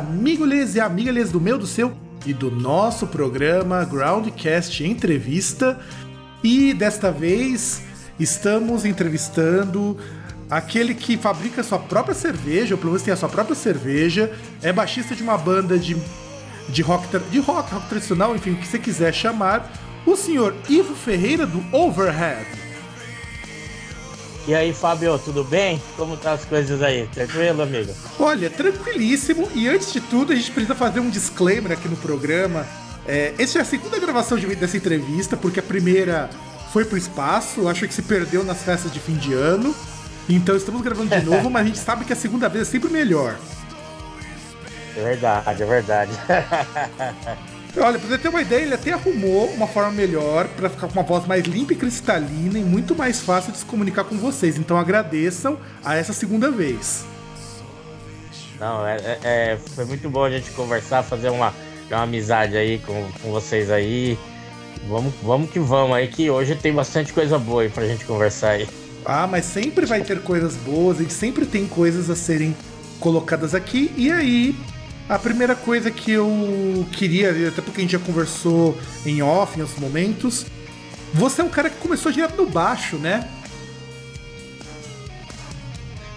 [0.00, 1.92] amigos e amigas do meu, do seu
[2.24, 5.78] e do nosso programa Groundcast Entrevista.
[6.42, 7.82] E desta vez
[8.18, 9.98] estamos entrevistando
[10.48, 14.72] aquele que fabrica sua própria cerveja, ou pelo menos tem a sua própria cerveja, é
[14.72, 15.94] baixista de uma banda de,
[16.70, 19.70] de, rock, de rock, rock tradicional, enfim, o que você quiser chamar,
[20.06, 22.59] o senhor Ivo Ferreira do Overhead.
[24.46, 25.80] E aí, Fábio, tudo bem?
[25.96, 27.06] Como tá as coisas aí?
[27.08, 27.92] Tranquilo, amigo?
[28.18, 29.48] Olha, tranquilíssimo.
[29.54, 32.66] E antes de tudo, a gente precisa fazer um disclaimer aqui no programa.
[33.06, 36.30] É, essa é a segunda gravação de, dessa entrevista, porque a primeira
[36.72, 39.74] foi pro espaço, acho que se perdeu nas festas de fim de ano.
[40.28, 42.90] Então estamos gravando de novo, mas a gente sabe que a segunda vez é sempre
[42.90, 43.36] melhor.
[44.96, 46.12] É verdade, é verdade.
[47.76, 50.94] Olha, pra você ter uma ideia, ele até arrumou uma forma melhor para ficar com
[50.94, 54.58] uma voz mais limpa e cristalina e muito mais fácil de se comunicar com vocês.
[54.58, 57.04] Então agradeçam a essa segunda vez.
[58.58, 61.54] Não, é, é, é foi muito bom a gente conversar, fazer uma,
[61.90, 64.18] uma amizade aí com, com vocês aí.
[64.88, 68.50] Vamos, vamos que vamos aí, que hoje tem bastante coisa boa aí pra gente conversar
[68.50, 68.68] aí.
[69.04, 72.54] Ah, mas sempre vai ter coisas boas, a gente sempre tem coisas a serem
[72.98, 73.92] colocadas aqui.
[73.96, 74.54] E aí,
[75.10, 79.62] a primeira coisa que eu queria, até porque a gente já conversou em off em
[79.62, 80.46] outros momentos,
[81.12, 83.28] você é um cara que começou direto no baixo, né?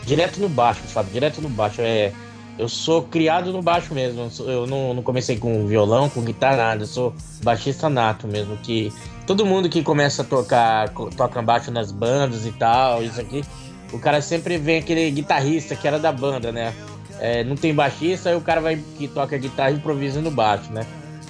[0.06, 1.10] Direto no baixo, sabe?
[1.12, 1.82] Direto no baixo.
[1.82, 2.12] É,
[2.56, 4.30] eu sou criado no baixo mesmo.
[4.42, 6.84] Eu não, não comecei com violão, com guitarra, nada.
[6.84, 8.58] Eu sou baixista nato mesmo.
[8.58, 8.94] Que
[9.26, 13.44] todo mundo que começa a tocar, toca baixo nas bandas e tal, isso aqui,
[13.92, 16.76] o cara sempre vem aquele guitarrista que era da banda, né?
[17.24, 20.70] É, não tem baixista, aí o cara vai que toca guitarra e improvisa no baixo,
[20.74, 20.86] né?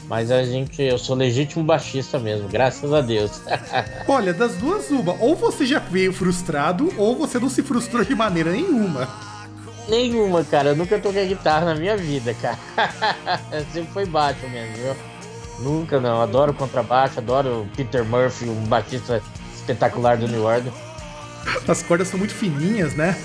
[0.10, 3.44] Mas a gente, eu sou legítimo baixista mesmo, graças a Deus.
[4.10, 8.16] Olha, das duas, uma, ou você já veio frustrado, ou você não se frustrou de
[8.16, 9.08] maneira nenhuma.
[9.88, 10.70] Nenhuma, cara.
[10.70, 12.58] Eu nunca toquei guitarra na minha vida, cara.
[13.72, 14.96] Sempre foi baixo mesmo, viu?
[15.60, 16.24] Nunca não.
[16.24, 19.22] Adoro contrabaixo, adoro Peter Murphy, um baixista
[19.54, 20.74] espetacular do New Order.
[21.68, 23.16] As cordas são muito fininhas, né?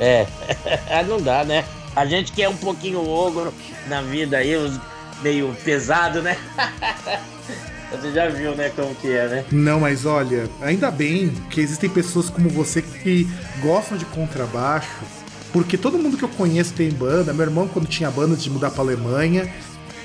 [0.00, 0.26] É,
[1.08, 1.64] não dá, né?
[1.94, 3.54] A gente que é um pouquinho ogro
[3.86, 4.52] na vida aí,
[5.22, 6.36] meio pesado, né?
[7.92, 9.44] Você já viu, né, como que é, né?
[9.52, 13.28] Não, mas olha, ainda bem que existem pessoas como você que
[13.62, 15.04] gostam de contrabaixo,
[15.52, 17.32] porque todo mundo que eu conheço tem banda.
[17.32, 19.48] Meu irmão, quando tinha banda de mudar pra Alemanha,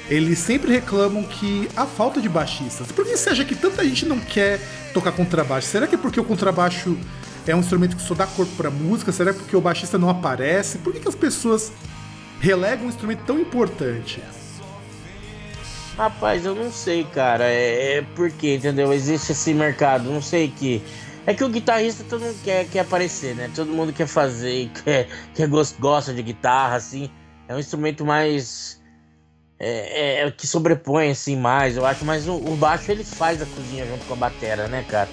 [0.08, 2.92] eles sempre reclamam que a falta de baixistas.
[2.92, 4.60] Por que você acha que tanta gente não quer
[4.94, 5.68] tocar contrabaixo?
[5.68, 6.96] Será que é porque o contrabaixo
[7.50, 9.12] é um instrumento que só dá corpo pra música?
[9.12, 10.78] Será porque o baixista não aparece?
[10.78, 11.72] Por que, que as pessoas
[12.40, 14.22] relegam um instrumento tão importante?
[15.98, 17.46] Rapaz, eu não sei, cara.
[17.46, 18.94] É, é porque, entendeu?
[18.94, 20.82] Existe esse mercado, não sei que.
[21.26, 23.52] É que o guitarrista todo mundo quer, quer aparecer, né?
[23.54, 25.48] Todo mundo quer fazer, quer, quer
[25.80, 27.10] gosta de guitarra, assim.
[27.48, 28.82] É um instrumento mais.
[29.60, 32.06] É, é, é que sobrepõe, assim, mais, eu acho.
[32.06, 35.10] Mas o, o baixo ele faz a cozinha junto com a batera, né, cara?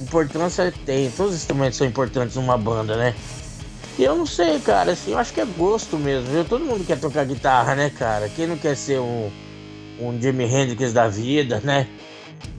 [0.00, 3.14] Importância tem, todos os instrumentos são importantes numa banda, né?
[3.98, 6.44] E eu não sei, cara, assim, eu acho que é gosto mesmo, viu?
[6.44, 8.28] Todo mundo quer tocar guitarra, né, cara?
[8.30, 9.30] Quem não quer ser um,
[9.98, 11.86] um Jimi Hendrix da vida, né?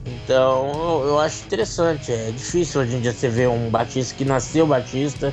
[0.06, 2.12] Então, eu, eu acho interessante.
[2.12, 5.32] É difícil hoje em dia você ver um batista que nasceu batista,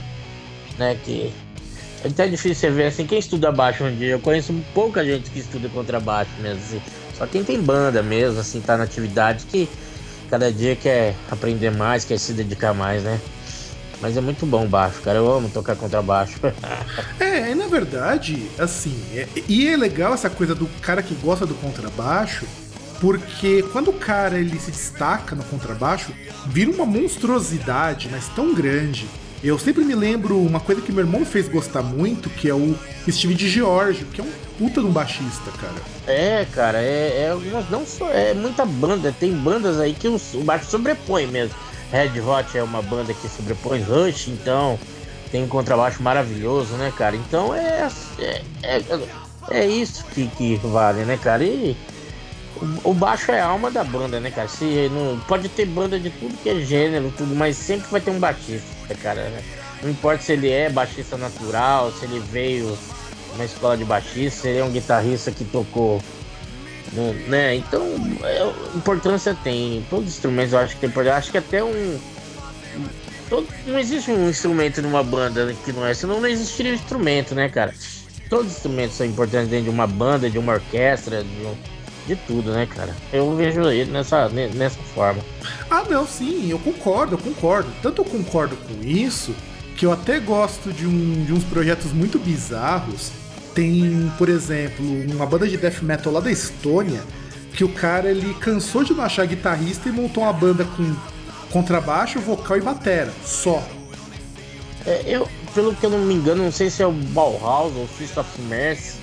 [0.77, 0.97] né?
[1.03, 1.31] Que
[2.03, 4.09] é até difícil você ver assim, quem estuda baixo um dia.
[4.09, 6.81] Eu conheço pouca gente que estuda contrabaixo mesmo, assim.
[7.15, 9.67] Só quem tem banda mesmo, assim, tá na atividade que
[10.29, 13.19] cada dia quer aprender mais, quer se dedicar mais, né?
[14.01, 15.17] Mas é muito bom o baixo, cara.
[15.17, 16.39] Eu amo tocar contrabaixo.
[17.19, 21.53] é, na verdade, assim, é, e é legal essa coisa do cara que gosta do
[21.55, 22.45] contrabaixo,
[23.01, 26.13] porque quando o cara ele se destaca no contrabaixo,
[26.45, 29.07] vira uma monstruosidade, mas tão grande.
[29.41, 32.77] Eu sempre me lembro uma coisa que meu irmão fez gostar muito, que é o
[33.09, 35.81] Steve de Giorgio, que é um puta de um baixista, cara.
[36.05, 40.43] É, cara, é, é não só é muita banda, tem bandas aí que o, o
[40.43, 41.55] baixo sobrepõe mesmo.
[41.89, 44.77] Red Hot é uma banda que sobrepõe Rush, então
[45.31, 47.15] tem um contrabaixo maravilhoso, né, cara?
[47.15, 47.87] Então é
[48.19, 48.83] é, é,
[49.51, 51.43] é isso que, que vale, né, cara?
[51.43, 51.77] E
[52.83, 54.47] o baixo é a alma da banda, né, cara?
[54.47, 58.11] Se, não, pode ter banda de tudo que é gênero, tudo, mas sempre vai ter
[58.11, 59.29] um baixista, cara.
[59.29, 59.41] Né?
[59.81, 62.77] Não importa se ele é baixista natural, se ele veio
[63.35, 66.01] uma escola de baixista, se ele é um guitarrista que tocou.
[66.91, 67.55] No, né?
[67.55, 67.83] Então,
[68.23, 69.85] é, importância tem.
[69.89, 71.17] Todos os instrumentos eu acho que tem importância.
[71.17, 71.99] Acho que até um.
[73.29, 77.35] Todo, não existe um instrumento numa banda que não é, senão não existiria um instrumento,
[77.35, 77.73] né, cara?
[78.27, 81.55] Todos os instrumentos são importantes dentro de uma banda, de uma orquestra, de um
[82.09, 82.95] de tudo, né, cara?
[83.13, 85.21] Eu vejo ele nessa, nessa forma.
[85.69, 87.69] Ah, não, sim, eu concordo, eu concordo.
[87.81, 89.35] Tanto eu concordo com isso,
[89.77, 93.11] que eu até gosto de, um, de uns projetos muito bizarros.
[93.53, 97.01] Tem, por exemplo, uma banda de death metal lá da Estônia,
[97.53, 100.95] que o cara ele cansou de não achar guitarrista e montou uma banda com
[101.51, 103.61] contrabaixo, vocal e batera, só.
[104.85, 107.87] É, eu, pelo que eu não me engano, não sei se é o Bauhaus ou
[107.87, 108.98] Fist of Mercy,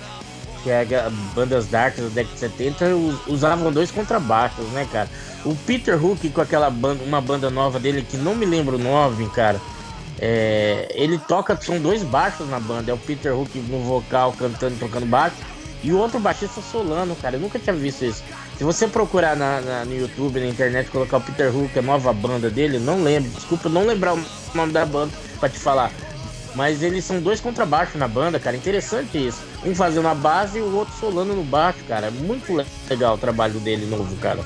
[0.85, 2.85] que é bandas dark da década de 70,
[3.27, 5.09] usavam dois contrabaixos, né, cara?
[5.45, 8.79] O Peter Hook com aquela banda, uma banda nova dele que não me lembro o
[8.79, 9.59] nome, cara.
[10.19, 12.91] É, ele toca, são dois baixos na banda.
[12.91, 15.35] É o Peter Hook no vocal cantando tocando baixo.
[15.83, 17.35] E o outro baixista solano, cara.
[17.35, 18.23] Eu nunca tinha visto isso.
[18.57, 22.11] Se você procurar na, na, no YouTube, na internet, colocar o Peter Hook, a nova
[22.11, 23.29] banda dele, não lembro.
[23.29, 24.25] Desculpa não lembrar o
[24.55, 25.91] nome da banda pra te falar.
[26.55, 28.55] Mas eles são dois contrabaixos na banda, cara.
[28.55, 29.41] Interessante isso.
[29.63, 32.09] Um fazendo a base e o outro solando no baixo, cara.
[32.09, 32.51] Muito
[32.89, 34.39] legal o trabalho dele novo, cara.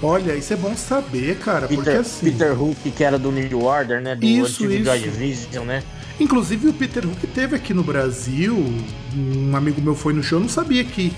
[0.00, 1.66] Olha, isso é bom saber, cara.
[1.66, 2.30] Peter, porque assim.
[2.30, 4.14] Peter Hook, que era do New Order, né?
[4.14, 4.84] Do isso, antigo isso.
[4.84, 5.82] Joy Division, né?
[6.20, 8.56] Inclusive o Peter Hook teve aqui no Brasil.
[9.16, 11.12] Um amigo meu foi no show, eu não sabia que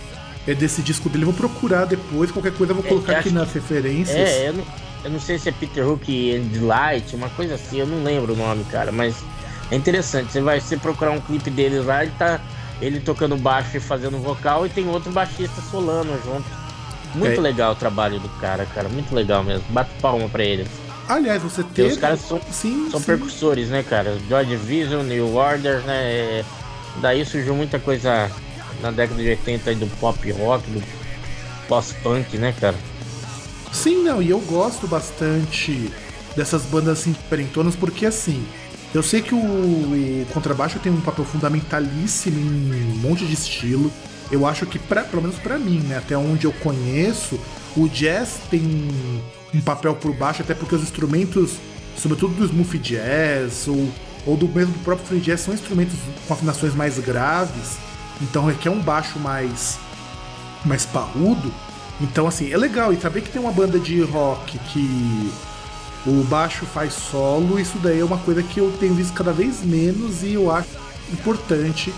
[0.47, 1.25] é desse disco dele.
[1.25, 4.17] Eu vou procurar depois, qualquer coisa eu vou colocar É, aqui nas referências.
[4.17, 4.65] É, eu não,
[5.05, 8.33] eu não sei se é Peter Hook and Light, uma coisa assim, eu não lembro
[8.33, 9.17] o nome, cara, mas
[9.71, 10.33] é interessante.
[10.33, 12.41] Você vai você procurar um clipe deles lá, ele tá
[12.81, 16.45] ele tocando baixo e fazendo vocal e tem outro baixista solano junto.
[17.15, 17.41] Muito É.
[17.43, 19.65] legal o trabalho do cara, cara, muito legal mesmo.
[19.71, 20.67] Bato palma pra ele.
[21.09, 21.89] Aliás, você teve.
[21.89, 23.07] os caras são, sim, são sim.
[23.07, 24.17] percussores, né, cara?
[24.29, 26.45] Joy Division, New Order, né?
[27.03, 28.31] Daí surgiu muita coisa
[28.81, 30.83] na década de 80 aí do pop rock, do
[31.69, 32.77] pós-punk, né, cara?
[33.73, 35.91] Sim, não, e eu gosto bastante
[36.37, 38.45] dessas bandas assim diferentonas, porque assim,
[38.93, 43.91] eu sei que o contrabaixo tem um papel fundamentalíssimo em um monte de estilo.
[44.31, 47.39] Eu acho que, pra, pelo menos pra mim, né, até onde eu conheço,
[47.77, 48.63] o jazz tem
[49.55, 51.57] um papel por baixo, até porque os instrumentos,
[51.97, 53.89] sobretudo do smooth jazz ou,
[54.27, 55.95] ou do mesmo do próprio free jazz, são instrumentos
[56.27, 57.79] com afinações mais graves,
[58.21, 59.79] então requer um baixo mais
[60.65, 61.53] mais parrudo.
[62.01, 62.93] Então, assim, é legal.
[62.93, 65.31] E saber que tem uma banda de rock que
[66.07, 69.63] o baixo faz solo, isso daí é uma coisa que eu tenho visto cada vez
[69.63, 70.71] menos e eu acho
[71.13, 71.93] importante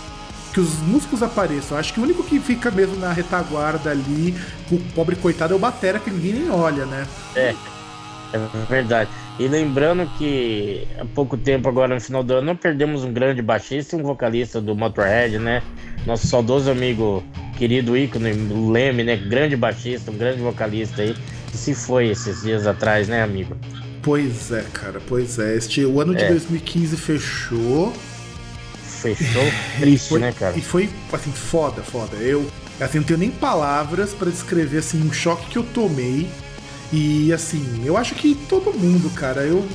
[0.52, 1.78] que os músicos apareçam.
[1.78, 4.34] Acho que o único que fica mesmo na retaguarda ali,
[4.70, 7.06] o pobre coitado, é o Batera, que ninguém nem olha, né?
[7.34, 7.54] É,
[8.32, 8.38] é
[8.68, 9.08] verdade.
[9.38, 13.96] E lembrando que há pouco tempo, agora no final do ano, perdemos um grande baixista
[13.96, 15.62] e um vocalista do Motorhead, né?
[16.06, 17.24] Nosso saudoso amigo,
[17.56, 18.32] querido ícone,
[18.70, 19.16] Leme, né?
[19.16, 21.14] Grande baixista, um grande vocalista aí,
[21.50, 23.56] que se foi esses dias atrás, né, amigo?
[24.02, 25.56] Pois é, cara, pois é.
[25.56, 26.28] Este, o ano de É.
[26.28, 27.92] 2015 fechou.
[29.00, 29.42] Fechou
[29.78, 30.56] E triste, foi, né, cara?
[30.56, 32.16] E foi, assim, foda, foda.
[32.16, 32.44] Eu,
[32.80, 36.28] assim, não tenho nem palavras pra descrever, assim, o choque que eu tomei.
[36.92, 39.66] E, assim, eu acho que todo mundo, cara, eu...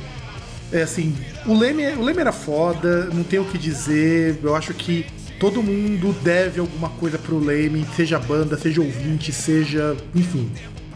[0.70, 1.16] É assim,
[1.46, 4.38] o Leme, o Leme era foda, não tenho o que dizer.
[4.42, 5.06] Eu acho que
[5.40, 9.96] todo mundo deve alguma coisa pro Leme, seja banda, seja ouvinte, seja...
[10.14, 10.50] Enfim,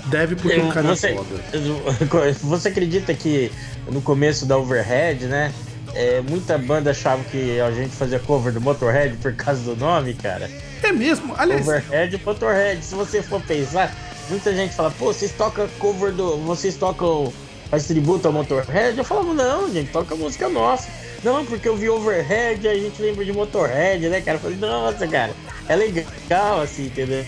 [0.06, 2.32] deve porque o cara você, é foda.
[2.42, 3.50] você acredita que
[3.90, 5.52] no começo da Overhead, né?
[5.94, 10.14] é, muita banda achava que a gente fazia cover do Motorhead por causa do nome,
[10.14, 10.50] cara.
[10.82, 11.34] É mesmo?
[11.36, 12.84] Aliás, Overhead e Motorhead.
[12.84, 13.94] Se você for pensar,
[14.28, 16.38] muita gente fala, pô, vocês tocam cover do.
[16.38, 17.32] Vocês tocam.
[17.70, 18.98] Faz tributo ao Motorhead?
[18.98, 20.90] Eu falava, não, gente, toca música nossa.
[21.24, 24.36] Não, porque eu vi Overhead, a gente lembra de Motorhead, né, cara?
[24.36, 25.32] Eu falei, nossa, cara,
[25.68, 27.24] é legal, assim, entendeu?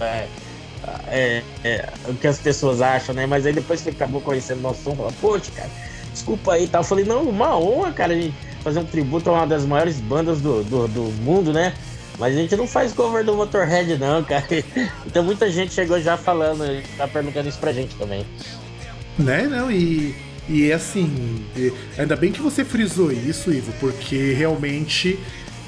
[0.00, 0.26] É,
[1.08, 3.26] é, é, o que as pessoas acham, né?
[3.26, 5.70] Mas aí depois que acabou conhecendo nosso som, fala, poxa, cara,
[6.12, 6.78] desculpa aí, tá?
[6.78, 10.00] Eu falei, não, uma honra, cara, a gente fazer um tributo a uma das maiores
[10.00, 11.72] bandas do, do, do mundo, né?
[12.18, 14.44] Mas a gente não faz cover do Motorhead, não, cara.
[15.06, 16.64] Então muita gente chegou já falando,
[16.96, 18.26] tá perguntando isso pra gente também.
[19.18, 20.14] Né, não, e,
[20.48, 25.18] e assim, e- ainda bem que você frisou isso, Ivo, porque realmente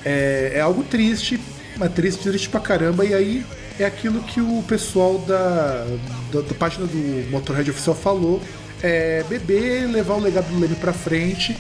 [0.05, 1.41] é, é algo triste,
[1.77, 3.47] mas triste, triste pra caramba, e aí
[3.79, 5.87] é aquilo que o pessoal da,
[6.33, 8.43] da, da página do Motorhead Oficial falou,
[8.83, 11.57] é beber, levar o legado do Leme pra frente,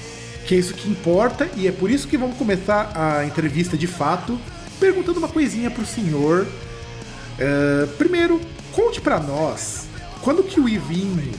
[0.46, 3.86] que é isso que importa, e é por isso que vamos começar a entrevista de
[3.86, 4.38] fato,
[4.80, 6.46] perguntando uma coisinha pro senhor,
[7.38, 8.40] é, primeiro,
[8.72, 9.86] conte pra nós,
[10.22, 11.32] quando que o Ivinho,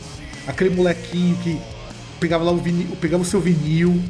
[0.47, 1.59] aquele molequinho que
[2.19, 4.01] pegava lá o vinil, pegava o seu vinil,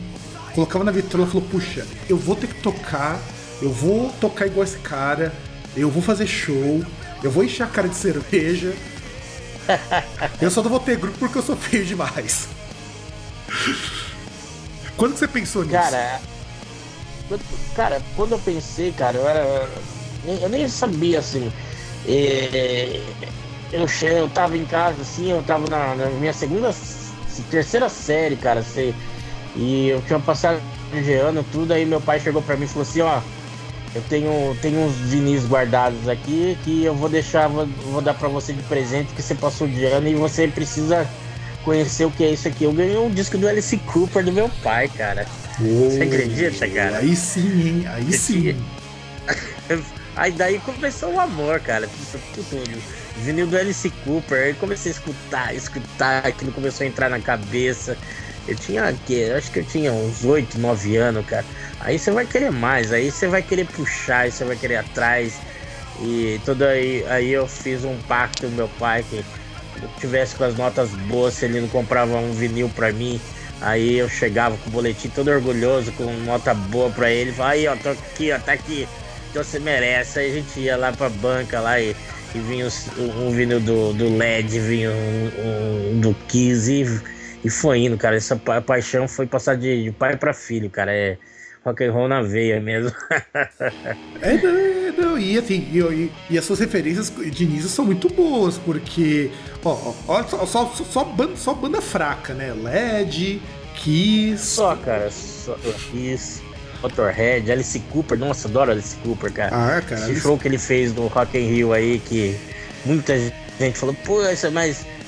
[0.53, 3.19] colocava na vitrola e falou: Puxa, eu vou ter que tocar,
[3.61, 5.33] eu vou tocar igual esse cara,
[5.75, 6.83] eu vou fazer show,
[7.23, 8.73] eu vou encher a cara de cerveja.
[10.41, 12.47] eu só não vou ter grupo porque eu sou feio demais.
[14.97, 15.73] Quando que você pensou nisso?
[15.73, 16.21] Cara,
[17.75, 19.69] cara, quando eu pensei, cara, eu era.
[20.41, 21.51] Eu nem sabia assim.
[22.07, 23.01] É,
[23.71, 26.73] eu, eu tava em casa, assim, eu tava na, na minha segunda,
[27.49, 28.93] terceira série, cara, assim,
[29.55, 30.61] e eu tinha passado
[30.91, 33.21] de ano, tudo, aí meu pai chegou pra mim e falou assim, ó,
[33.95, 38.27] eu tenho, tenho uns vinis guardados aqui que eu vou deixar, vou, vou dar pra
[38.27, 41.07] você de presente que você passou de ano e você precisa
[41.63, 42.65] conhecer o que é isso aqui.
[42.65, 45.25] Eu ganhei um disco do Alice Cooper do meu pai, cara.
[45.59, 46.97] Oh, você acredita, cara?
[46.99, 47.85] Aí sim, hein?
[47.87, 48.55] Aí sim.
[50.15, 51.87] Aí daí começou o amor, cara.
[52.33, 52.81] Tudo.
[53.17, 54.47] Vinil do Alice Cooper.
[54.47, 57.97] Aí comecei a escutar, escutar, aquilo começou a entrar na cabeça.
[58.49, 61.45] Eu tinha que, acho que eu tinha uns 8, 9 anos, cara.
[61.79, 65.39] Aí você vai querer mais, aí você vai querer puxar, aí você vai querer atrás.
[66.01, 70.45] E tudo aí, aí eu fiz um pacto com meu pai que eu tivesse com
[70.45, 73.21] as notas boas, se ele não comprava um vinil pra mim.
[73.61, 77.31] Aí eu chegava com o boletim todo orgulhoso, com nota boa pra ele.
[77.31, 78.87] Falava, aí ó, tô aqui, ó, tá aqui.
[79.29, 80.17] Então você merece.
[80.17, 81.95] Aí a gente ia lá pra banca lá e,
[82.33, 86.99] e vinha um, um vinil do, do LED, vinha um, um do Kiss
[87.43, 88.15] e, e foi indo, cara.
[88.15, 90.91] Essa pa paixão foi passar de, de pai pra filho, cara.
[90.93, 91.17] É
[91.65, 92.91] rock and roll na veia mesmo.
[94.21, 98.57] é, não, não, e assim, e, e, as suas referências de início são muito boas,
[98.57, 99.31] porque,
[99.63, 102.53] ó, ó só, só, só, banda, só banda fraca, né?
[102.53, 103.41] LED,
[103.75, 104.45] Kiss.
[104.45, 105.55] Só, cara, só
[105.91, 106.41] Kiss.
[106.81, 109.49] Motorhead, Alice Cooper, nossa, adoro Alice Cooper, cara.
[109.53, 109.95] Ah, cara.
[109.95, 110.21] Esse Alice...
[110.21, 112.39] show que ele fez no Rock in Rio aí, que
[112.85, 113.17] muita
[113.59, 114.21] gente falou, pô,
[114.53, 114.98] mas que ele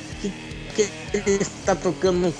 [1.13, 2.33] está tocando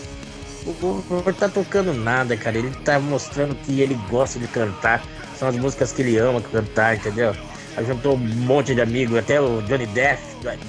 [0.66, 2.58] o tá tocando nada, cara.
[2.58, 5.04] Ele tá mostrando que ele gosta de cantar.
[5.38, 7.36] São as músicas que ele ama cantar, entendeu?
[7.76, 10.22] Aí juntou um monte de amigos, até o Johnny Depp,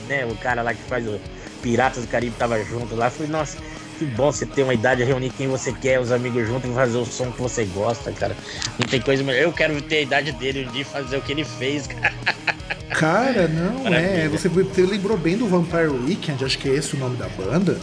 [0.09, 0.25] né?
[0.25, 1.21] O cara lá que faz o
[1.61, 3.11] Piratas do Caribe tava junto lá.
[3.11, 3.59] falei, nossa,
[3.99, 6.97] que bom você ter uma idade, reunir quem você quer, os amigos juntos e fazer
[6.97, 8.35] o som que você gosta, cara.
[8.78, 9.42] Não tem coisa melhor.
[9.42, 12.12] Eu quero ter a idade dele um dia fazer o que ele fez, cara.
[12.92, 14.28] Cara, não, é.
[14.28, 17.78] Você, você lembrou bem do Vampire Weekend, acho que é esse o nome da banda.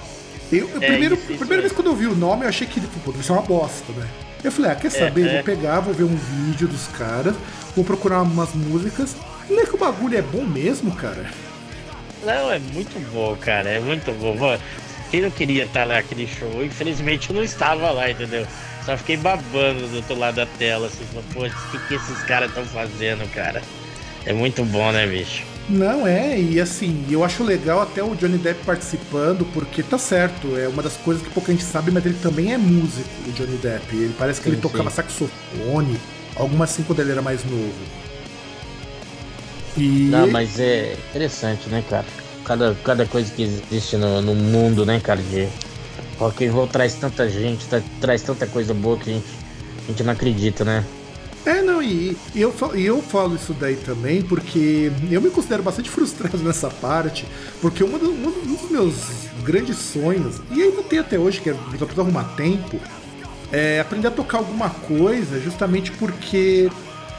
[0.51, 1.61] Eu, eu é, primeiro, isso, primeira é.
[1.61, 4.07] vez quando eu vi o nome, eu achei que pô, deve ser uma bosta, né?
[4.43, 5.27] Eu falei, ah, quer saber?
[5.27, 5.43] É, vou é.
[5.43, 7.35] pegar, vou ver um vídeo dos caras,
[7.75, 9.15] vou procurar umas músicas.
[9.49, 11.25] E é que o bagulho é bom mesmo, cara.
[12.23, 13.69] Não, é muito bom, cara.
[13.69, 14.57] É muito bom.
[15.11, 18.45] Quem não queria estar naquele show, infelizmente eu não estava lá, entendeu?
[18.85, 22.49] Só fiquei babando do outro lado da tela, assim, pô, o que, que esses caras
[22.49, 23.61] estão fazendo, cara?
[24.25, 25.43] É muito bom, né, bicho?
[25.69, 30.57] Não, é, e assim, eu acho legal até o Johnny Depp participando, porque tá certo,
[30.57, 33.55] é uma das coisas que pouca gente sabe, mas ele também é músico, o Johnny
[33.57, 33.95] Depp.
[33.95, 34.95] Ele parece que sim, ele tocava sim.
[34.95, 35.95] saxofone,
[36.35, 37.71] alguma assim quando ele era mais novo.
[39.77, 40.09] E...
[40.09, 42.05] Não, mas é interessante, né, cara?
[42.43, 45.47] Cada, cada coisa que existe no, no mundo, né, cara, de
[46.17, 49.27] rock and roll traz tanta gente, tá, traz tanta coisa boa que a gente,
[49.85, 50.83] a gente não acredita, né?
[51.45, 55.63] É, não, e, e eu, e eu falo isso daí também porque eu me considero
[55.63, 57.25] bastante frustrado nessa parte,
[57.61, 58.95] porque uma do, um dos meus
[59.43, 62.79] grandes sonhos, e ainda tem até hoje, que é só preciso arrumar tempo,
[63.51, 66.69] é aprender a tocar alguma coisa, justamente porque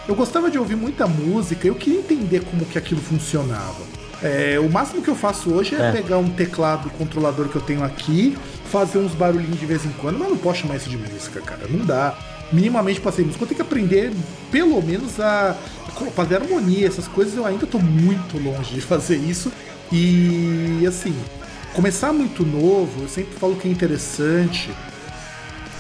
[0.07, 4.01] eu gostava de ouvir muita música, eu queria entender como que aquilo funcionava.
[4.23, 7.63] É, o máximo que eu faço hoje é, é, pegar um teclado controlador que eu
[7.63, 8.37] tenho aqui,
[8.71, 11.67] fazer uns barulhinhos de vez em quando, mas não posso chamar isso de música, cara.
[11.69, 12.15] Não dá
[12.53, 14.13] minimamente passei música, eu tenho que aprender
[14.51, 15.57] pelo menos a
[16.15, 19.53] fazer harmonia, essas coisas eu ainda estou muito longe de fazer isso.
[19.93, 21.15] E assim,
[21.75, 24.71] começar muito novo, eu sempre falo que é interessante,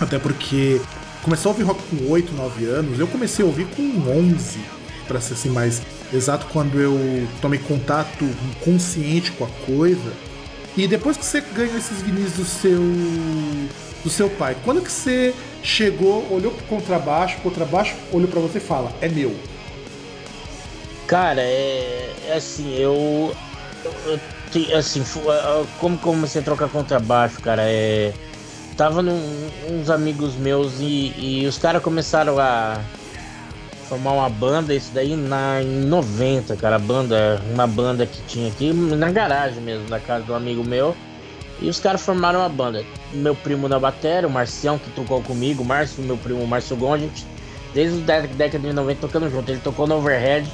[0.01, 0.81] até porque
[1.23, 4.59] começar a ouvir rock com 8, 9 anos, eu comecei a ouvir com 11,
[5.07, 6.99] para ser assim mais exato, quando eu
[7.41, 8.29] tomei contato
[8.65, 10.13] consciente com a coisa.
[10.77, 12.81] E depois que você ganhou esses vinis do seu
[14.03, 18.59] do seu pai, quando que você chegou, olhou pro contrabaixo, o contrabaixo olhou para você
[18.59, 19.35] e fala: é meu.
[21.07, 23.35] Cara, é, é assim, eu,
[23.85, 24.21] eu,
[24.55, 25.03] eu assim,
[25.79, 28.13] como comecei a trocar contrabaixo, cara, é
[28.81, 29.21] tava num,
[29.69, 32.81] uns amigos meus e, e os caras começaram a
[33.87, 38.73] formar uma banda, isso daí na, em 90, cara, banda, uma banda que tinha aqui
[38.73, 40.97] na garagem mesmo, na casa do amigo meu.
[41.61, 42.85] E os caras formaram uma banda.
[43.13, 46.95] Meu primo na bateria, o Marcião, que tocou comigo, o Márcio, meu primo Márcio Gon,
[46.95, 47.27] a gente,
[47.75, 49.51] desde a década de 90 tocando junto.
[49.51, 50.51] Ele tocou no Overhead,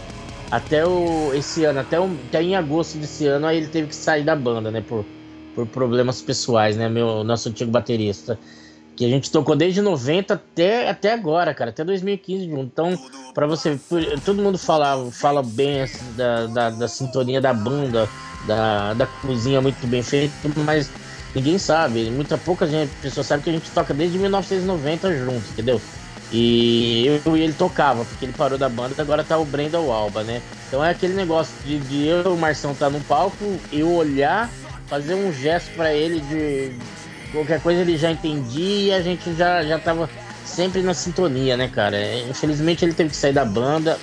[0.50, 3.94] até o, esse ano, até, o, até em agosto desse ano, aí ele teve que
[3.94, 4.80] sair da banda, né?
[4.80, 5.04] Por,
[5.54, 6.88] por problemas pessoais, né?
[6.88, 8.38] Meu nosso antigo baterista.
[8.96, 12.64] Que a gente tocou desde 90 até, até agora, cara, até 2015 junto.
[12.64, 12.98] Então,
[13.34, 13.78] para você.
[14.25, 18.08] Todo mundo fala, fala bem assim, da, da, da, sintonia da banda,
[18.46, 20.90] da, da cozinha muito bem feita, mas
[21.34, 22.10] ninguém sabe.
[22.10, 25.80] Muita pouca gente, pessoa sabe que a gente toca desde 1990 junto, entendeu?
[26.32, 30.24] E eu e ele tocava, porque ele parou da banda, agora tá o Brenda Alba,
[30.24, 30.42] né?
[30.66, 34.50] Então é aquele negócio de, de eu o Marção tá no palco, eu olhar,
[34.88, 36.72] fazer um gesto para ele de
[37.30, 40.10] qualquer coisa ele já entendia e a gente já, já tava
[40.44, 41.96] sempre na sintonia, né, cara?
[42.28, 43.98] Infelizmente ele teve que sair da banda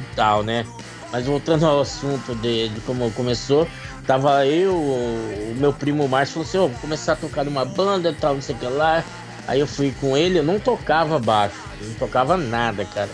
[0.00, 0.64] e tal, né?
[1.12, 3.68] Mas voltando ao assunto de, de como começou,
[4.06, 8.10] tava eu, o meu primo Márcio falou assim, oh, vou começar a tocar numa banda
[8.10, 9.04] e tal, não sei o que lá.
[9.46, 13.10] Aí eu fui com ele, eu não tocava baixo, não tocava nada, cara.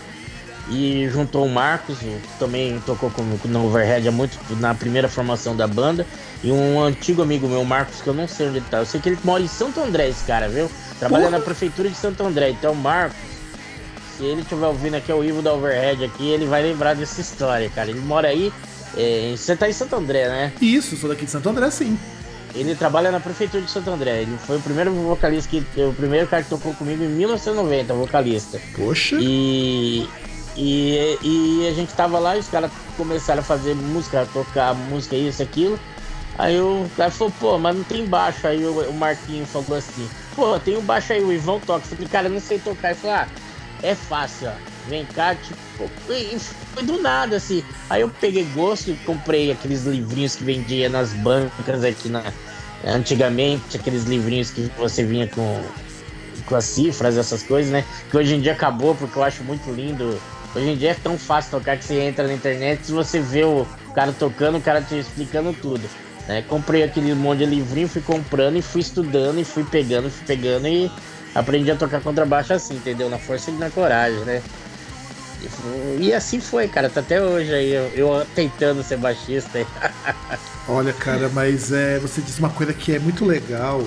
[0.69, 5.55] E juntou o Marcos, que também tocou com, no Overhead há muito na primeira formação
[5.55, 6.05] da banda.
[6.43, 8.77] E um antigo amigo meu, Marcos, que eu não sei onde ele tá.
[8.77, 10.71] Eu sei que ele mora em Santo André, esse cara, viu?
[10.97, 11.39] Trabalha Porra.
[11.39, 12.51] na prefeitura de Santo André.
[12.51, 13.17] Então, Marcos,
[14.21, 17.67] se ele estiver ouvindo aqui o Ivo da Overhead aqui, ele vai lembrar dessa história,
[17.71, 17.89] cara.
[17.89, 18.53] Ele mora aí.
[18.95, 20.53] É, você tá em Santo André, né?
[20.61, 21.97] Isso, sou daqui de Santo André, sim.
[22.53, 24.21] Ele trabalha na prefeitura de Santo André.
[24.21, 25.65] Ele foi o primeiro vocalista que.
[25.81, 28.61] O primeiro cara que tocou comigo em 1990, vocalista.
[28.75, 29.17] Poxa!
[29.19, 30.07] E.
[30.55, 34.75] E, e a gente tava lá e os caras começaram a fazer música, a tocar
[34.75, 35.79] música, isso, aquilo.
[36.37, 38.45] Aí o cara falou, pô, mas não tem baixo.
[38.45, 41.85] Aí o, o Marquinho falou assim, pô, tem um baixo aí, o Ivão toca.
[41.85, 42.89] Eu falei, cara, eu não sei tocar.
[42.89, 43.27] Ele falou, ah,
[43.83, 44.71] é fácil, ó.
[44.87, 47.63] Vem cá, tipo, foi, do nada, assim.
[47.89, 52.23] Aí eu peguei gosto e comprei aqueles livrinhos que vendia nas bancas aqui na.
[52.83, 55.63] Antigamente, aqueles livrinhos que você vinha com,
[56.47, 57.85] com as cifras, essas coisas, né?
[58.09, 60.19] Que hoje em dia acabou, porque eu acho muito lindo.
[60.55, 63.43] Hoje em dia é tão fácil tocar que você entra na internet e você vê
[63.43, 65.87] o cara tocando, o cara te explicando tudo.
[66.27, 66.43] Né?
[66.47, 70.67] Comprei aquele monte de livrinho, fui comprando e fui estudando e fui pegando, fui pegando
[70.67, 70.91] e
[71.33, 73.09] aprendi a tocar contrabaixo assim, entendeu?
[73.09, 74.41] Na força e na coragem, né?
[75.99, 79.65] E assim foi, cara, tá até hoje aí, eu, eu tentando ser baixista.
[80.67, 83.83] Olha, cara, mas é, você disse uma coisa que é muito legal.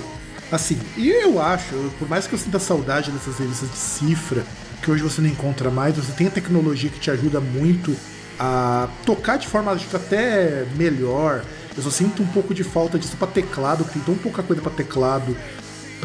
[0.51, 4.43] Assim, e eu acho, por mais que eu sinta saudade dessas revistas de cifra,
[4.81, 7.95] que hoje você não encontra mais, você tem a tecnologia que te ajuda muito
[8.37, 11.43] a tocar de forma acho até melhor.
[11.75, 14.61] Eu só sinto um pouco de falta disso para teclado, que tem tão pouca coisa
[14.61, 15.35] para teclado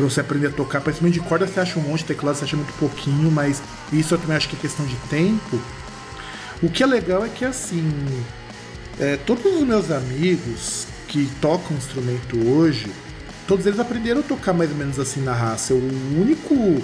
[0.00, 0.80] para você aprender a tocar.
[0.80, 4.14] Principalmente de corda você acha um monte, de teclado você acha muito pouquinho, mas isso
[4.14, 5.60] eu também acho que é questão de tempo.
[6.62, 7.88] O que é legal é que assim,
[8.98, 12.86] é, todos os meus amigos que tocam instrumento hoje,
[13.46, 15.74] todos eles aprenderam a tocar mais ou menos assim na raça.
[15.74, 16.82] O único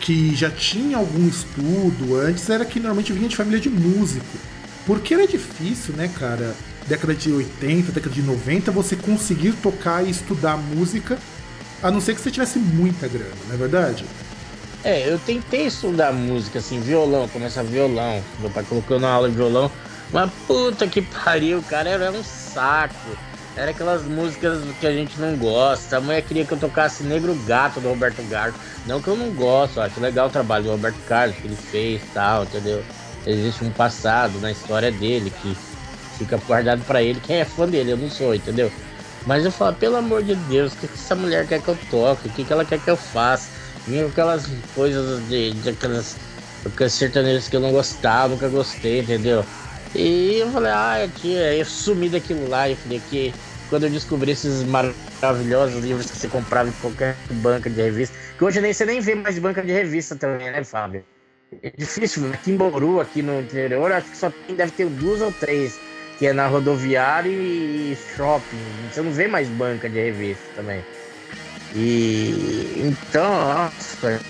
[0.00, 4.24] que já tinha algum estudo antes era que normalmente vinha de família de músico.
[4.86, 6.54] Porque era difícil, né, cara?
[6.86, 11.18] Década de 80, década de 90, você conseguir tocar e estudar música,
[11.82, 14.04] a não ser que você tivesse muita grana, não é verdade?
[14.84, 18.22] É, eu tentei estudar música, assim, violão, começar violão.
[18.38, 19.70] Meu pai colocou na aula de violão.
[20.12, 23.18] Mas puta que pariu, cara, era um saco.
[23.56, 25.96] Era aquelas músicas que a gente não gosta.
[25.96, 28.60] A mulher queria que eu tocasse Negro Gato do Roberto Carlos.
[28.86, 32.02] Não que eu não gosto, acho legal o trabalho do Roberto Carlos que ele fez
[32.14, 32.84] tal, entendeu?
[33.26, 35.56] Existe um passado na história dele que
[36.16, 37.18] fica guardado para ele.
[37.20, 38.70] Quem é fã dele, eu não sou, entendeu?
[39.26, 41.76] Mas eu falo, pelo amor de Deus, o que, que essa mulher quer que eu
[41.76, 42.28] toque?
[42.28, 43.50] O que, que ela quer que eu faça?
[43.84, 46.16] Vinha aquelas coisas de, de aquelas,
[46.64, 49.44] aquelas que eu não gostava, nunca gostei, entendeu?
[49.94, 52.70] E eu falei, ah, tia, eu sumi daquilo lá.
[52.70, 53.34] Eu falei que
[53.68, 58.44] quando eu descobri esses maravilhosos livros que você comprava em qualquer banca de revista, que
[58.44, 61.04] hoje nem você nem vê mais banca de revista também, né, Fábio?
[61.62, 65.20] É difícil, aqui em Bauru, aqui no interior, acho que só tem, deve ter duas
[65.20, 65.80] ou três,
[66.18, 68.58] que é na rodoviária e shopping.
[68.90, 70.84] Você não vê mais banca de revista também.
[71.74, 74.20] E então, nossa,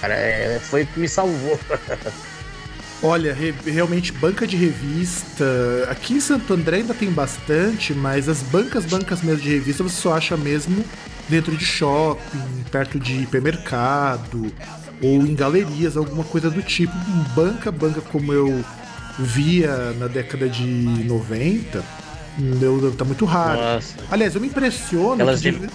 [0.00, 1.58] cara, é, foi o que me salvou.
[3.04, 5.44] Olha, re realmente banca de revista.
[5.90, 10.00] Aqui em Santo André ainda tem bastante, mas as bancas, bancas mesmo de revista você
[10.00, 10.84] só acha mesmo
[11.28, 14.52] dentro de shopping, perto de hipermercado
[15.02, 16.94] ou em galerias, alguma coisa do tipo.
[17.34, 18.64] Banca, banca como eu
[19.18, 21.84] via na década de 90,
[22.38, 23.60] meu, tá muito raro.
[23.60, 23.94] Nossa.
[24.10, 25.68] Aliás, eu me impressiono Elas que, de...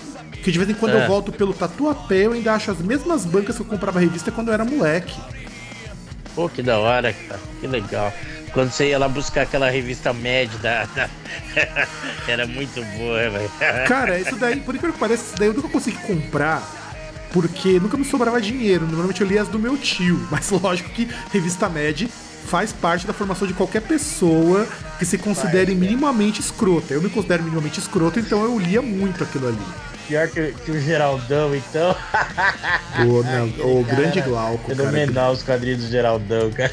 [0.44, 1.04] que de vez em quando é.
[1.04, 4.48] eu volto pelo Tatuapé, eu ainda acho as mesmas bancas que eu comprava revista quando
[4.48, 5.20] eu era moleque.
[6.34, 7.40] Pô, que da hora, cara.
[7.60, 8.14] Que legal.
[8.54, 10.88] Quando você ia lá buscar aquela revista média da.
[12.28, 13.52] era muito boa, velho.
[13.88, 16.64] Cara, isso daí, por incrível que pareça, isso daí eu nunca consegui comprar
[17.32, 18.86] porque nunca me sobrava dinheiro.
[18.86, 22.10] Normalmente eu lia as do meu tio, mas lógico que revista Med
[22.48, 24.66] faz parte da formação de qualquer pessoa
[24.98, 26.44] que se considere faz, minimamente é.
[26.44, 26.94] escrota.
[26.94, 29.58] Eu me considero minimamente escroto, então eu lia muito aquilo ali.
[30.08, 31.96] Pior que, que o Geraldão, então.
[33.06, 33.48] O, não,
[33.80, 34.74] o cara, grande Glauco.
[34.74, 36.72] Fenomenal os quadrinhos do Geraldão, cara.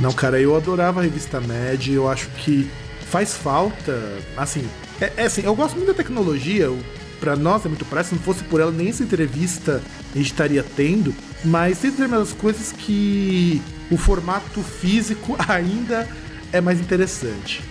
[0.00, 2.68] Não, cara, eu adorava a revista Mad, eu acho que
[3.08, 3.96] faz falta,
[4.36, 4.68] assim,
[5.00, 6.70] é, é assim, eu gosto muito da tecnologia,
[7.20, 9.82] para nós é muito prático, se não fosse por ela, nem essa entrevista
[10.14, 16.08] a gente estaria tendo, mas tem determinadas coisas que o formato físico ainda
[16.52, 17.62] é mais interessante.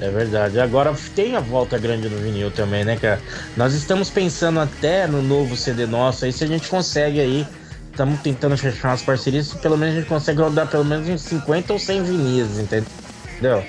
[0.00, 0.58] É verdade.
[0.58, 3.20] Agora tem a volta grande no vinil também, né, cara?
[3.56, 7.46] Nós estamos pensando até no novo CD nosso, aí se a gente consegue aí.
[7.90, 11.72] Estamos tentando fechar umas parcerias, pelo menos a gente consegue rodar pelo menos uns 50
[11.72, 13.62] ou 100 vinis, entendeu?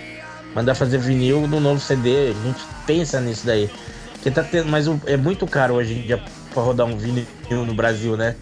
[0.55, 3.69] Mandar fazer vinil no novo CD, a gente pensa nisso daí.
[4.21, 6.21] Que tá tendo, mas é muito caro hoje em dia
[6.53, 8.35] pra rodar um vinil no Brasil, né?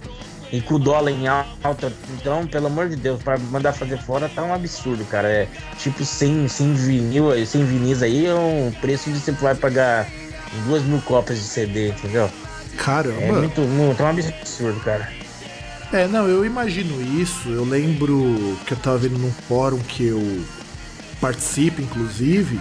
[0.51, 4.27] E com o dólar em alta, então, pelo amor de Deus, para mandar fazer fora
[4.27, 5.27] tá um absurdo, cara.
[5.27, 10.07] É tipo sem, sem vinil, sem vinis aí é um preço de você vai pagar
[10.65, 12.29] duas mil cópias de CD, entendeu?
[12.77, 13.21] Caramba!
[13.21, 15.07] É muito, muito, é um absurdo, cara.
[15.91, 17.49] É, não, eu imagino isso.
[17.49, 20.43] Eu lembro que eu tava vendo num fórum que eu
[21.21, 22.59] participo, inclusive,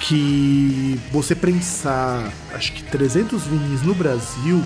[0.00, 4.62] que você prensar, acho que 300 vinis no Brasil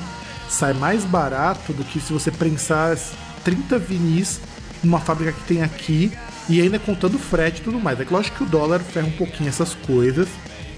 [0.49, 2.97] sai mais barato do que se você prensar
[3.43, 4.41] 30 vinis
[4.83, 6.13] numa fábrica que tem aqui
[6.49, 7.99] e ainda contando frete e tudo mais.
[8.01, 10.29] É que lógico que o dólar ferra um pouquinho essas coisas.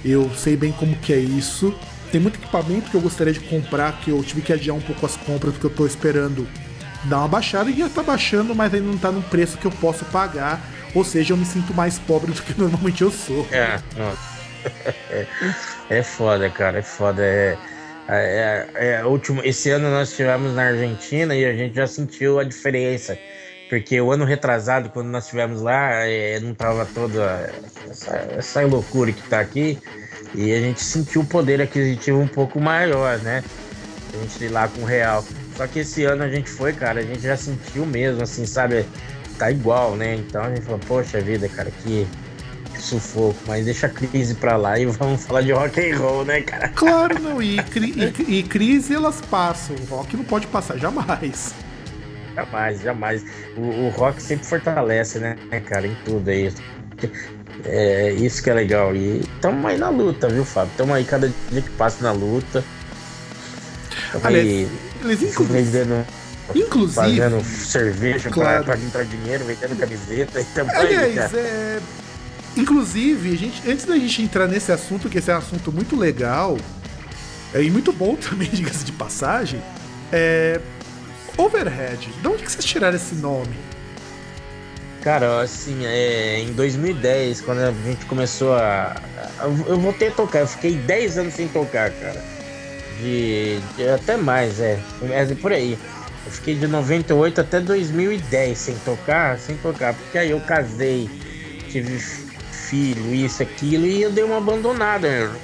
[0.05, 1.75] Eu sei bem como que é isso.
[2.13, 5.05] Tem muito equipamento que eu gostaria de comprar, que eu tive que adiar um pouco
[5.05, 6.47] as compras porque eu tô esperando
[7.05, 9.71] dar uma baixada e já tá baixando, mas ainda não tá num preço que eu
[9.73, 10.61] posso pagar.
[10.95, 13.47] Ou seja, eu me sinto mais pobre do que normalmente eu sou.
[13.51, 14.34] É, é,
[15.91, 17.23] é foda, cara, é foda.
[17.23, 17.57] É
[18.07, 22.39] é, é, é, último, esse ano nós estivemos na Argentina e a gente já sentiu
[22.39, 23.19] a diferença.
[23.69, 27.51] Porque o ano retrasado, quando nós estivemos lá, é, não tava toda
[27.89, 29.79] essa, essa, loucura que tá aqui.
[30.35, 33.43] E a gente sentiu o poder aquisitivo um pouco maior, né?
[34.13, 35.25] A gente ir lá com o real.
[35.57, 38.85] Só que esse ano a gente foi, cara, a gente já sentiu mesmo, assim, sabe?
[39.39, 40.17] Tá igual, né?
[40.17, 42.07] Então a gente falou, poxa vida, cara, que
[42.81, 46.41] sufoco, mas deixa a crise pra lá e vamos falar de rock and roll, né,
[46.43, 46.69] cara?
[46.69, 51.55] Claro, não, e, e, e crise elas passam, o rock não pode passar jamais.
[52.35, 53.25] Jamais, jamais.
[53.57, 56.53] O, o, rock sempre fortalece, né, cara, em tudo aí.
[57.65, 58.95] É isso que é legal.
[58.95, 60.73] E estamos aí na luta, viu, Fábio?
[60.73, 62.65] Estamos aí cada dia que passa na luta.
[64.11, 64.69] Tamo Aliás, aí,
[65.05, 66.07] eles vendendo,
[66.55, 68.65] inclusive fazendo cerveja claro.
[68.65, 70.41] para entrar dinheiro, vendendo camiseta.
[70.41, 71.81] E Aliás, aí, é,
[72.57, 76.57] Inclusive, gente, antes da gente entrar nesse assunto, que esse é um assunto muito legal
[77.53, 79.61] é, e muito bom também, diga-se de passagem,
[80.13, 80.61] é.
[81.37, 83.57] Overhead, de onde que vocês tiraram esse nome?
[85.03, 88.97] Cara, assim, é, em 2010, quando a gente começou a.
[89.67, 92.25] Eu voltei a tocar, eu fiquei 10 anos sem tocar, cara.
[93.01, 94.79] De, de, até mais, é.
[95.11, 95.77] É por aí.
[96.25, 101.11] Eu fiquei de 98 até 2010 sem tocar, sem tocar, porque aí eu casei,
[101.69, 101.99] tive
[102.75, 105.09] filho, isso, aquilo, e eu dei uma abandonada.
[105.09, 105.37] Né?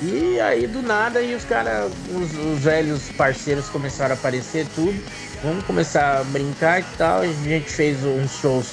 [0.00, 4.94] E aí do nada aí os caras, os, os, velhos parceiros começaram a aparecer tudo.
[5.42, 7.22] Vamos começar a brincar e tal.
[7.22, 8.66] A gente fez uns shows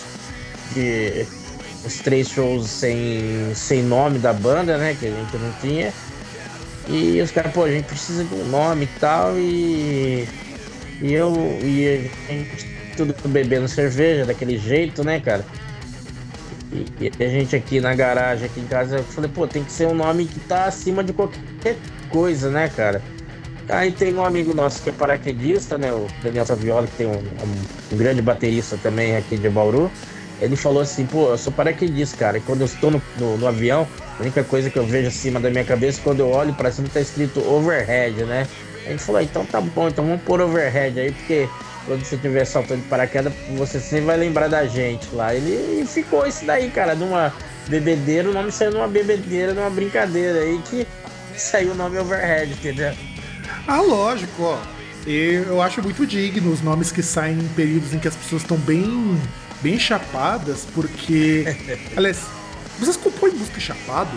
[0.74, 1.26] de.
[2.04, 4.98] Três shows sem, sem nome da banda, né?
[5.00, 5.94] Que a gente não tinha.
[6.88, 9.38] E os caras, pô, a gente precisa de um nome e tal.
[9.38, 10.28] E.
[11.02, 11.34] E eu.
[11.64, 15.46] E a gente tudo bebendo cerveja daquele jeito, né, cara?
[16.72, 19.88] E, a gente aqui na garagem, aqui em casa, eu falei, pô, tem que ser
[19.88, 21.78] um nome que tá acima de qualquer
[22.10, 23.02] coisa, né, cara?
[23.70, 25.92] Aí tem um amigo nosso que é paraquedista, né?
[25.92, 29.92] O Daniel Saviola, que tem um, um, grande baterista também aqui de Bauru.
[30.42, 32.38] Ele falou assim, pô, eu sou paraquedista, cara.
[32.38, 35.40] E quando eu estou no, no, no, avião, a única coisa que eu vejo acima
[35.40, 38.48] da minha cabeça, quando eu olho para cima, tá escrito overhead, né?
[38.86, 41.48] A gente falou, então tá bom, então vamos pôr overhead aí, porque
[41.90, 45.34] quando você estiver saltando de paraquedas, você sempre vai lembrar da gente lá.
[45.34, 47.34] Ele ficou isso daí, cara, numa
[47.68, 50.86] bebedeira, o nome saiu numa bebedeira, numa brincadeira aí que
[51.36, 52.94] saiu o nome Overhead, entendeu?
[53.68, 54.60] Ah, lógico, ó.
[55.08, 58.58] Eu acho muito digno os nomes que saem em períodos em que as pessoas estão
[58.58, 59.20] bem,
[59.60, 61.44] bem chapadas, porque.
[61.98, 62.20] Aliás,
[62.78, 64.12] vocês compõem música chapado?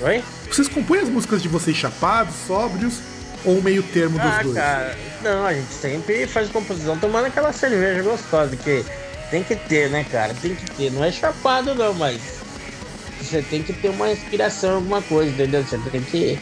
[0.00, 0.24] Oi?
[0.50, 3.15] Vocês compõem as músicas de vocês chapados, sóbrios?
[3.46, 4.54] Ou meio termo dos ah, dois?
[4.54, 8.84] Cara, não, a gente sempre faz composição tomando aquela cerveja gostosa que
[9.30, 10.34] tem que ter, né, cara?
[10.34, 10.90] Tem que ter.
[10.90, 12.20] Não é chapado não, mas
[13.20, 15.62] você tem que ter uma inspiração, alguma coisa, entendeu?
[15.62, 16.38] Você tem que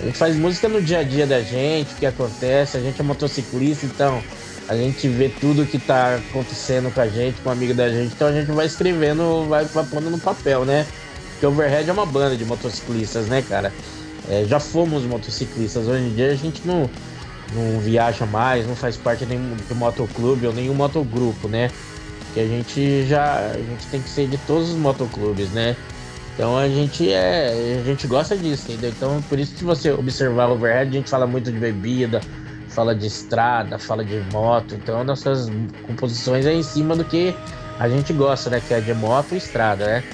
[0.00, 3.00] A gente faz música no dia a dia da gente, o que acontece, a gente
[3.00, 4.22] é motociclista, então
[4.68, 8.14] a gente vê tudo que tá acontecendo com a gente, com um amigo da gente,
[8.14, 10.86] então a gente vai escrevendo, vai, vai pondo no papel, né?
[11.32, 13.72] Porque Overhead é uma banda de motociclistas, né, cara?
[14.28, 16.88] É, já fomos motociclistas, hoje em dia a gente não,
[17.52, 21.70] não viaja mais, não faz parte nenhum do motoclube ou nenhum motogrupo, né?
[22.32, 25.76] Que a gente já a gente tem que ser de todos os motoclubes, né?
[26.34, 28.90] Então a gente é a gente gosta disso, entendeu?
[28.90, 32.20] Então por isso que você observar o overhead, a gente fala muito de bebida,
[32.68, 34.74] fala de estrada, fala de moto.
[34.74, 35.48] Então nossas
[35.82, 37.36] composições é em cima do que
[37.78, 38.60] a gente gosta, né?
[38.60, 40.04] Que é de moto e estrada, né?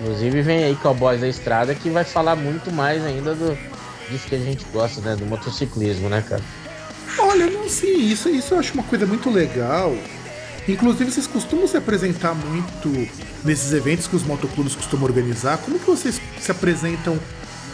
[0.00, 3.56] Inclusive vem aí Cowboys da Estrada que vai falar muito mais ainda do,
[4.10, 5.16] disso que a gente gosta, né?
[5.16, 6.42] Do motociclismo, né, cara?
[7.18, 9.96] Olha, não sim, isso, isso eu acho uma coisa muito legal.
[10.68, 13.08] Inclusive, vocês costumam se apresentar muito
[13.44, 15.58] nesses eventos que os motoclubes costumam organizar.
[15.58, 17.18] Como que vocês se apresentam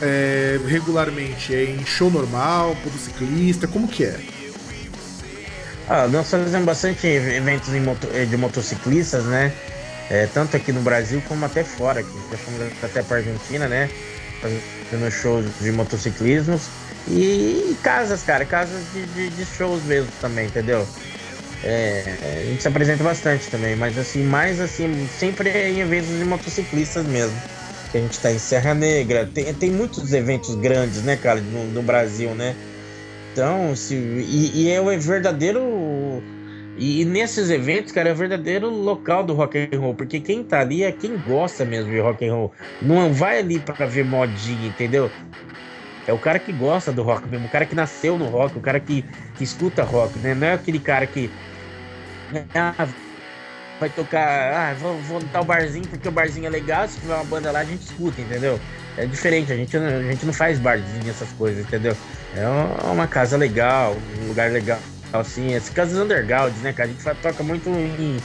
[0.01, 1.55] é, regularmente?
[1.55, 3.67] É em show normal, motociclista?
[3.67, 4.21] Como que é?
[5.89, 9.53] Ah, nós fazemos bastante eventos moto, eh, de motociclistas, né?
[10.09, 12.01] É, tanto aqui no Brasil como até fora.
[12.01, 12.25] Aqui.
[12.31, 13.95] Já fomos até para Argentina, né?
[14.41, 16.73] Fazendo shows de motociclismos.
[17.07, 20.93] E casas, cara, casas de, de, de shows mesmo também, entendeu?
[21.63, 26.17] É, a gente se apresenta bastante também, mas assim, mais assim, sempre é em eventos
[26.19, 27.45] de motociclistas mesmo.
[27.91, 31.71] Que a gente tá em Serra Negra, tem, tem muitos eventos grandes, né, cara, no,
[31.71, 32.57] no Brasil, né?
[33.31, 36.27] Então, se, e, e é o verdadeiro.
[36.75, 40.61] E, nesses eventos, cara, é o verdadeiro local do rock and roll, porque quem tá
[40.61, 42.55] ali é quem gosta mesmo de rock and roll.
[42.81, 45.15] Não vai ali para ver modinha, entendeu?
[46.07, 48.63] É o cara que gosta do rock mesmo, o cara que nasceu no rock, o
[48.63, 49.05] cara que,
[49.35, 50.35] que escuta rock, né?
[50.35, 51.37] Não é aquele cara que
[52.55, 52.89] ah,
[53.81, 57.15] vai tocar, ah, vou, vou no tal barzinho porque o barzinho é legal, se tiver
[57.15, 58.65] uma banda lá a gente escuta, entendeu?
[58.97, 61.99] É diferente, a gente, a gente não faz barzinho, essas coisas, entendeu?
[62.33, 66.89] É uma casa legal, um lugar legal, assim, as casas underground, né, cara?
[66.89, 68.17] A gente toca muito em,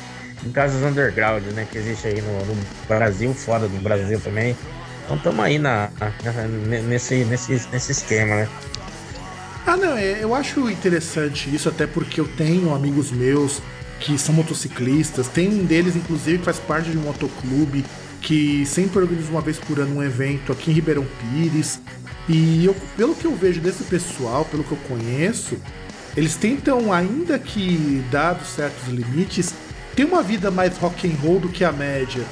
[0.46, 2.56] em casas underground, né, que existe aí no, no
[2.88, 4.56] Brasil, fora do Brasil também.
[5.06, 6.48] Então estamos aí na, na,
[6.82, 8.50] nesse, nesse, nesse esquema, né?
[9.66, 13.62] Ah, não, é, eu acho interessante isso, até porque eu tenho amigos meus
[14.00, 17.84] que são motociclistas, tem um deles, inclusive, que faz parte de um motoclube,
[18.22, 21.82] que sempre organiza uma vez por ano um evento aqui em Ribeirão Pires.
[22.30, 25.58] E eu, pelo que eu vejo desse pessoal, pelo que eu conheço,
[26.18, 29.54] eles tentam, ainda que dados certos limites,
[29.96, 32.24] ter uma vida mais rock and roll do que a média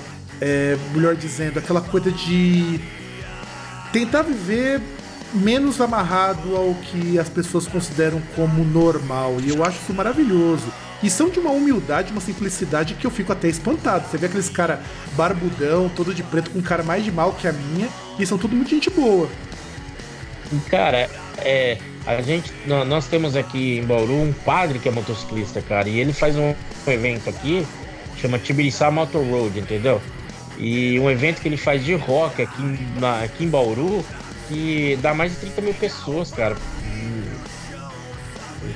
[0.42, 2.80] é, melhor dizendo, aquela coisa de
[3.92, 4.82] tentar viver
[5.34, 9.38] menos amarrado ao que as pessoas consideram como normal.
[9.42, 10.66] E eu acho isso maravilhoso.
[11.04, 14.08] E são de uma humildade, uma simplicidade que eu fico até espantado.
[14.10, 14.82] Você vê aqueles cara
[15.14, 18.56] barbudão, todo de preto, com cara mais de mal que a minha, e são tudo
[18.56, 19.30] muito gente boa.
[20.70, 25.90] Cara, é, a gente, nós temos aqui em Bauru um padre que é motociclista, cara,
[25.90, 26.54] e ele faz um
[26.88, 27.66] evento aqui,
[28.18, 30.02] chama Tibiriçá Motor Road, entendeu?
[30.58, 32.62] E um evento que ele faz de rock aqui,
[33.00, 34.06] na, aqui em Bauru,
[34.48, 36.56] que dá mais de 30 mil pessoas, cara.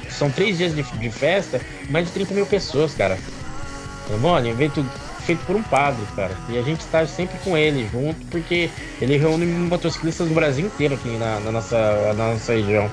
[0.09, 3.15] São três dias de, de festa, mais de 30 mil pessoas, cara.
[3.15, 4.37] Tá bom?
[4.39, 4.83] Evento
[5.21, 6.35] feito por um padre, cara.
[6.49, 10.95] E a gente tá sempre com ele junto, porque ele reúne motociclistas do Brasil inteiro
[10.95, 12.89] aqui na, na nossa, na nossa região.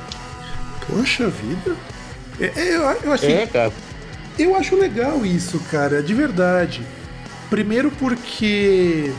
[0.87, 1.77] Poxa vida!
[2.40, 3.72] É, é, eu, assim, é, cara.
[4.38, 6.83] Eu acho legal isso, cara, de verdade.
[7.49, 9.12] Primeiro porque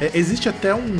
[0.00, 0.96] é, existe até um,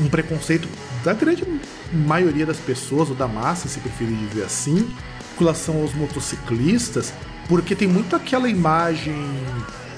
[0.00, 0.68] um preconceito
[1.02, 1.44] da grande
[1.92, 4.88] maioria das pessoas, ou da massa, se preferir dizer assim,
[5.36, 7.12] com relação aos motociclistas,
[7.48, 9.14] porque tem muito aquela imagem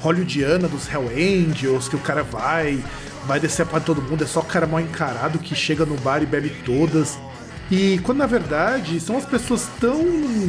[0.01, 2.83] hollywoodiana dos Hell Angels, que o cara vai,
[3.27, 6.23] vai descer para todo mundo, é só o cara mal encarado que chega no bar
[6.23, 7.19] e bebe todas.
[7.71, 10.03] E quando na verdade são as pessoas tão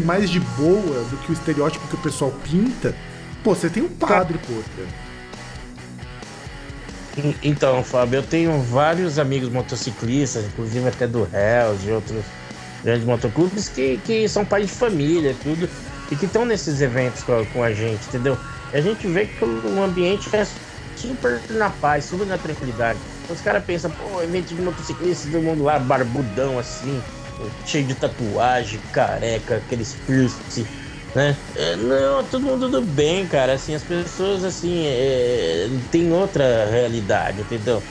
[0.06, 2.96] mais de boa do que o estereótipo que o pessoal pinta,
[3.44, 4.54] Pô, você tem um padre, pô.
[7.44, 12.24] Então, Fábio, eu tenho vários amigos motociclistas, inclusive até do Hells e outros
[12.84, 15.70] grandes motoclubes, que, que são pais de família, tudo,
[16.12, 18.38] e que estão nesses eventos com a, com a, gente, entendeu?
[18.74, 20.46] E a gente vê que o ambiente é
[21.00, 23.00] super na paz, super na tranquilidade.
[23.30, 27.02] Os caras pensam, pô, evento de motociclistas, todo mundo lá barbudão assim,
[27.66, 30.66] cheio de tatuagem, careca, aqueles piercing
[31.16, 31.36] né?
[31.56, 33.54] É, não, todo mundo do bem, cara.
[33.54, 37.82] Assim, as pessoas assim é, tem outra realidade, entendeu?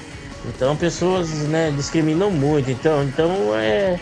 [0.47, 2.71] Então pessoas né, discriminam muito.
[2.71, 3.99] Então, então é,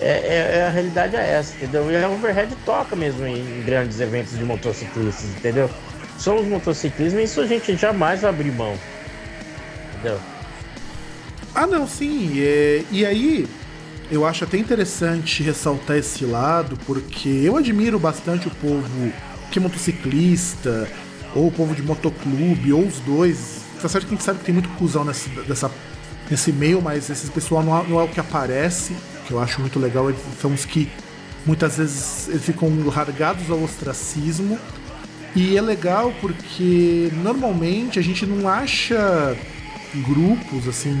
[0.00, 1.90] é, é, é a realidade é essa, entendeu?
[1.90, 5.68] E a Overhead toca mesmo em grandes eventos de motociclistas, entendeu?
[6.18, 8.76] Somos motociclistas, e isso a gente jamais vai abrir mão.
[9.94, 10.18] Entendeu?
[11.54, 12.34] Ah não, sim.
[12.38, 13.48] É, e aí
[14.10, 19.12] eu acho até interessante ressaltar esse lado, porque eu admiro bastante o povo
[19.50, 20.88] que é motociclista,
[21.34, 23.62] ou o povo de motoclube, ou os dois.
[23.80, 25.70] Tá certo que a gente sabe que tem muito cuzão nesse, dessa,
[26.30, 28.94] nesse meio, mas esse pessoal não, não é o que aparece,
[29.26, 30.08] que eu acho muito legal.
[30.08, 30.90] Eles são os que
[31.44, 34.58] muitas vezes eles ficam largados ao ostracismo.
[35.36, 39.36] E é legal porque normalmente a gente não acha
[40.08, 40.98] grupos assim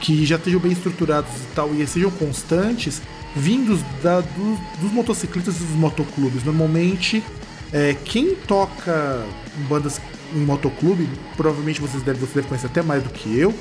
[0.00, 3.02] que já estejam bem estruturados e tal e sejam constantes
[3.36, 6.42] vindos da, do, dos motociclistas e dos motoclubes.
[6.42, 7.22] Normalmente,
[7.70, 9.22] é, quem toca
[9.58, 10.00] em bandas
[10.34, 13.54] em motoclube, provavelmente vocês devem, você conhecer até mais do que eu,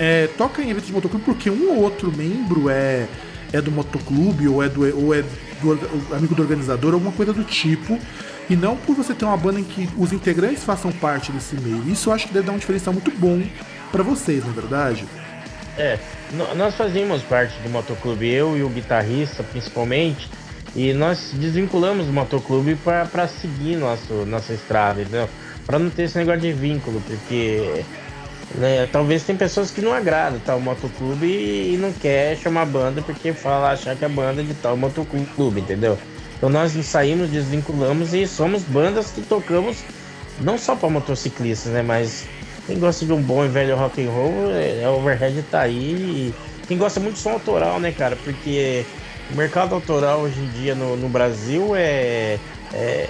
[0.00, 3.06] é, toca em eventos de motoclube porque um ou outro membro é,
[3.52, 5.22] é do motoclube ou é do, ou é
[5.62, 5.78] do
[6.12, 8.00] amigo do organizador, alguma coisa do tipo.
[8.48, 11.88] E não por você ter uma banda em que os integrantes façam parte desse meio.
[11.88, 13.42] Isso eu acho que deve dar um diferencial muito bom
[13.90, 15.06] para vocês, não é verdade?
[15.76, 15.98] É,
[16.56, 20.28] nós fazíamos parte do motoclube, eu e o guitarrista principalmente,
[20.74, 25.28] e nós desvinculamos do motoclube para seguir nosso, nossa estrada, entendeu?
[25.64, 27.84] Para não ter esse negócio de vínculo, porque
[28.56, 33.32] né, talvez tem pessoas que não agradam tal motoclube e, não quer chamar banda porque
[33.32, 35.98] fala achar que é banda de tal motoclube, entendeu?
[36.44, 39.78] Então nós saímos, desvinculamos e somos bandas que tocamos
[40.42, 42.26] não só para motociclistas, né, mas
[42.66, 45.94] quem gosta de um bom e velho rock and roll, é, é Overhead tá aí.
[45.94, 46.34] E
[46.68, 48.14] quem gosta muito de som autoral, né, cara?
[48.16, 48.84] Porque
[49.32, 52.38] o mercado autoral hoje em dia no, no Brasil é,
[52.74, 53.08] é,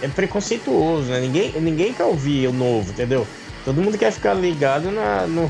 [0.00, 1.18] é, preconceituoso, né?
[1.18, 3.26] Ninguém, ninguém quer ouvir o novo, entendeu?
[3.64, 5.48] Todo mundo quer ficar ligado na, no.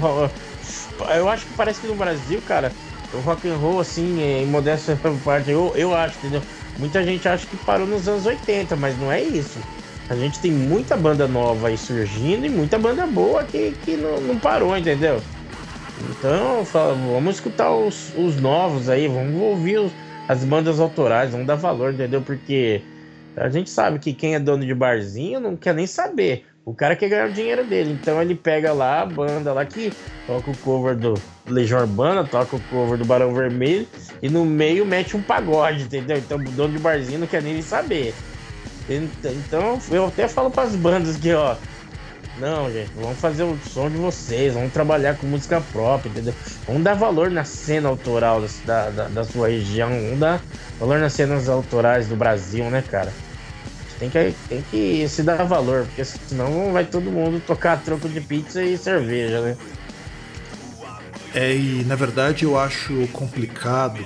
[1.14, 2.72] Eu acho que parece que no Brasil, cara,
[3.12, 6.40] o rock and roll, assim, em modéstia parte, eu, eu acho, entendeu?
[6.76, 9.66] Muita gente acha que parou nos anos 80, mas não é isso.
[10.08, 14.20] A gente tem muita banda nova aí surgindo e muita banda boa que, que não,
[14.20, 15.26] não parou, entendeu?
[15.96, 19.96] Então, vamos escutar os, os novos aí, vamos ouvir os,
[20.28, 22.22] as bandas autorais, vamos dar valor, entendeu?
[22.22, 22.88] Porque
[23.34, 26.46] a gente sabe que quem é dono de barzinho não quer nem saber.
[26.66, 27.92] O cara quer ganhar o dinheiro dele.
[27.92, 29.92] Então ele pega lá a banda lá que
[30.26, 31.14] toca o cover do
[31.46, 33.87] Legião Urbana, toca o cover do Barão Vermelho
[34.20, 36.18] e no meio mete um pagode, entendeu?
[36.18, 38.12] Então o dono de barzinho não quer nem saber.
[38.88, 41.55] Então eu até falo para as bandas que, ó,
[42.38, 46.35] não, gente, vamos fazer o som de vocês, vamos trabalhar com música própria, entendeu?
[46.66, 50.42] Vamos dar valor na cena autoral da, da, da sua região, vamos dar
[50.81, 53.12] valor nas cenas autorais do Brasil, né, cara?
[53.98, 58.20] Tem que, tem que se dar valor, porque senão vai todo mundo tocar troco de
[58.20, 59.56] pizza e cerveja, né?
[61.35, 64.04] É, e na verdade eu acho complicado,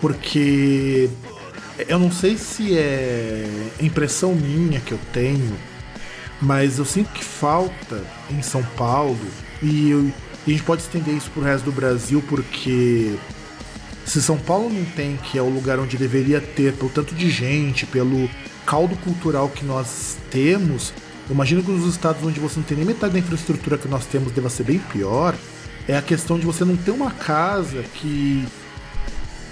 [0.00, 1.08] porque
[1.88, 3.44] eu não sei se é
[3.80, 5.56] impressão minha que eu tenho,
[6.40, 9.18] mas eu sinto que falta em São Paulo,
[9.62, 10.12] e, eu, e
[10.46, 13.16] a gente pode estender isso pro resto do Brasil, porque
[14.08, 17.30] se São Paulo não tem, que é o lugar onde deveria ter, pelo tanto de
[17.30, 18.28] gente, pelo
[18.64, 20.92] caldo cultural que nós temos,
[21.30, 24.32] imagino que nos estados onde você não tem nem metade da infraestrutura que nós temos
[24.32, 25.34] deva ser bem pior.
[25.86, 28.46] É a questão de você não ter uma casa que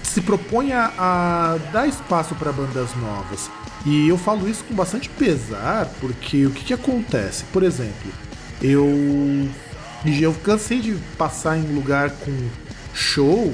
[0.03, 3.49] se propõe a, a dar espaço para bandas novas.
[3.85, 7.43] E eu falo isso com bastante pesar, porque o que, que acontece?
[7.45, 8.11] Por exemplo,
[8.61, 9.47] eu
[10.05, 12.31] eu cansei de passar em lugar com
[12.93, 13.53] show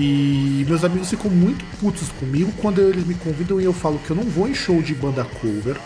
[0.00, 4.10] e meus amigos ficam muito putos comigo quando eles me convidam e eu falo que
[4.10, 5.76] eu não vou em show de banda cover.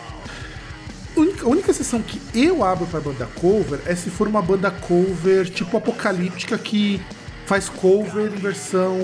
[1.17, 5.49] A única, exceção que eu abro para banda cover é se for uma banda cover
[5.49, 7.01] tipo apocalíptica que
[7.47, 8.99] faz cover em versão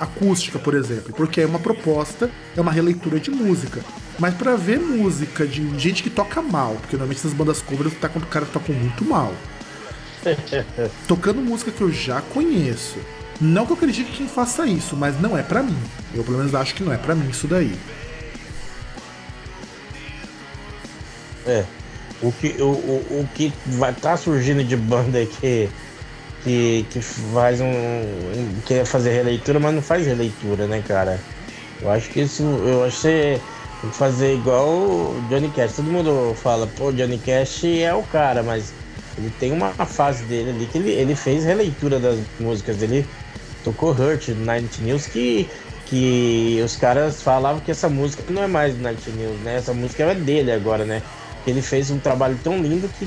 [0.00, 3.80] acústica, por exemplo, porque é uma proposta, é uma releitura de música.
[4.18, 8.08] Mas para ver música de gente que toca mal, porque normalmente essas bandas covers tá
[8.08, 9.32] quando o cara toca muito mal.
[11.06, 12.98] Tocando música que eu já conheço.
[13.40, 15.76] Não que eu acredite que quem faça isso, mas não é para mim.
[16.14, 17.74] Eu pelo menos acho que não é para mim isso daí.
[21.46, 21.64] É.
[22.20, 25.70] O que, o, o, o que vai tá surgindo de banda que
[26.42, 27.66] que, que faz um.
[28.66, 31.20] quer fazer releitura, mas não faz releitura, né, cara?
[31.80, 32.42] Eu acho que isso.
[32.42, 33.40] Eu acho que
[33.92, 35.76] fazer igual o Johnny Cash.
[35.76, 38.72] Todo mundo fala, pô, Johnny Cash é o cara, mas
[39.16, 43.06] ele tem uma fase dele ali que ele, ele fez releitura das músicas dele.
[43.62, 45.48] Tocou Hurt Night News que,
[45.86, 49.56] que os caras falavam que essa música não é mais do Night News, né?
[49.56, 51.02] Essa música é dele agora, né?
[51.46, 53.06] Ele fez um trabalho tão lindo que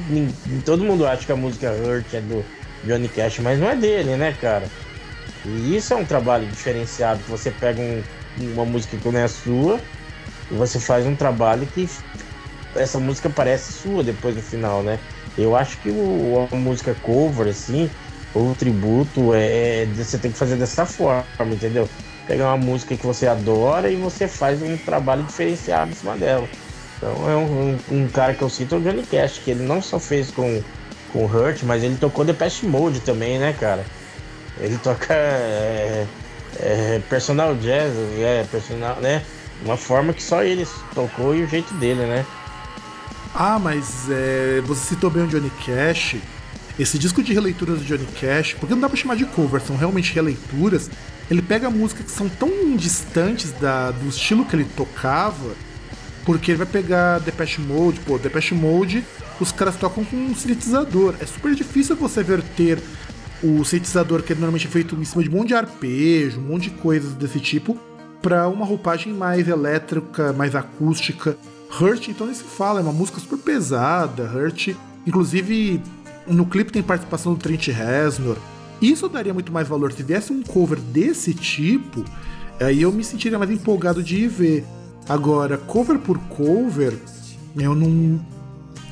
[0.65, 2.43] todo mundo acha que a música Hurt é do,
[2.83, 4.67] Johnny Cash, mas não é dele, né, cara?
[5.45, 7.21] E isso é um trabalho diferenciado.
[7.27, 8.03] Você pega um,
[8.53, 9.79] uma música que não é sua
[10.51, 11.89] e você faz um trabalho que
[12.75, 14.99] essa música parece sua depois do final, né?
[15.37, 17.89] Eu acho que o, a música cover, assim,
[18.33, 21.87] ou tributo, é, você tem que fazer dessa forma, entendeu?
[22.27, 26.47] Pegar uma música que você adora e você faz um trabalho diferenciado em cima dela.
[26.97, 29.81] Então é um, um, um cara que eu cito o Johnny Cash, que ele não
[29.81, 30.63] só fez com,
[31.11, 33.85] com Hurt, mas ele tocou The Past Mode também, né, cara?
[34.59, 36.05] Ele toca é,
[36.59, 39.21] é, personal jazz, é, personal, né?
[39.63, 42.25] Uma forma que só ele tocou e o jeito dele, né?
[43.35, 46.17] Ah, mas é, você citou bem o Johnny Cash.
[46.77, 49.75] Esse disco de releituras do Johnny Cash, porque não dá pra chamar de cover, são
[49.75, 50.89] realmente releituras.
[51.29, 55.53] Ele pega músicas que são tão distantes da, do estilo que ele tocava,
[56.25, 59.03] porque ele vai pegar Depeche Mode, pô, Depeche Mode,
[59.39, 61.15] os caras tocam com um sintetizador.
[61.19, 62.81] É super difícil você verter
[63.43, 66.69] o sintetizador que é normalmente feito em cima de um monte de arpejo, um monte
[66.69, 67.77] de coisas desse tipo,
[68.21, 71.37] para uma roupagem mais elétrica, mais acústica.
[71.79, 74.23] Hurt, então, nem se fala, é uma música super pesada.
[74.23, 74.69] Hurt,
[75.05, 75.81] inclusive,
[76.27, 78.37] no clipe tem participação do Trent Reznor.
[78.81, 79.91] Isso daria muito mais valor.
[79.91, 82.03] Se viesse um cover desse tipo,
[82.59, 84.65] aí eu me sentiria mais empolgado de ir ver.
[85.07, 86.97] Agora, cover por cover,
[87.57, 88.19] eu não,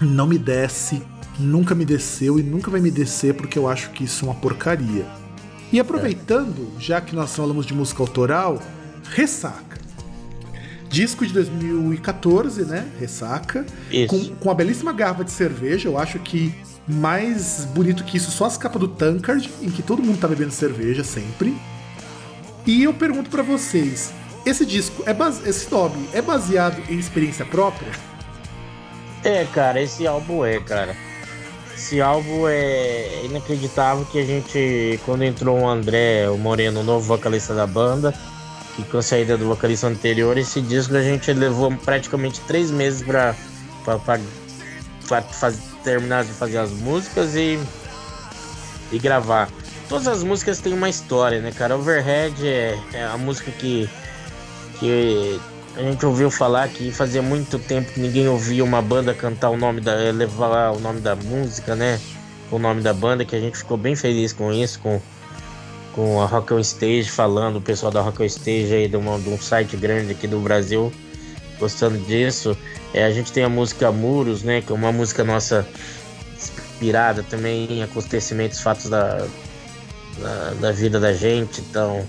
[0.01, 1.01] não me desce,
[1.39, 4.35] nunca me desceu e nunca vai me descer porque eu acho que isso é uma
[4.35, 5.05] porcaria.
[5.71, 8.61] E aproveitando, já que nós falamos de música autoral,
[9.09, 9.79] Ressaca.
[10.89, 12.85] Disco de 2014, né?
[12.99, 13.65] Ressaca.
[14.09, 15.87] Com, com a belíssima garrafa de cerveja.
[15.87, 16.53] Eu acho que
[16.87, 20.51] mais bonito que isso, só as capas do Tankard, em que todo mundo tá bebendo
[20.51, 21.55] cerveja sempre.
[22.65, 24.13] E eu pergunto para vocês:
[24.45, 25.47] esse disco, é base...
[25.47, 27.91] esse nome, é baseado em experiência própria?
[29.23, 30.95] É, cara, esse álbum é, cara.
[31.75, 37.05] Esse álbum é inacreditável que a gente, quando entrou o André, o Moreno, o novo
[37.05, 38.13] vocalista da banda,
[38.75, 43.01] que com a saída do vocalista anterior, esse disco a gente levou praticamente três meses
[43.01, 43.35] pra,
[43.83, 44.19] pra, pra,
[45.07, 47.59] pra fazer terminar de fazer as músicas e,
[48.91, 49.49] e gravar.
[49.89, 51.75] Todas as músicas têm uma história, né, cara?
[51.75, 53.89] Overhead é, é a música que,
[54.79, 55.39] que
[55.75, 59.57] a gente ouviu falar que fazia muito tempo que ninguém ouvia uma banda cantar o
[59.57, 59.93] nome da.
[60.11, 61.99] levar o nome da música, né?
[62.49, 65.01] O nome da banda, que a gente ficou bem feliz com isso, com,
[65.93, 69.17] com a Rock on Stage falando, o pessoal da Rock on Stage aí de, uma,
[69.19, 70.91] de um site grande aqui do Brasil
[71.61, 72.57] gostando disso.
[72.93, 74.61] É, a gente tem a música Muros, né?
[74.61, 75.67] Que é uma música nossa
[76.35, 79.25] inspirada também em acontecimentos, fatos da,
[80.19, 81.61] da, da, vida da gente.
[81.61, 82.05] Então,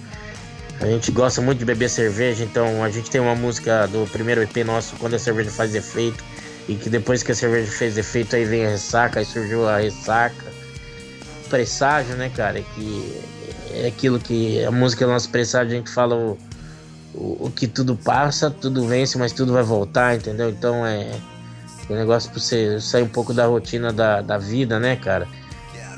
[0.80, 2.42] a gente gosta muito de beber cerveja.
[2.42, 6.24] Então, a gente tem uma música do primeiro EP nosso, Quando a Cerveja Faz Efeito.
[6.68, 9.78] E que depois que a cerveja fez efeito, aí vem a ressaca, aí surgiu a
[9.78, 10.46] ressaca.
[11.50, 12.60] Presságio, né, cara?
[12.60, 13.20] Que
[13.72, 16.38] é aquilo que a música é nosso presságio, a gente fala o
[17.14, 20.50] o, o, que tudo passa, tudo vence, mas tudo vai voltar, entendeu?
[20.50, 21.10] Então é,
[21.88, 25.26] é um negócio pra você sair um pouco da rotina da, da vida, né, cara?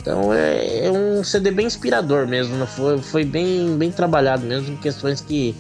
[0.00, 2.66] Então é, é um CD bem inspirador mesmo, né?
[2.66, 5.54] foi, foi bem, bem trabalhado mesmo, questões que,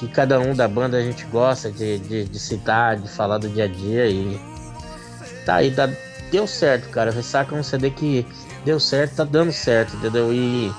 [0.00, 3.48] que cada um da banda a gente gosta de, de, de citar, de falar do
[3.48, 4.40] dia a dia e
[5.46, 5.72] tá aí,
[6.32, 7.12] deu certo, cara.
[7.12, 8.26] Ressaca é um CD que
[8.64, 10.32] deu certo, tá dando certo, entendeu?
[10.32, 10.72] E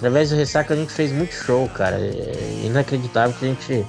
[0.00, 1.96] Através do Ressaca a gente fez muito show, cara.
[1.96, 3.86] É inacreditável que a gente.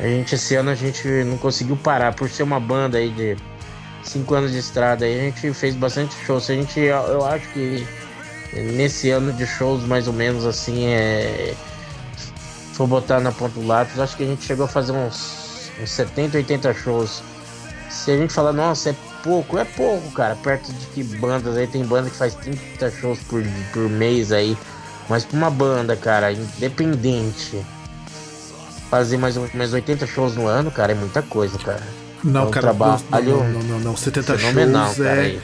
[0.00, 3.36] A gente esse ano a gente não conseguiu parar por ser uma banda aí de
[4.02, 5.04] cinco anos de estrada.
[5.04, 6.40] Aí a gente fez bastante show.
[6.40, 7.86] Se a gente, eu acho que
[8.54, 11.54] nesse ano de shows mais ou menos assim é.
[12.72, 15.90] For botar na ponta do lápis, acho que a gente chegou a fazer uns, uns
[15.90, 17.22] 70, 80 shows.
[17.90, 20.36] Se a gente falar, nossa, é pouco, é pouco, cara.
[20.36, 23.42] Perto de que bandas aí, tem banda que faz 30 shows por,
[23.74, 24.56] por mês aí.
[25.08, 27.64] Mas pra uma banda, cara, independente,
[28.90, 31.82] fazer mais, mais 80 shows no ano, cara, é muita coisa, cara.
[32.22, 35.38] Não, é um cara, trabalho não, não, não, não, 70 shows é.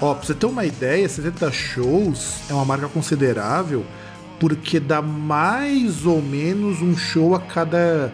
[0.00, 3.84] Ó, pra você ter uma ideia, 70 shows é uma marca considerável
[4.40, 8.12] porque dá mais ou menos um show a cada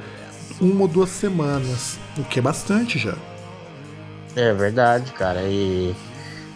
[0.61, 3.15] uma ou duas semanas, o que é bastante já.
[4.37, 5.43] É verdade, cara.
[5.43, 5.95] E,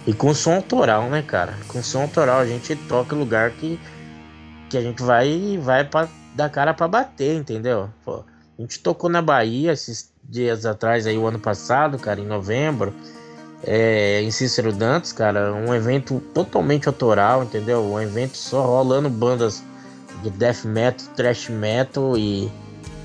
[0.06, 1.54] e com som autoral, né, cara?
[1.66, 3.80] Com som autoral a gente toca em lugar que
[4.68, 7.88] que a gente vai vai para dar cara para bater, entendeu?
[8.04, 8.24] Pô,
[8.58, 12.92] a gente tocou na Bahia esses dias atrás aí o ano passado, cara, em novembro,
[13.62, 17.84] é, em Cícero Dantas, cara, um evento totalmente autoral, entendeu?
[17.84, 19.62] Um evento só rolando bandas
[20.22, 22.50] de death metal, thrash metal e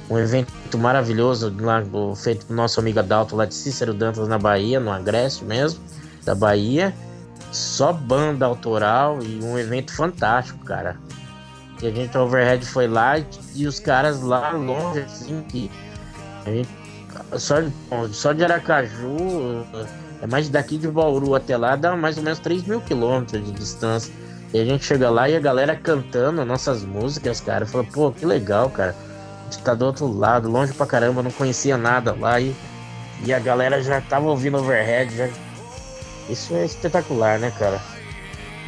[0.09, 1.83] um evento maravilhoso lá,
[2.15, 5.79] feito pro nosso amigo Adalto lá de Cícero Dantas na Bahia, no Agreste mesmo,
[6.25, 6.93] da Bahia.
[7.51, 10.97] Só banda autoral e um evento fantástico, cara.
[11.79, 13.15] Que a gente, overhead, foi lá
[13.55, 15.71] e, os caras lá longe, assim, que
[16.45, 16.69] a gente.
[17.37, 17.55] Só,
[18.11, 19.65] só de Aracaju,
[20.21, 23.51] é mais daqui de Bauru até lá, dá mais ou menos 3 mil quilômetros de
[23.51, 24.13] distância.
[24.53, 27.65] E a gente chega lá e a galera cantando nossas músicas, cara.
[27.65, 28.95] Fala, pô, que legal, cara.
[29.41, 32.55] A gente tá do outro lado, longe pra caramba, não conhecia nada lá e,
[33.23, 35.15] e a galera já tava ouvindo overhead.
[35.15, 35.29] Já...
[36.29, 37.79] Isso é espetacular, né, cara?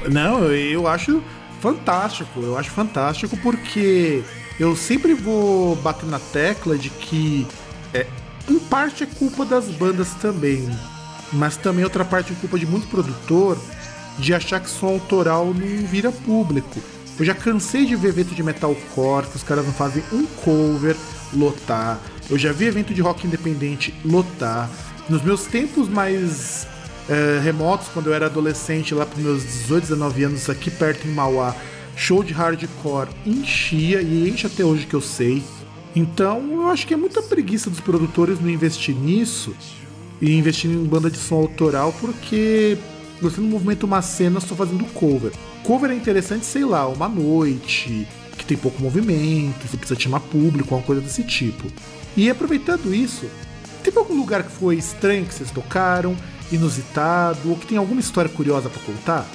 [0.07, 1.21] Não, eu acho
[1.61, 2.41] fantástico.
[2.41, 4.23] Eu acho fantástico porque
[4.59, 7.47] eu sempre vou bater na tecla de que
[7.93, 8.05] é,
[8.49, 10.69] em parte é culpa das bandas também,
[11.31, 13.57] mas também outra parte é culpa de muito produtor
[14.17, 16.79] de achar que som autoral não vira público.
[17.17, 20.95] Eu já cansei de ver evento de metalcore que os caras não fazem um cover
[21.33, 21.99] lotar.
[22.29, 24.69] Eu já vi evento de rock independente lotar.
[25.07, 26.67] Nos meus tempos mais
[27.09, 31.11] é, remotos, quando eu era adolescente, lá para meus 18, 19 anos, aqui perto em
[31.11, 31.55] Mauá,
[31.95, 35.43] show de hardcore enchia e enche até hoje que eu sei.
[35.95, 39.53] Então eu acho que é muita preguiça dos produtores não investir nisso
[40.21, 42.77] e investir em banda de som autoral, porque
[43.21, 45.31] você não movimenta uma cena só fazendo cover.
[45.63, 50.73] Cover é interessante, sei lá, uma noite, que tem pouco movimento, você precisa chamar público,
[50.73, 51.67] uma coisa desse tipo.
[52.15, 53.25] E aproveitando isso,
[53.83, 56.15] teve algum lugar que foi estranho que vocês tocaram,
[56.51, 59.25] inusitado, ou que tem alguma história curiosa para contar?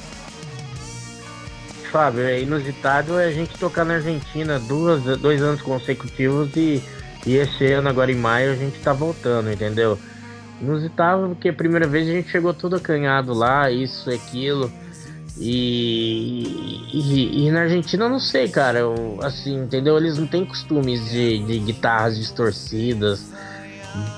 [1.90, 6.82] Fábio, é inusitado é a gente tocar na Argentina duas, dois anos consecutivos e,
[7.26, 9.98] e esse ano, agora em maio, a gente tá voltando, entendeu?
[10.60, 14.70] Inusitado porque a primeira vez a gente chegou todo acanhado lá, isso, aquilo.
[15.38, 18.78] E, e, e, na Argentina eu não sei, cara.
[18.78, 19.96] Eu, assim, entendeu?
[19.98, 23.30] Eles não têm costumes de, de guitarras distorcidas,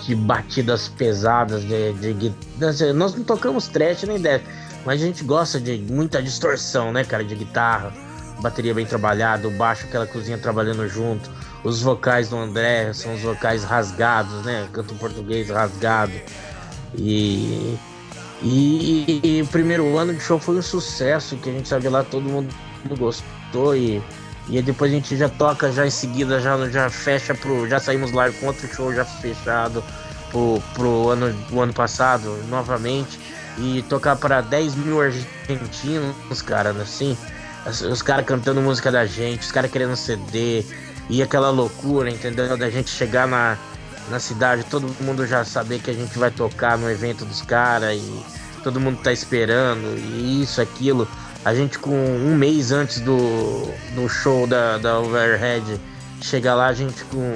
[0.04, 4.42] de batidas pesadas, de, de, de, Nós não tocamos trash nem death,
[4.84, 7.24] mas a gente gosta de muita distorção, né, cara?
[7.24, 7.92] De guitarra,
[8.40, 11.30] bateria bem trabalhada, o baixo, aquela cozinha trabalhando junto.
[11.64, 14.68] Os vocais do André são os vocais rasgados, né?
[14.72, 16.12] Canto português rasgado.
[16.96, 17.76] E,
[18.42, 21.88] e, e, o primeiro ano de show foi um sucesso, que a gente saiu de
[21.88, 22.48] lá, todo mundo
[22.96, 24.02] gostou e,
[24.48, 27.68] e depois a gente já toca já em seguida, já, já fecha pro.
[27.68, 29.84] Já saímos lá com outro show já fechado
[30.30, 33.18] pro, pro ano, o ano passado novamente.
[33.58, 37.16] E tocar para 10 mil argentinos, cara, assim.
[37.90, 40.64] Os caras cantando música da gente, os caras querendo CD,
[41.10, 42.56] e aquela loucura, entendeu?
[42.56, 43.58] Da gente chegar na,
[44.10, 47.96] na cidade, todo mundo já saber que a gente vai tocar no evento dos caras
[47.96, 48.24] e
[48.62, 51.08] todo mundo tá esperando, e isso, aquilo.
[51.44, 53.16] A gente com um mês antes do,
[53.94, 55.80] do show da, da Overhead
[56.20, 57.32] chegar lá, a gente com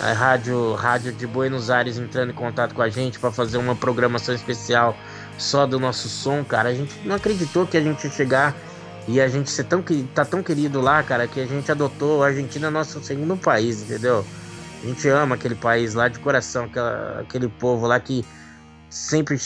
[0.00, 3.74] a rádio, rádio de Buenos Aires entrando em contato com a gente para fazer uma
[3.74, 4.96] programação especial
[5.38, 6.70] só do nosso som, cara.
[6.70, 8.54] A gente não acreditou que a gente ia chegar
[9.08, 9.82] e a gente ser tão,
[10.14, 14.24] tá tão querido lá, cara, que a gente adotou a Argentina nosso segundo país, entendeu?
[14.82, 18.24] A gente ama aquele país lá de coração, aquela, aquele povo lá que
[18.90, 19.38] sempre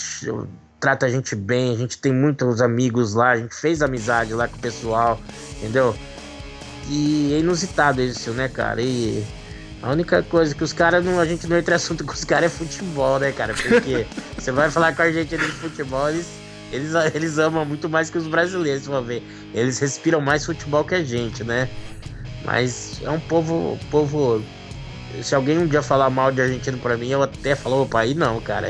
[0.81, 4.49] trata a gente bem, a gente tem muitos amigos lá, a gente fez amizade lá
[4.49, 5.21] com o pessoal,
[5.59, 5.95] entendeu?
[6.89, 8.81] E é inusitado isso, né, cara?
[8.81, 9.25] E
[9.83, 11.21] a única coisa que os caras não.
[11.21, 13.55] A gente não entra assunto com os caras é futebol, né, cara?
[13.55, 14.07] Porque
[14.37, 16.27] você vai falar com a gente de futebol, eles
[16.73, 19.23] eles, eles amam muito mais que os brasileiros, vão ver.
[19.53, 21.69] Eles respiram mais futebol que a gente, né?
[22.45, 23.79] Mas é um povo.
[23.91, 24.43] povo
[25.23, 28.15] se alguém um dia falar mal de argentino pra mim, eu até falo, opa, aí
[28.15, 28.69] não, cara.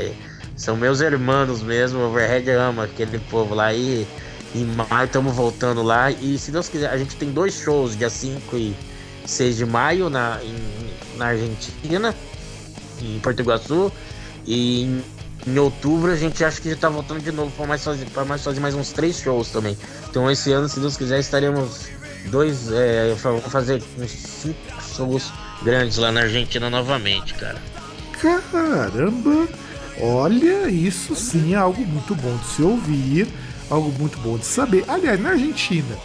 [0.61, 1.99] São meus irmãos mesmo.
[1.99, 3.73] O Overhead ama aquele povo lá.
[3.73, 4.07] E
[4.53, 6.11] em maio estamos voltando lá.
[6.11, 8.75] E se Deus quiser, a gente tem dois shows, dia 5 e
[9.25, 12.13] 6 de maio na, em, na Argentina,
[13.01, 13.91] em Porto Iguaçu.
[14.45, 15.03] E em
[15.47, 18.43] em outubro a gente acha que já tá voltando de novo para mais fazer, mais
[18.43, 19.75] fazer mais uns três shows também.
[20.07, 21.87] Então esse ano, se Deus quiser, estaremos
[22.27, 24.59] dois, é, vamos fazer uns cinco
[24.95, 25.33] shows
[25.63, 27.59] grandes lá na Argentina novamente, cara.
[28.21, 29.47] Caramba!
[29.99, 33.27] Olha, isso sim é algo muito bom de se ouvir,
[33.69, 34.85] algo muito bom de saber.
[34.87, 35.97] Aliás, na Argentina,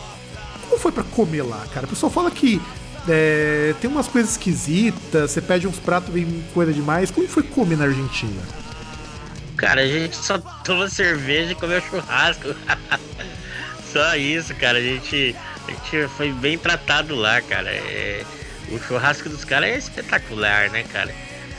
[0.69, 1.87] como foi para comer lá, cara?
[1.87, 2.61] O pessoal fala que
[3.09, 7.11] é, tem umas coisas esquisitas, você pede uns pratos, vem coisa demais.
[7.11, 8.43] Como foi comer na Argentina?
[9.57, 12.55] Cara, a gente só toma cerveja e comeu churrasco.
[13.93, 14.79] só isso, cara.
[14.79, 15.35] A gente,
[15.67, 17.71] a gente foi bem tratado lá, cara.
[17.71, 18.25] É,
[18.71, 21.15] o churrasco dos caras é espetacular, né, cara?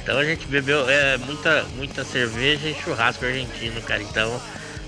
[0.07, 4.01] Então a gente bebeu é, muita, muita cerveja e churrasco argentino, cara.
[4.01, 4.39] Então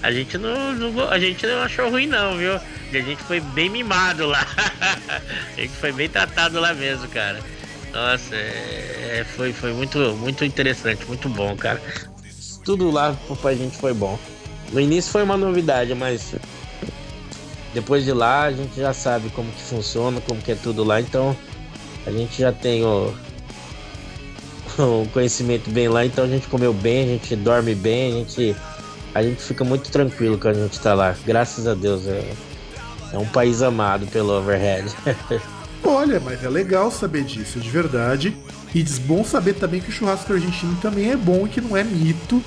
[0.01, 2.55] a gente não, não, a gente não achou ruim não, viu?
[2.55, 2.61] A
[2.93, 4.47] gente foi bem mimado lá.
[5.57, 7.39] a gente foi bem tratado lá mesmo, cara.
[7.91, 11.81] Nossa, é, foi, foi muito, muito interessante, muito bom, cara
[12.69, 14.19] tudo lá pra gente foi bom.
[14.71, 16.35] No início foi uma novidade, mas
[17.73, 21.01] depois de lá a gente já sabe como que funciona, como que é tudo lá,
[21.01, 21.35] então
[22.05, 23.11] a gente já tem o,
[24.85, 28.55] o conhecimento bem lá, então a gente comeu bem, a gente dorme bem, a gente,
[29.13, 32.07] a gente fica muito tranquilo quando a gente tá lá, graças a Deus.
[32.07, 32.33] É,
[33.11, 34.89] é um país amado pelo Overhead.
[35.83, 38.35] Olha, mas é legal saber disso, de verdade.
[38.73, 41.75] E é bom saber também que o churrasco argentino também é bom e que não
[41.75, 42.43] é mito.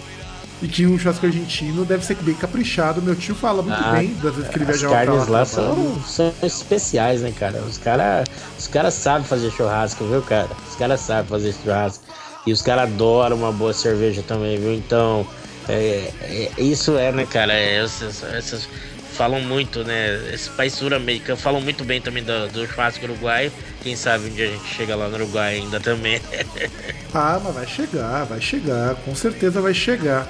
[0.61, 3.03] E que o churrasco argentino deve ser bem caprichado.
[3.03, 6.01] Meu tio fala muito ah, bem das vezes que ele viaja As carnes lá são,
[6.07, 7.59] são especiais, né, cara?
[7.63, 10.51] Os caras os cara sabem fazer churrasco, viu, cara?
[10.71, 12.02] Os caras sabem fazer churrasco.
[12.47, 14.75] E os caras adoram uma boa cerveja também, viu?
[14.75, 15.27] Então,
[15.69, 17.53] é, é, isso é, né, cara?
[17.53, 18.69] É, essas, essas
[19.13, 20.33] falam muito, né?
[20.33, 23.53] Esse país sul-americano falam muito bem também do, do churrasco uruguaio.
[23.83, 26.21] Quem sabe um dia a gente chega lá no Uruguai ainda também.
[27.13, 30.27] ah, mas vai chegar, vai chegar, com certeza vai chegar.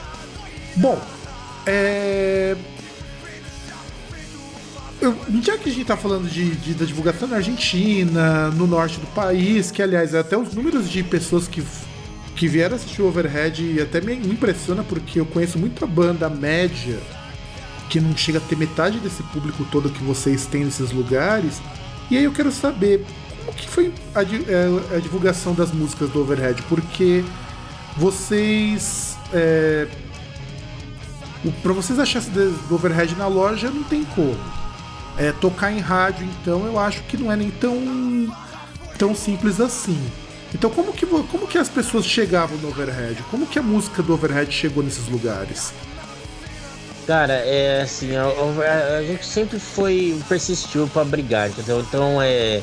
[0.77, 1.01] Bom,
[1.67, 2.57] é.
[5.01, 9.01] Eu, já que a gente tá falando de, de, da divulgação na Argentina, no norte
[9.01, 11.63] do país, que aliás, até os números de pessoas que,
[12.43, 16.99] que vieram assistir o Overhead até me impressiona porque eu conheço muita banda média
[17.89, 21.63] que não chega a ter metade desse público todo que vocês têm nesses lugares.
[22.11, 23.07] E aí eu quero saber
[23.47, 27.23] como que foi a, é, a divulgação das músicas do Overhead, porque
[27.97, 29.17] vocês.
[29.33, 29.87] É,
[31.63, 34.37] para vocês acharem do Overhead na loja não tem como.
[35.17, 37.79] É, tocar em rádio, então, eu acho que não é nem tão,
[38.99, 40.11] tão simples assim.
[40.55, 43.23] Então, como que, como que as pessoas chegavam no Overhead?
[43.31, 45.73] Como que a música do Overhead chegou nesses lugares?
[47.07, 51.81] Cara, é assim, a, a, a gente sempre foi, persistiu para brigar, entendeu?
[51.81, 52.63] Então é,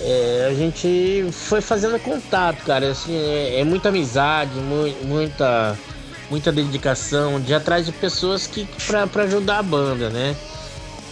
[0.00, 2.90] é, a gente foi fazendo contato, cara.
[2.90, 5.78] Assim, é, é muita amizade, mu muita,
[6.30, 10.34] muita dedicação de atrás de pessoas que para ajudar a banda, né?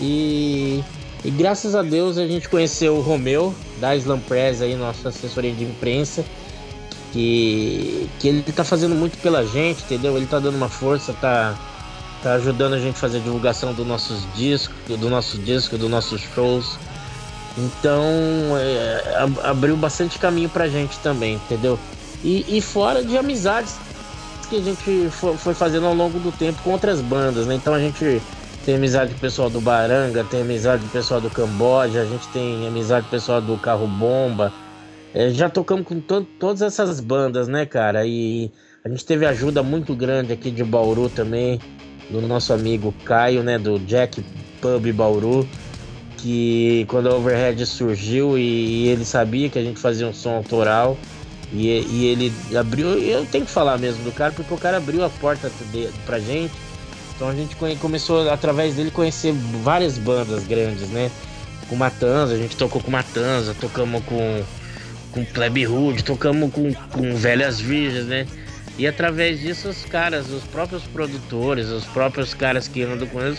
[0.01, 0.83] E,
[1.25, 5.53] e, graças a Deus a gente conheceu o Romeu da Slam Press aí, nossa assessoria
[5.53, 6.25] de imprensa,
[7.13, 10.17] que, que ele tá fazendo muito pela gente, entendeu?
[10.17, 11.57] Ele tá dando uma força, tá
[12.25, 15.91] tá ajudando a gente a fazer a divulgação dos nossos discos, do nosso disco, dos
[15.91, 16.79] nossos shows.
[17.57, 18.03] Então
[18.59, 21.79] é, abriu bastante caminho pra gente também, entendeu?
[22.25, 23.77] E, e fora de amizades
[24.49, 27.55] que a gente foi, foi, fazendo ao longo do tempo com outras bandas, né?
[27.55, 28.23] Então a gente
[28.65, 32.05] tem amizade com o pessoal do Baranga, tem amizade com o pessoal do Camboja, a
[32.07, 34.53] gente tem amizade com o pessoal do Carro Bomba.
[35.13, 38.07] É, já tocamos com to todas essas bandas, né, cara?
[38.07, 38.51] E
[38.85, 41.61] a gente teve ajuda muito grande aqui de Bauru também
[42.11, 44.25] do nosso amigo Caio, né, do Jack
[44.61, 45.47] Pub Bauru,
[46.19, 50.37] que quando a Overhead surgiu e, e ele sabia que a gente fazia um som
[50.37, 50.97] autoral
[51.53, 55.05] e, e, ele abriu, eu tenho que falar mesmo do cara, porque o cara abriu
[55.05, 56.53] a porta de, pra gente.
[57.15, 61.11] Então a gente começou através dele conhecer várias bandas grandes, né?
[61.69, 64.43] Com Matanza, a gente tocou com Matanza, tocamos com
[65.15, 68.27] com Plebe Hood, tocamos com, com Velhas Virgens, né?
[68.77, 73.39] E através disso, os caras, os próprios produtores, os próprios caras que andam com eles,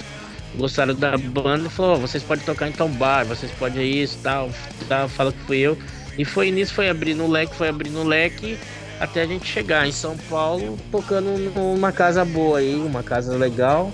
[0.57, 4.17] gostaram da banda e falou: oh, vocês podem tocar em tal bar, vocês podem isso,
[4.23, 4.49] tal,
[4.87, 5.77] tal, fala que fui eu.
[6.17, 8.57] E foi nisso, foi abrindo o leque, foi abrindo o leque
[8.99, 13.91] até a gente chegar em São Paulo, tocando numa casa boa aí, uma casa legal.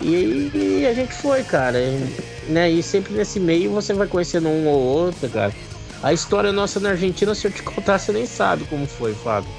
[0.00, 1.78] E, e a gente foi, cara.
[1.78, 2.16] E,
[2.48, 2.70] né?
[2.70, 5.52] E sempre nesse meio você vai conhecendo um ou outro, cara.
[6.02, 9.50] A história nossa na Argentina, se eu te contar, você nem sabe como foi, Fábio.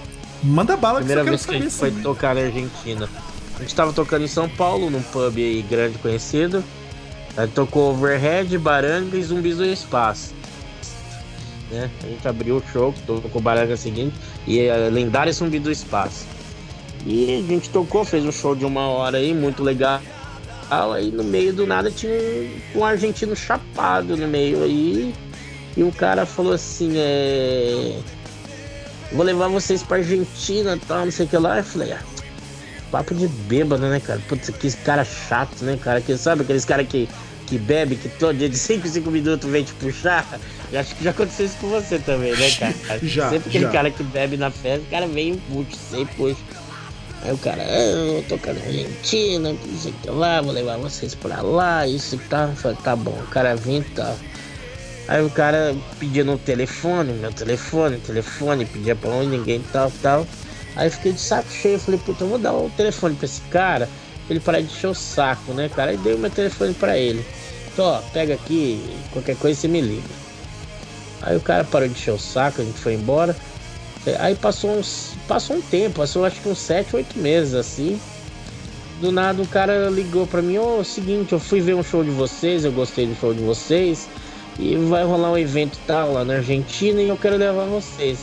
[0.44, 3.10] Manda bala Primeira que vez que a gente foi tocar na Argentina.
[3.56, 6.64] A gente tava tocando em São Paulo, num pub aí grande conhecido.
[7.36, 10.37] Aí tocou Overhead, Baranga e Zumbis do Espaço.
[11.72, 11.90] Né?
[12.04, 14.16] A gente abriu o show, tocou Baranga seguinte
[14.46, 16.26] e a lendária Zumbi do Espaço.
[17.06, 20.02] E a gente tocou, fez um show de uma hora aí, muito legal.
[20.70, 25.14] Aí no meio do nada tinha um, um argentino chapado no meio aí.
[25.76, 28.00] E o cara falou assim, é
[29.12, 31.58] vou levar vocês pra Argentina e tal, não sei o que lá.
[31.58, 32.02] Eu falei, ah,
[32.92, 34.22] papo de bêbado, né, cara?
[34.28, 36.02] Putz, que cara chato, né, cara?
[36.02, 37.08] Que sabe aqueles caras que,
[37.46, 40.40] que bebe, que todo dia de 5 5 minutos vem te puxar?
[40.72, 42.76] Eu acho que já aconteceu isso com você também, né, cara?
[43.04, 43.72] já, sempre aquele já.
[43.72, 46.38] cara que bebe na festa, o cara vem puxa, sempre puxa.
[47.24, 50.78] Aí o cara, ah, eu tô tocando Argentina, não sei o que lá, vou levar
[50.78, 52.50] vocês pra lá, isso e tá.
[52.56, 54.16] falei, tá bom, o cara vem e tá.
[55.08, 60.28] Aí o cara pedia no telefone, meu telefone, telefone, pedia pra onde, ninguém tal, tal.
[60.76, 63.42] Aí eu fiquei de saco cheio, falei, puta, eu vou dar o telefone pra esse
[63.50, 63.90] cara,
[64.26, 65.92] pra ele parar de encher o saco, né, cara?
[65.92, 67.26] Aí dei o meu telefone pra ele.
[67.74, 68.80] Então, ó, pega aqui,
[69.12, 70.27] qualquer coisa você me liga.
[71.22, 73.36] Aí o cara parou de encher o saco, a gente foi embora.
[74.20, 75.14] Aí passou uns.
[75.28, 78.00] Passou um tempo, passou acho que uns 7, 8 meses assim.
[79.02, 82.04] Do nada o cara ligou pra mim, ô, oh, seguinte, eu fui ver um show
[82.04, 84.10] de vocês, eu gostei do show de vocês
[84.58, 88.20] e vai rolar um evento tal lá na Argentina e eu quero levar vocês.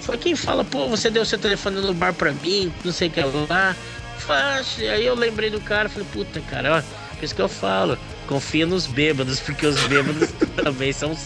[0.00, 3.10] Foi quem fala, pô, você deu seu telefone no bar pra mim, não sei o
[3.10, 3.76] que lá.
[4.92, 7.96] Aí eu lembrei do cara, falei, puta, cara, ó, por isso que eu falo.
[8.26, 10.30] confia nos bêbados, porque os bêbados
[10.62, 11.16] também são.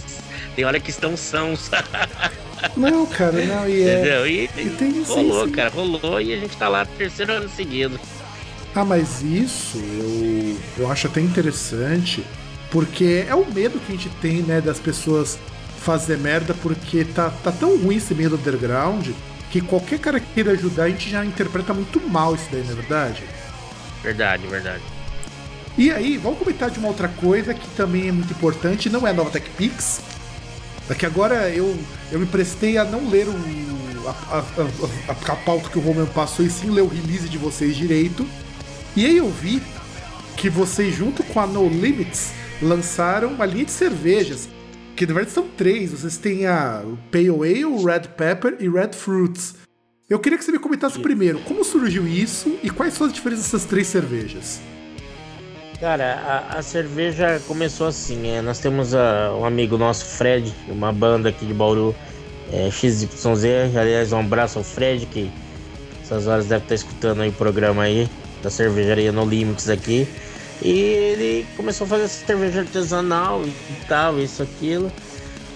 [0.54, 1.70] Tem hora que estão sãos.
[2.76, 3.98] Não, cara, não, e é.
[3.98, 4.26] Entendeu?
[4.26, 7.98] E, e tem, rolou, sim, cara, rolou e a gente tá lá terceiro ano seguido.
[8.72, 12.24] Ah, mas isso eu, eu acho até interessante,
[12.70, 15.40] porque é o medo que a gente tem, né, das pessoas
[15.78, 19.08] fazer merda, porque tá, tá tão ruim esse meio do underground
[19.50, 22.72] que qualquer cara que queira ajudar a gente já interpreta muito mal isso daí, não
[22.72, 23.22] é verdade?
[24.02, 24.82] Verdade, verdade.
[25.76, 29.10] E aí, vamos comentar de uma outra coisa que também é muito importante, não é
[29.10, 30.00] a nova TechPix.
[30.88, 31.76] É que agora eu,
[32.10, 34.38] eu me prestei a não ler o, a, a,
[35.08, 38.26] a, a pauta que o Roman passou e sim ler o release de vocês direito.
[38.96, 39.62] E aí eu vi
[40.36, 44.48] que vocês, junto com a No Limits, lançaram uma linha de cervejas.
[44.96, 45.92] Que na verdade são três.
[45.92, 49.54] Vocês têm a Pale Ale, Red Pepper e Red Fruits.
[50.10, 53.44] Eu queria que você me comentasse primeiro como surgiu isso e quais são as diferenças
[53.44, 54.60] dessas três cervejas.
[55.82, 58.30] Cara, a, a cerveja começou assim.
[58.30, 61.92] É, nós temos a, um amigo nosso, Fred, uma banda aqui de Bauru,
[62.52, 63.74] é, XYZ.
[63.76, 65.28] Aliás, um abraço ao Fred, que
[66.00, 68.08] essas horas deve estar escutando aí o programa aí
[68.44, 70.06] da cervejaria No Limits aqui.
[70.62, 73.52] E ele começou a fazer essa cerveja artesanal e
[73.88, 74.88] tal, isso, aquilo.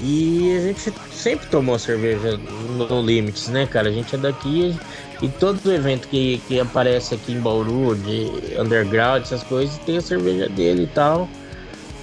[0.01, 3.91] E a gente sempre tomou cerveja no Limits, né, cara?
[3.91, 4.77] A gente é daqui
[5.23, 10.03] e todo evento que, que aparece aqui em Bauru, de underground, essas coisas, tem a
[10.03, 11.29] cerveja dele e tal.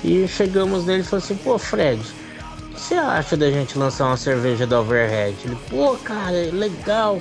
[0.03, 4.05] E chegamos nele e falou assim, pô, Fred, o que você acha da gente lançar
[4.05, 5.35] uma cerveja da Overhead?
[5.45, 7.19] Ele, pô, cara, é legal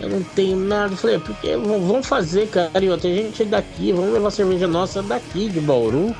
[0.00, 0.92] eu não tenho nada.
[0.92, 2.84] Eu falei, é porque vamos fazer, cara.
[2.84, 6.14] E outra, gente é daqui, vamos levar cerveja nossa daqui de Bauru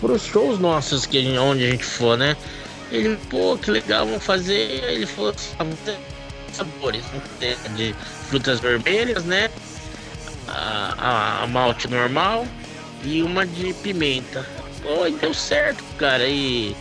[0.00, 2.36] pros shows nossos que onde a gente for, né?
[2.90, 4.82] Ele, pô, que legal, vamos fazer.
[4.84, 5.64] Ele falou assim, ah,
[6.58, 7.04] sabores,
[7.76, 7.94] de
[8.28, 9.50] frutas vermelhas, né?
[10.48, 12.46] A, a, a, malte normal
[13.04, 14.44] e uma de pimenta.
[14.82, 16.26] Pô, e deu certo, cara.
[16.26, 16.74] E,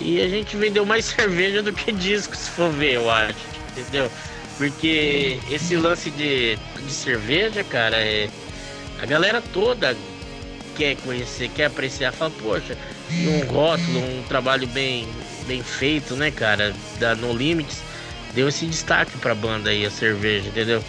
[0.00, 3.38] e a gente vendeu mais cerveja do que disco, se for ver, eu acho.
[3.76, 4.10] Entendeu?
[4.58, 8.28] Porque esse lance de, de cerveja, cara, é.
[9.00, 9.94] A galera toda
[10.76, 12.76] quer conhecer, quer apreciar, fala, poxa,
[13.10, 15.06] um rótulo, um trabalho bem,
[15.46, 17.82] bem feito, né, cara, da No Limits,
[18.36, 20.84] deu esse destaque pra banda aí, a cerveja, entendeu?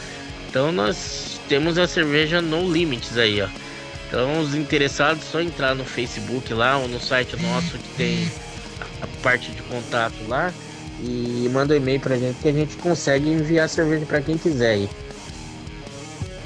[0.49, 3.47] Então nós temos a cerveja No Limits aí, ó.
[4.07, 8.31] Então os interessados só entrar no Facebook lá ou no site nosso que tem
[9.01, 10.53] a parte de contato lá
[11.01, 14.71] e manda um e-mail pra gente que a gente consegue enviar cerveja para quem quiser
[14.71, 14.89] aí.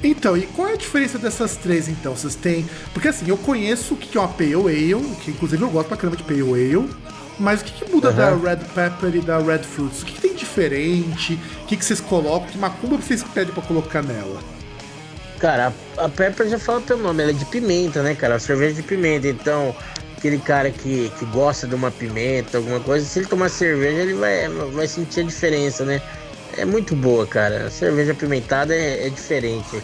[0.03, 2.15] Então, e qual é a diferença dessas três então?
[2.15, 2.67] Vocês têm.
[2.93, 5.97] Porque assim, eu conheço o que é uma Pale Ale, que inclusive eu gosto pra
[5.97, 6.89] caramba de Pale Ale.
[7.41, 8.15] Mas o que, que muda uhum.
[8.15, 10.03] da Red Pepper e da Red Fruits?
[10.03, 11.39] O que, que tem diferente?
[11.63, 12.47] O que, que vocês colocam?
[12.47, 14.39] Que macumba vocês pedem pra colocar nela?
[15.39, 18.35] Cara, a, a Pepper já fala pelo nome, ela é de pimenta, né, cara?
[18.35, 19.27] A cerveja de pimenta.
[19.27, 19.75] Então,
[20.15, 24.13] aquele cara que, que gosta de uma pimenta, alguma coisa, se ele tomar cerveja, ele
[24.13, 25.99] vai, vai sentir a diferença, né?
[26.55, 27.65] É muito boa, cara.
[27.65, 29.81] A cerveja apimentada é, é diferente,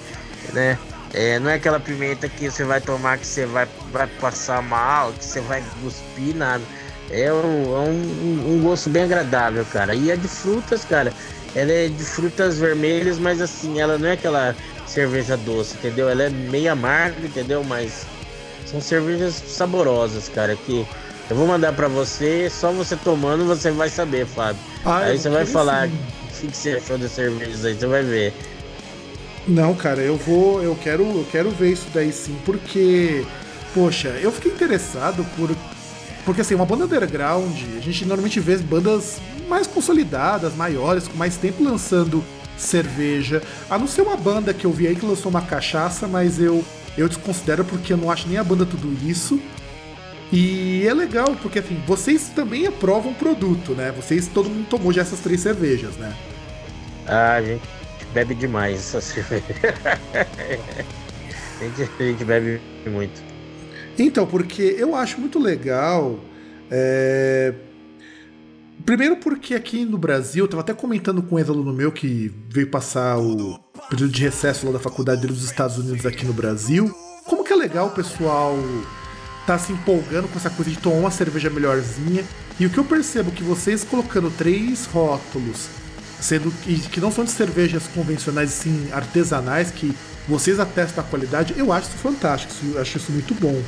[0.54, 0.78] né?
[1.12, 5.12] É, não é aquela pimenta que você vai tomar que você vai, vai passar mal,
[5.14, 6.62] que você vai cuspir, nada.
[7.10, 9.96] É, um, é um, um, gosto bem agradável, cara.
[9.96, 11.14] E a de frutas, cara,
[11.56, 14.56] ela é de frutas vermelhas, mas assim, ela não é aquela
[14.86, 16.10] cerveja doce, entendeu?
[16.10, 17.64] Ela é meio amarga, entendeu?
[17.64, 18.06] Mas
[18.66, 20.86] são cervejas saborosas, cara, que
[21.30, 24.62] eu vou mandar para você, só você tomando você vai saber, Fábio.
[24.86, 25.92] Ah, aí você vai falar o
[26.40, 28.34] que, que você achou das cervejas aí, você vai ver.
[29.48, 33.26] Não, cara, eu vou, eu quero, eu quero ver isso daí sim, porque
[33.74, 35.56] poxa, eu fiquei interessado por
[36.28, 41.38] porque assim, uma banda underground, a gente normalmente vê bandas mais consolidadas, maiores, com mais
[41.38, 42.22] tempo lançando
[42.58, 43.42] cerveja.
[43.70, 46.66] A não ser uma banda que eu vi aí que lançou uma cachaça, mas eu
[46.98, 49.40] eu desconsidero porque eu não acho nem a banda tudo isso.
[50.30, 53.94] E é legal, porque assim, vocês também aprovam produto, né?
[53.96, 56.14] Vocês, todo mundo tomou já essas três cervejas, né?
[57.06, 57.64] Ah, a gente
[58.14, 59.46] bebe demais essa cerveja.
[61.62, 63.27] a, gente, a gente bebe muito.
[63.98, 66.20] Então, porque eu acho muito legal.
[66.70, 67.54] É...
[68.86, 72.70] Primeiro porque aqui no Brasil, eu tava até comentando com um ex-aluno meu que veio
[72.70, 76.94] passar o período de recesso lá da faculdade dos Estados Unidos aqui no Brasil.
[77.26, 78.56] Como que é legal o pessoal
[79.48, 82.24] tá se empolgando com essa coisa de tomar uma cerveja melhorzinha.
[82.60, 85.70] E o que eu percebo que vocês colocando três rótulos,
[86.20, 86.52] sendo
[86.92, 89.96] que não são de cervejas convencionais, sim artesanais, que
[90.28, 93.62] vocês atestam a qualidade, eu acho isso fantástico, eu acho isso muito bom.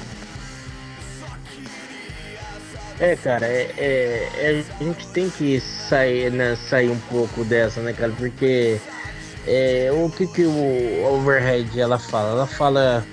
[3.00, 7.82] É, cara, é, é, é, a gente tem que sair, né, sair um pouco dessa,
[7.82, 8.12] né, cara?
[8.12, 8.78] Porque
[9.48, 12.32] é, o que, que o Overhead ela fala?
[12.32, 13.06] Ela fala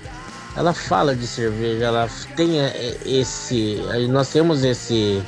[0.57, 3.79] ela fala de cerveja, ela tem é, esse.
[4.09, 5.23] Nós temos esse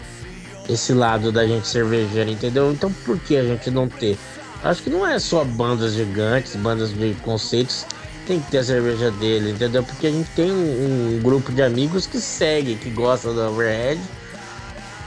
[0.68, 2.72] esse lado da gente cervejeira, entendeu?
[2.72, 4.18] Então por que a gente não ter?
[4.64, 7.86] Acho que não é só bandas gigantes, bandas de conceitos,
[8.28, 9.84] tem que ter a cerveja dele, entendeu?
[9.84, 14.00] Porque a gente tem um, um grupo de amigos que segue, que gosta da Overhead,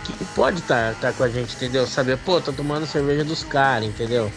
[0.03, 1.87] que pode estar tá, tá com a gente, entendeu?
[1.87, 4.31] Saber, pô, tô tomando cerveja dos caras, entendeu?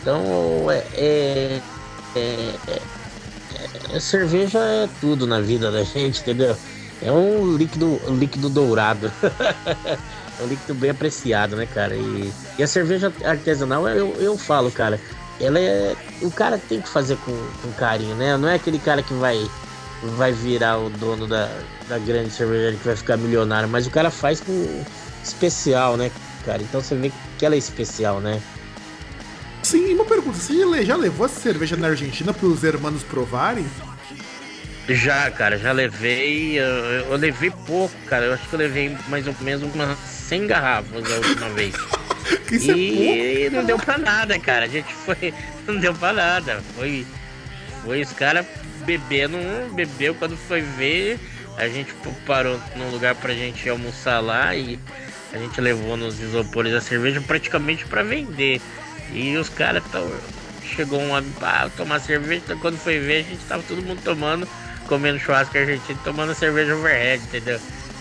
[0.00, 1.62] Então é, é,
[2.16, 2.82] é,
[3.92, 6.56] é, cerveja é tudo na vida da gente, entendeu?
[7.02, 9.10] É um líquido, líquido dourado.
[10.38, 11.96] é um líquido bem apreciado, né, cara?
[11.96, 15.00] E, e a cerveja artesanal, eu, eu falo, cara,
[15.38, 15.96] ela é.
[16.20, 17.32] O cara tem que fazer com,
[17.62, 18.36] com carinho, né?
[18.36, 19.50] Não é aquele cara que vai
[20.02, 21.50] vai virar o dono da,
[21.88, 24.84] da grande cervejaria que vai ficar milionário, mas o cara faz com
[25.22, 26.10] especial, né,
[26.44, 26.62] cara?
[26.62, 28.40] Então você vê que ela é especial, né?
[29.62, 33.66] Sim, uma pergunta, você já levou essa cerveja na Argentina para os hermanos provarem?
[34.88, 36.58] Já, cara, já levei.
[36.58, 38.26] Eu, eu, levei pouco, cara.
[38.26, 41.74] Eu acho que eu levei mais ou menos umas 100 garrafas a última vez.
[42.50, 44.64] Isso é e é pouco, não deu pra nada, cara.
[44.64, 45.32] A gente foi.
[45.66, 46.60] Não deu pra nada.
[46.74, 47.06] Foi.
[47.84, 48.44] Foi os caras
[48.80, 49.36] bebendo,
[49.74, 51.18] bebeu quando foi ver.
[51.56, 51.92] A gente
[52.26, 54.78] parou num lugar pra gente almoçar lá e
[55.32, 58.60] a gente levou nos isopores a cerveja praticamente para vender.
[59.12, 59.82] E os caras
[60.62, 61.22] chegou um a
[61.76, 64.48] tomar cerveja, então quando foi ver a gente tava todo mundo tomando,
[64.86, 67.60] comendo churrasco argentino, tomando cerveja overhead, entendeu?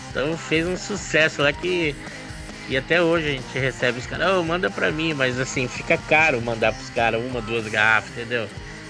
[0.09, 1.95] Então fez um sucesso lá que
[2.69, 5.97] e até hoje a gente recebe os caras, oh, manda pra mim, mas assim, fica
[5.97, 8.47] caro mandar pros caras uma, duas garrafas, entendeu?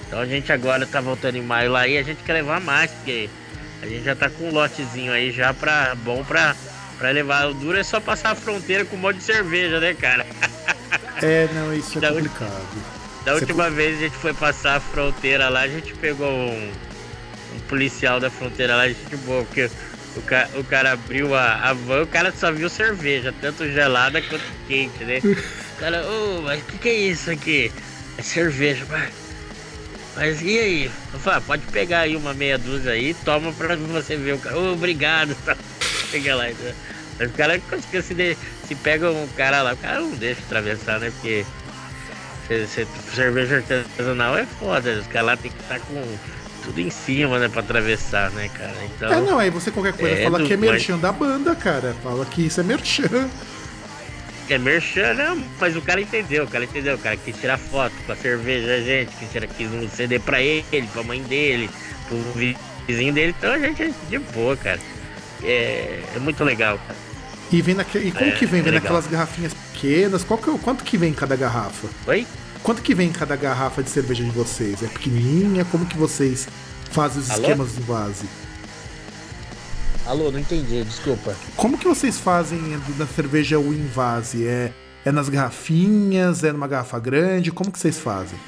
[0.09, 2.89] Então a gente agora tá voltando em maio lá e a gente quer levar mais,
[2.89, 3.29] porque
[3.79, 6.55] a gente já tá com um lotezinho aí já pra bom pra,
[6.97, 7.47] pra levar.
[7.47, 10.25] O duro é só passar a fronteira com um monte de cerveja, né, cara?
[11.21, 12.49] É, não, isso é da complicado.
[13.25, 16.71] Da Você última vez a gente foi passar a fronteira lá, a gente pegou um,
[17.53, 19.69] um policial da fronteira lá, a gente boa, porque
[20.15, 24.21] o, ca, o cara abriu a, a van, o cara só viu cerveja, tanto gelada
[24.21, 25.19] quanto quente, né?
[25.75, 27.71] O cara, ô, oh, mas o que, que é isso aqui?
[28.17, 29.28] É cerveja, mas.
[30.19, 30.91] Mas e aí?
[31.13, 34.59] Eu ah, pode pegar aí uma meia dúzia aí, toma pra você ver o cara.
[34.59, 35.33] Oh, obrigado.
[36.11, 36.51] Pega lá.
[36.51, 36.73] Então.
[37.17, 37.61] Mas o cara
[38.01, 38.37] se, de...
[38.67, 41.09] se pega um cara lá, o cara não deixa atravessar, né?
[41.11, 41.45] Porque
[42.47, 46.17] se, se, cerveja artesanal é foda, os caras lá tem que estar tá com
[46.63, 48.75] tudo em cima, né, pra atravessar, né, cara?
[48.83, 51.01] Então, é, não, aí você qualquer coisa é fala do, que é merchan mas...
[51.01, 51.95] da banda, cara.
[52.03, 53.29] Fala que isso é merchan.
[54.49, 57.93] É merchan, não, mas o cara entendeu, o cara entendeu, o cara quis tirar foto
[58.05, 61.69] com a cerveja, gente, quis, tirar, quis um CD pra ele, pra mãe dele,
[62.07, 62.17] pro
[62.87, 64.79] vizinho dele, então a gente é de boa, cara.
[65.43, 66.97] É, é muito legal, cara.
[67.51, 67.99] E, vem naque...
[67.99, 68.61] e como é, que vem?
[68.61, 70.23] Vem é naquelas garrafinhas pequenas?
[70.23, 70.57] Qual que é...
[70.57, 71.87] Quanto que vem cada garrafa?
[72.07, 72.25] Oi?
[72.61, 74.83] Quanto que vem cada garrafa de cerveja de vocês?
[74.83, 75.65] É pequenininha?
[75.65, 76.47] Como que vocês
[76.91, 77.41] fazem os Alô?
[77.41, 78.25] esquemas do vase?
[80.09, 81.35] Alô, não entendi, desculpa.
[81.55, 82.59] Como que vocês fazem
[82.97, 84.47] na cerveja o invase?
[84.47, 84.73] É,
[85.05, 86.43] é nas garrafinhas?
[86.43, 87.51] É numa garrafa grande?
[87.51, 88.39] Como que vocês fazem?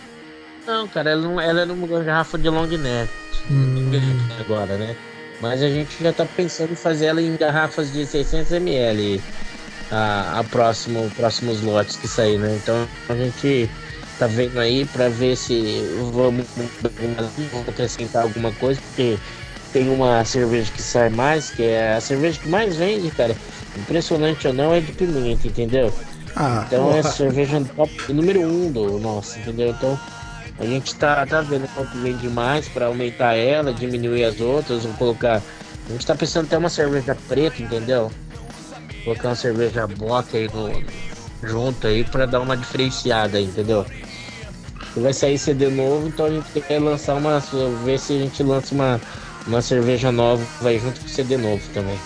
[0.66, 3.12] Não, cara, ela, não, ela é numa garrafa de long neck.
[3.52, 3.92] Hum.
[4.40, 4.96] Agora, né?
[5.40, 9.22] Mas a gente já tá pensando em fazer ela em garrafas de 600 ml.
[9.92, 12.60] A, a próximo, próximos lotes que sair, né?
[12.60, 13.70] Então a gente
[14.18, 16.48] tá vendo aí para ver se vamos
[17.68, 19.20] acrescentar alguma coisa, porque
[19.72, 23.36] tem uma cerveja que sai mais, que é a cerveja que mais vende, cara.
[23.78, 25.94] Impressionante ou não, é de pimenta, entendeu?
[26.36, 26.98] Ah, então porra.
[26.98, 29.70] é a cerveja top número um do nosso, entendeu?
[29.70, 30.00] Então
[30.60, 34.98] a gente tá, tá vendo que vende mais para aumentar ela, diminuir as outras, vamos
[34.98, 35.42] colocar.
[35.90, 38.12] A gente tá pensando até uma cerveja preta, entendeu?
[39.04, 40.84] Colocar uma cerveja block aí no,
[41.48, 43.86] junto aí para dar uma diferenciada, entendeu?
[44.96, 47.40] Vai sair CD novo, então a gente quer lançar uma.
[47.84, 49.00] ver se a gente lança uma
[49.48, 51.98] uma cerveja nova vai junto com o CD novo também.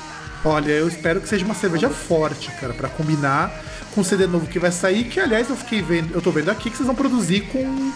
[0.43, 3.51] Olha, eu espero que seja uma cerveja forte, cara, para combinar
[3.93, 6.51] com o CD novo que vai sair, que aliás eu fiquei vendo, eu tô vendo
[6.51, 7.91] aqui que vocês vão produzir com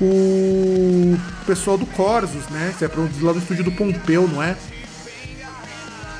[0.00, 2.72] o pessoal do Corsos, né?
[2.72, 4.56] Você vai produzir lá no estúdio do Pompeu, não é?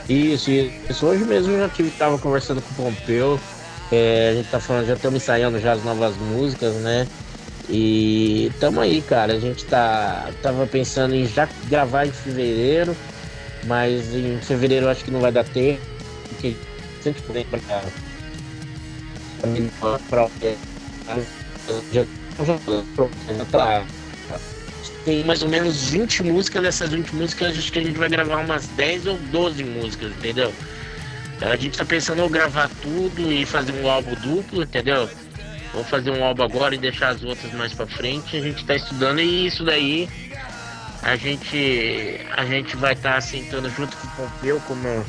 [0.09, 1.07] Isso, isso.
[1.07, 3.41] Hoje mesmo eu já tive, tava conversando com o Pompeu.
[3.93, 7.07] É, a gente tá falando, já estamos ensaiando já as novas músicas, né?
[7.71, 9.35] E tamo aí, cara.
[9.35, 12.97] A gente tá tava pensando em já gravar em fevereiro,
[13.65, 15.81] mas em fevereiro acho que não vai dar tempo,
[16.29, 16.57] porque
[17.01, 17.61] sempre tem pra
[20.09, 20.29] pra
[21.93, 22.05] já
[23.51, 23.85] tá
[25.05, 28.39] tem mais ou menos 20 músicas, dessas 20 músicas acho que a gente vai gravar
[28.39, 30.53] umas 10 ou 12 músicas, entendeu?
[31.41, 35.09] A gente tá pensando em gravar tudo e fazer um álbum duplo, entendeu?
[35.73, 38.37] Vou fazer um álbum agora e deixar as outras mais pra frente.
[38.37, 40.09] A gente tá estudando e isso daí
[41.03, 45.05] a gente a gente vai estar tá sentando junto com o Pompeu, como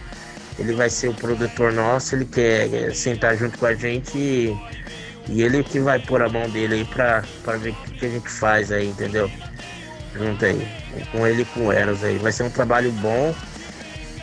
[0.57, 4.57] ele vai ser o produtor nosso, ele quer sentar junto com a gente e,
[5.28, 8.05] e ele que vai pôr a mão dele aí pra, pra ver o que, que
[8.05, 9.30] a gente faz aí, entendeu?
[10.16, 10.68] Junto aí,
[11.12, 12.18] com ele e com o Eros aí.
[12.18, 13.34] Vai ser um trabalho bom.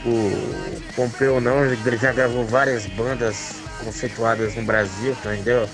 [0.05, 5.69] O Pompeu não, ele já gravou várias bandas conceituadas no Brasil, entendeu?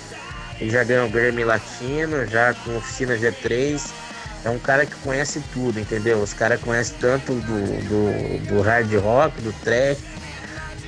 [0.59, 4.05] Ele já ganhou o Grammy Latino, já com Oficina G3
[4.45, 6.19] é um cara que conhece tudo, entendeu?
[6.19, 9.97] Os caras conhecem tanto do, do, do, hard rock, do trash,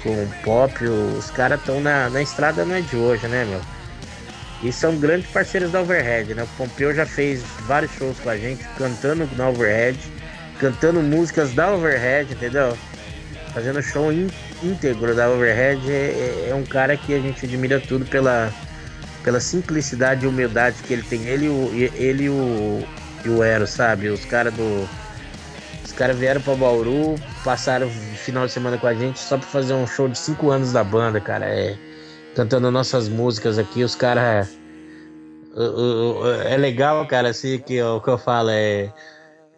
[0.03, 0.86] com pop.
[0.86, 3.61] Os caras estão na, na estrada não é de hoje, né, meu?
[4.61, 6.43] E são grandes parceiros da Overhead, né?
[6.43, 9.97] O Pompeu já fez vários shows com a gente, cantando na Overhead,
[10.59, 12.78] cantando músicas da Overhead, entendeu?
[13.55, 14.11] Fazendo show
[14.61, 15.82] íntegro da Overhead.
[15.91, 18.53] É, é, é um cara que a gente admira tudo pela,
[19.28, 21.25] pela simplicidade e humildade que ele tem.
[21.25, 21.47] Ele,
[21.95, 22.82] ele e o,
[23.25, 24.07] e o Ero, sabe?
[24.07, 24.88] Os caras do.
[25.84, 29.45] Os caras vieram pra Bauru, passaram o final de semana com a gente só pra
[29.45, 31.45] fazer um show de 5 anos da banda, cara.
[31.45, 31.78] É,
[32.38, 34.47] cantando nossas músicas aqui, os caras.
[36.45, 38.93] É legal, cara, assim, que o que eu falo é.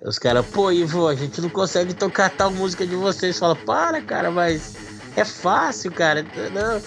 [0.02, 3.38] Os caras, pô, Ivo, a gente não consegue tocar tal música de vocês.
[3.38, 4.76] Fala, para, cara, mas
[5.16, 6.26] é fácil, cara.
[6.52, 6.82] Não,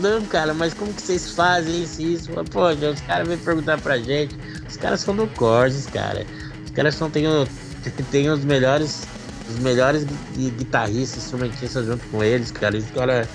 [0.00, 2.02] não, cara, mas como que vocês fazem isso?
[2.02, 2.30] isso?
[2.50, 4.36] Pô, os caras vêm perguntar pra gente.
[4.68, 6.26] Os caras são do Corses, cara.
[6.64, 7.24] Os caras são, tem,
[8.10, 9.06] tem os melhores
[9.48, 12.76] os melhores guitarristas, instrumentistas junto com eles, cara.
[12.76, 13.28] Os caras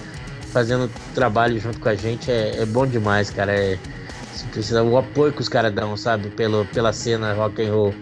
[0.51, 3.53] fazendo trabalho junto com a gente é, é bom demais, cara.
[3.53, 3.77] É,
[4.51, 7.95] precisa, o apoio que os caras dão, sabe, pelo, pela cena rock and roll.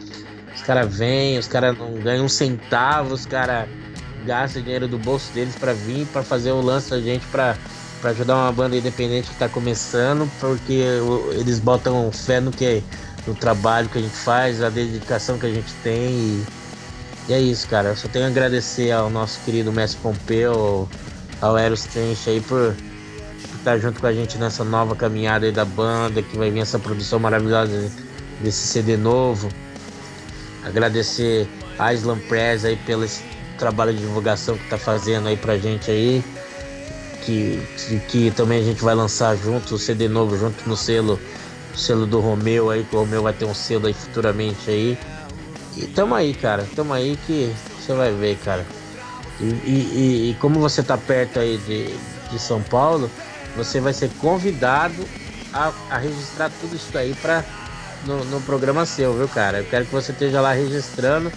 [0.54, 3.68] Os caras vêm, os caras não ganham um centavo, os caras
[4.26, 7.58] gastam dinheiro do bolso deles para vir, para fazer o lance da gente, para
[8.12, 10.84] ajudar uma banda independente que tá começando, porque
[11.32, 12.84] eles botam fé no que
[13.26, 16.10] no trabalho que a gente faz, a dedicação que a gente tem.
[16.10, 16.46] E,
[17.30, 17.90] e é isso, cara.
[17.90, 20.88] Eu só tenho a agradecer ao nosso querido Mestre Pompeu,
[21.42, 22.76] ao Eros Trench aí por,
[23.66, 26.78] estar junto com a gente nessa nova caminhada aí da banda, que vai vir essa
[26.78, 27.92] produção maravilhosa
[28.40, 29.50] desse CD novo.
[30.64, 31.48] Agradecer
[31.80, 33.24] a Island Press aí pelo esse
[33.58, 36.24] trabalho de divulgação que tá fazendo aí pra gente aí.
[37.26, 37.60] Que,
[38.08, 41.20] que também a gente vai lançar junto o CD novo junto no selo
[41.76, 44.98] selo do Romeu aí, que o Romeu vai ter um selo aí futuramente aí.
[45.76, 46.68] E tamo aí, cara.
[46.76, 48.66] Tamo aí que você vai ver, cara.
[49.40, 51.94] E, e, e, como você tá perto aí de,
[52.32, 53.12] de São Paulo,
[53.56, 55.06] você vai ser convidado
[55.54, 57.44] a, a registrar tudo isso aí pra,
[58.06, 59.60] no, no, programa seu, viu, cara?
[59.60, 61.32] Eu quero que você esteja lá registrando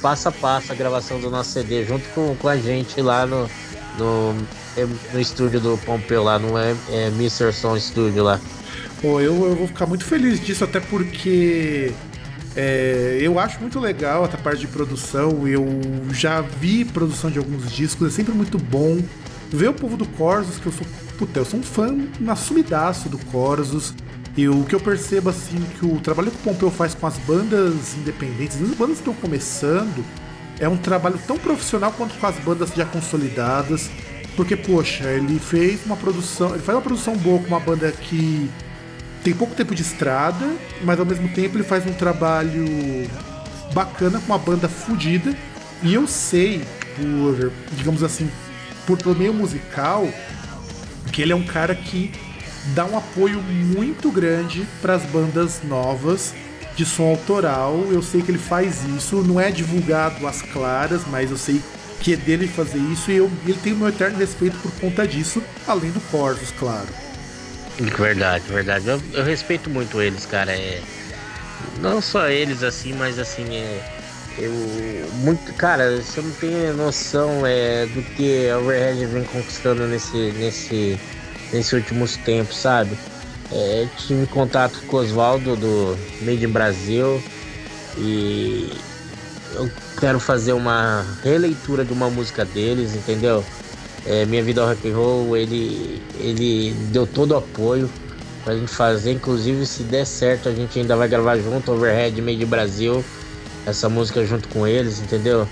[0.00, 3.50] passo a passo a gravação do nosso CD junto com, com a gente lá no,
[3.98, 4.36] no,
[4.84, 7.52] no estúdio do Pompeu lá, no é, é Mr.
[7.52, 8.40] Som Studio lá.
[9.00, 11.92] Pô, eu, eu vou ficar muito feliz disso, até porque
[12.56, 15.46] é, eu acho muito legal a parte de produção.
[15.46, 15.66] Eu
[16.12, 18.98] já vi produção de alguns discos, é sempre muito bom
[19.50, 20.86] ver o povo do Corsos, que eu sou.
[21.18, 21.96] Puta, eu sou um fã
[22.28, 23.94] assumidaço do Corsos.
[24.36, 27.16] E o que eu percebo, assim, que o trabalho que o Pompeu faz com as
[27.18, 30.04] bandas independentes, as bandas que estão começando,
[30.58, 33.90] é um trabalho tão profissional quanto com as bandas já consolidadas.
[34.36, 36.50] Porque, poxa, ele fez uma produção.
[36.50, 38.50] Ele faz uma produção boa com uma banda que
[39.24, 40.46] tem pouco tempo de estrada,
[40.84, 43.10] mas ao mesmo tempo ele faz um trabalho
[43.72, 45.34] bacana com uma banda fodida.
[45.82, 46.62] E eu sei,
[46.96, 48.30] por, digamos assim,
[48.86, 50.08] por, pelo meio musical,
[51.12, 52.12] que ele é um cara que
[52.74, 56.34] dá um apoio muito grande para as bandas novas
[56.76, 57.86] de som autoral.
[57.90, 61.60] Eu sei que ele faz isso, não é divulgado às claras, mas eu sei
[62.00, 65.06] que é dele fazer isso e eu, ele tem o meu eterno respeito por conta
[65.06, 66.88] disso, além do Corvus, claro.
[67.78, 68.88] Verdade, verdade.
[68.88, 70.52] Eu, eu, respeito muito eles, cara.
[70.52, 70.80] É,
[71.80, 73.80] não só eles assim, mas assim, é,
[74.38, 74.52] eu
[75.14, 80.98] muito, cara, você não tem noção é, do que a Overhead vem conquistando nesse, nesse,
[81.52, 82.96] nesses últimos tempos, sabe?
[83.52, 87.22] É, tive contato com o Oswaldo do Made in Brasil
[87.96, 88.72] e
[89.54, 93.44] eu quero fazer uma releitura de uma música deles, entendeu?
[94.04, 97.90] É, Minha Vida ao Rock and Roll, ele, ele deu todo o apoio
[98.44, 99.12] pra gente fazer.
[99.12, 103.04] Inclusive, se der certo, a gente ainda vai gravar junto, Overhead Made Brasil,
[103.66, 105.48] essa música junto com eles, entendeu?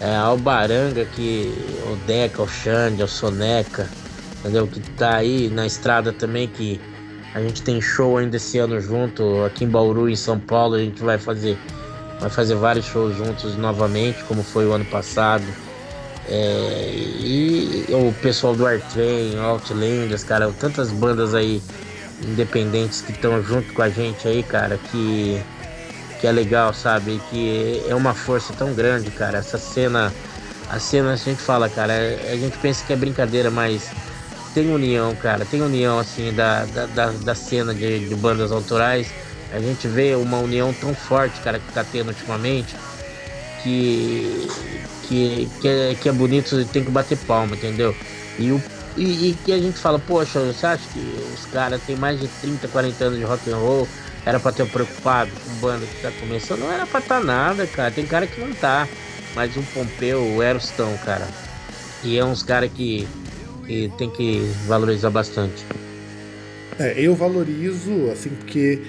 [0.00, 1.52] É, Albaranga, que
[1.90, 3.88] o Deca, o Xande, o Soneca,
[4.40, 4.66] entendeu?
[4.66, 6.80] Que tá aí na estrada também, que
[7.34, 10.78] a gente tem show ainda esse ano junto, aqui em Bauru, em São Paulo, a
[10.78, 11.58] gente vai fazer,
[12.20, 15.44] vai fazer vários shows juntos novamente, como foi o ano passado.
[16.28, 21.62] É, e o pessoal do Artrain, Outlanders, cara, tantas bandas aí
[22.22, 25.40] independentes que estão junto com a gente aí, cara, que
[26.20, 27.20] que é legal, sabe?
[27.30, 29.38] Que é uma força tão grande, cara.
[29.38, 30.12] Essa cena,
[30.68, 31.92] a cena a gente fala, cara,
[32.30, 33.90] a gente pensa que é brincadeira, mas
[34.52, 35.44] tem união, cara.
[35.44, 39.08] Tem união, assim, da, da, da, da cena de, de bandas autorais.
[39.52, 42.76] A gente vê uma união tão forte, cara, que tá tendo ultimamente,
[43.62, 44.48] que,
[45.04, 47.94] que, que, é, que é bonito e tem que bater palma, entendeu?
[48.38, 48.62] E, o,
[48.96, 51.00] e, e, que a gente fala, poxa, você acha que
[51.34, 53.88] os caras têm mais de 30, 40 anos de rock and roll,
[54.24, 56.60] era pra ter preocupado com banda que tá começando?
[56.60, 57.90] Não era pra tá nada, cara.
[57.90, 58.86] Tem cara que não tá.
[59.34, 61.26] Mas o Pompeu, o Eros estão, cara.
[62.04, 63.08] E é uns caras que,
[63.66, 65.64] que tem que valorizar bastante.
[66.78, 68.82] É, eu valorizo, assim, porque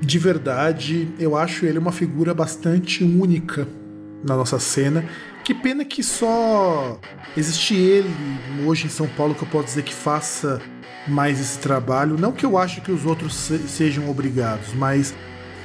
[0.00, 3.66] de verdade eu acho ele uma figura bastante única
[4.24, 5.04] na nossa cena.
[5.44, 7.00] Que pena que só
[7.36, 8.10] existe ele
[8.66, 10.60] hoje em São Paulo que eu posso dizer que faça
[11.06, 12.18] mais esse trabalho.
[12.18, 15.14] Não que eu acho que os outros se sejam obrigados, mas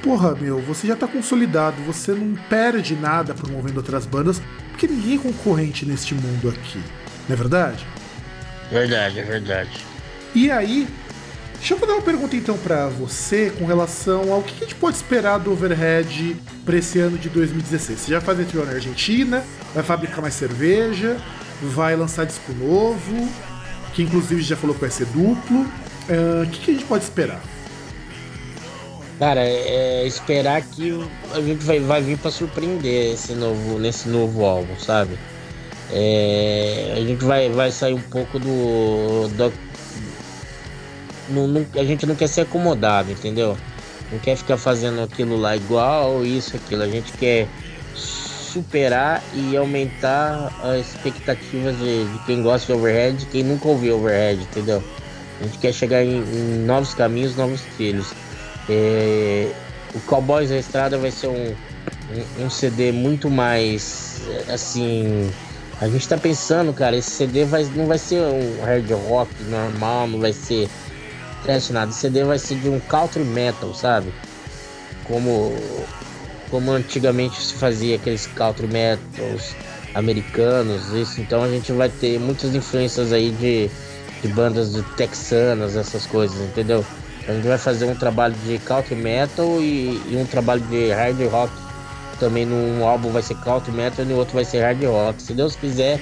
[0.02, 5.16] porra, meu, você já tá consolidado, você não perde nada promovendo outras bandas, porque ninguém
[5.16, 6.78] é concorrente neste mundo aqui.
[7.28, 7.86] Não é verdade?
[8.70, 9.86] Verdade, é verdade.
[10.34, 10.86] E aí,
[11.64, 14.96] deixa eu fazer uma pergunta então para você com relação ao que a gente pode
[14.96, 18.00] esperar do Overhead para esse ano de 2016.
[18.00, 19.42] Você já faz trio na Argentina,
[19.72, 21.16] vai fabricar mais cerveja,
[21.62, 23.26] vai lançar disco novo,
[23.94, 25.60] que inclusive já falou que vai ser duplo.
[25.60, 27.40] Uh, o que, que, a gente pode esperar?
[29.18, 30.92] Cara, é, é esperar que
[31.32, 35.18] a gente vai, vai vir para surpreender esse novo, nesse novo álbum, sabe?
[35.90, 39.28] É, a gente vai, vai sair um pouco do.
[39.28, 39.63] do
[41.28, 43.56] não, a gente não quer ser acomodado, entendeu?
[44.10, 46.82] Não quer ficar fazendo aquilo lá igual, isso, aquilo.
[46.82, 47.48] A gente quer
[47.94, 53.96] superar e aumentar as expectativas de, de quem gosta de overhead, de quem nunca ouviu
[53.96, 54.82] overhead, entendeu?
[55.40, 58.12] A gente quer chegar em, em novos caminhos, novos trilhos.
[58.68, 59.50] É,
[59.94, 61.54] o Cowboys da Estrada vai ser um,
[62.38, 65.30] um, um, CD muito mais assim.
[65.80, 70.06] A gente tá pensando, cara, esse CD vai, não vai ser um hard rock normal,
[70.06, 70.68] não vai ser
[71.44, 71.90] trash nada.
[71.90, 74.12] Esse CD vai ser de um country metal, sabe?
[75.04, 75.56] Como
[76.50, 79.56] como antigamente se fazia aqueles country metals
[79.94, 81.20] americanos, isso.
[81.20, 83.68] Então a gente vai ter muitas influências aí de,
[84.22, 86.84] de bandas de texanas, essas coisas, entendeu?
[87.26, 91.20] A gente vai fazer um trabalho de country metal e, e um trabalho de hard
[91.28, 91.52] rock.
[92.20, 95.22] Também num álbum vai ser country metal e no outro vai ser hard rock.
[95.22, 96.00] Se Deus quiser,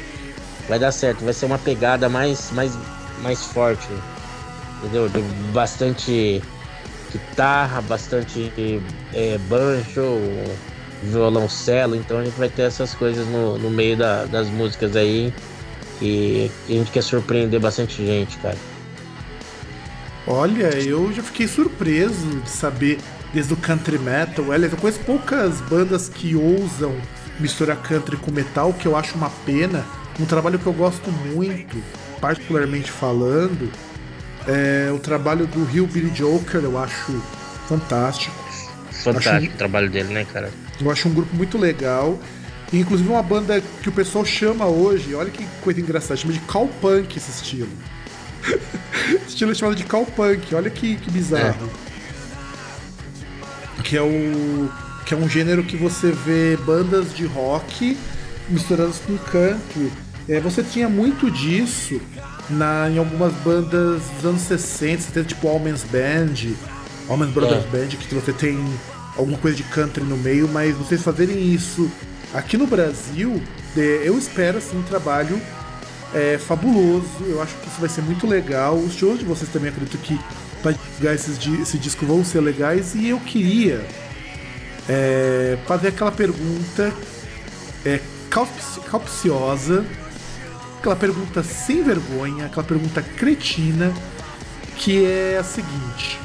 [0.68, 1.24] vai dar certo.
[1.24, 2.76] Vai ser uma pegada mais, mais,
[3.22, 3.88] mais forte,
[4.82, 5.08] entendeu?
[5.08, 5.20] De
[5.52, 6.42] bastante
[7.12, 8.50] guitarra, bastante
[9.14, 10.18] é, banjo,
[11.02, 15.32] violoncelo, então a gente vai ter essas coisas no, no meio da, das músicas aí
[16.00, 18.56] e a gente quer surpreender bastante gente, cara.
[20.26, 22.98] Olha, eu já fiquei surpreso de saber
[23.32, 24.52] desde o country metal.
[24.52, 26.94] Aliás, eu conheço poucas bandas que ousam
[27.40, 29.84] misturar country com metal, que eu acho uma pena.
[30.20, 31.82] Um trabalho que eu gosto muito,
[32.20, 33.70] particularmente falando,
[34.46, 37.12] é, o trabalho do Rio Billy Joker eu acho
[37.68, 38.34] fantástico.
[38.90, 40.50] Fantástico acho, o trabalho dele, né, cara?
[40.80, 42.18] Eu acho um grupo muito legal.
[42.72, 46.40] E, inclusive uma banda que o pessoal chama hoje, olha que coisa engraçada, chama de
[46.40, 47.68] Punk esse estilo.
[49.28, 51.70] estilo chamado de Punk, olha que, que bizarro.
[53.78, 53.82] É.
[53.82, 54.70] Que é o.
[55.04, 57.98] Que é um gênero que você vê bandas de rock
[58.48, 59.90] misturadas com country.
[60.28, 62.00] É, você tinha muito disso
[62.48, 66.54] na, em algumas bandas dos anos 60, 70, tipo Almen's Band,
[67.08, 67.68] Almen's Brothers é.
[67.68, 68.62] Band, que você tem
[69.16, 71.90] alguma coisa de country no meio, mas vocês fazerem isso
[72.32, 73.42] aqui no Brasil,
[73.76, 75.40] é, eu espero assim um trabalho
[76.14, 77.08] é, fabuloso.
[77.26, 78.76] Eu acho que isso vai ser muito legal.
[78.76, 80.18] Os shows de vocês também acredito que
[80.62, 82.94] para divulgar esse disco vão ser legais.
[82.94, 83.84] E eu queria
[84.88, 86.92] é, fazer aquela pergunta
[87.84, 88.00] é,
[88.90, 89.84] calpciosa
[90.82, 93.94] aquela pergunta sem vergonha, aquela pergunta cretina,
[94.76, 96.18] que é a seguinte: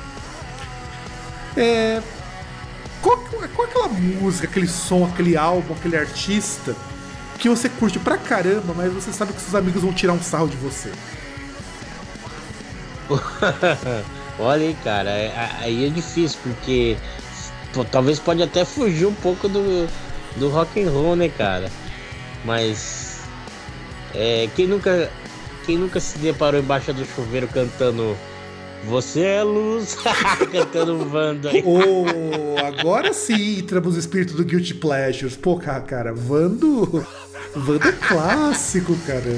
[1.55, 2.01] é,
[2.99, 3.17] qual,
[3.55, 6.75] qual aquela música, aquele som, aquele álbum, aquele artista
[7.37, 10.47] que você curte pra caramba, mas você sabe que seus amigos vão tirar um sarro
[10.47, 10.91] de você?
[14.39, 16.97] Olha aí, cara, é, aí é difícil, porque
[17.91, 19.87] talvez pode até fugir um pouco do,
[20.35, 21.71] do rock and roll, né, cara?
[22.43, 23.06] Mas
[24.13, 25.09] é, quem nunca
[25.65, 28.15] quem nunca se deparou embaixo do chuveiro cantando
[28.85, 29.97] Você é luz,
[30.51, 31.61] cantando Vando aí.
[31.65, 32.05] Oh,
[32.65, 35.35] agora sim entramos no espírito do Guilty Pleasures.
[35.35, 37.05] Pô, cara, Vando.
[37.53, 39.37] Vando é clássico, cara.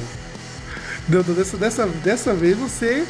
[1.07, 3.05] Não, dessa, dessa, dessa vez você.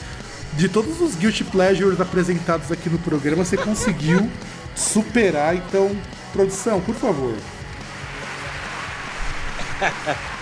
[0.53, 4.27] De todos os Guilty Pleasures apresentados aqui no programa, você conseguiu
[4.76, 5.56] superar.
[5.56, 5.95] Então,
[6.34, 7.36] produção, por favor.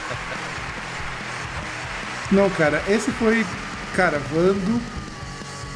[2.32, 3.46] Não, cara, esse foi.
[3.96, 4.82] Cara, Vando.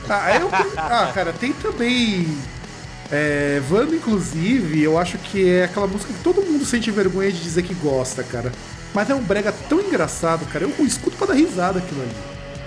[0.09, 2.27] Ah, eu, ah, cara, tem também.
[3.11, 7.41] É, Vando, inclusive, eu acho que é aquela música que todo mundo sente vergonha de
[7.41, 8.51] dizer que gosta, cara.
[8.93, 10.65] Mas é um brega tão engraçado, cara.
[10.65, 12.11] Eu escuto pra dar risada aquilo ali.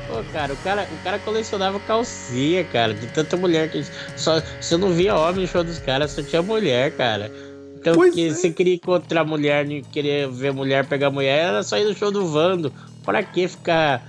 [0.09, 3.85] Pô, cara, o cara, o cara colecionava calcinha, cara, de tanta mulher que
[4.16, 7.32] só você não via homem no show dos caras, só tinha mulher, cara.
[7.77, 8.31] Então, pois que é.
[8.31, 12.27] você queria encontrar mulher, queria ver mulher pegar mulher, era só ir no show do
[12.27, 12.73] Vando.
[13.05, 14.03] Pra que ficar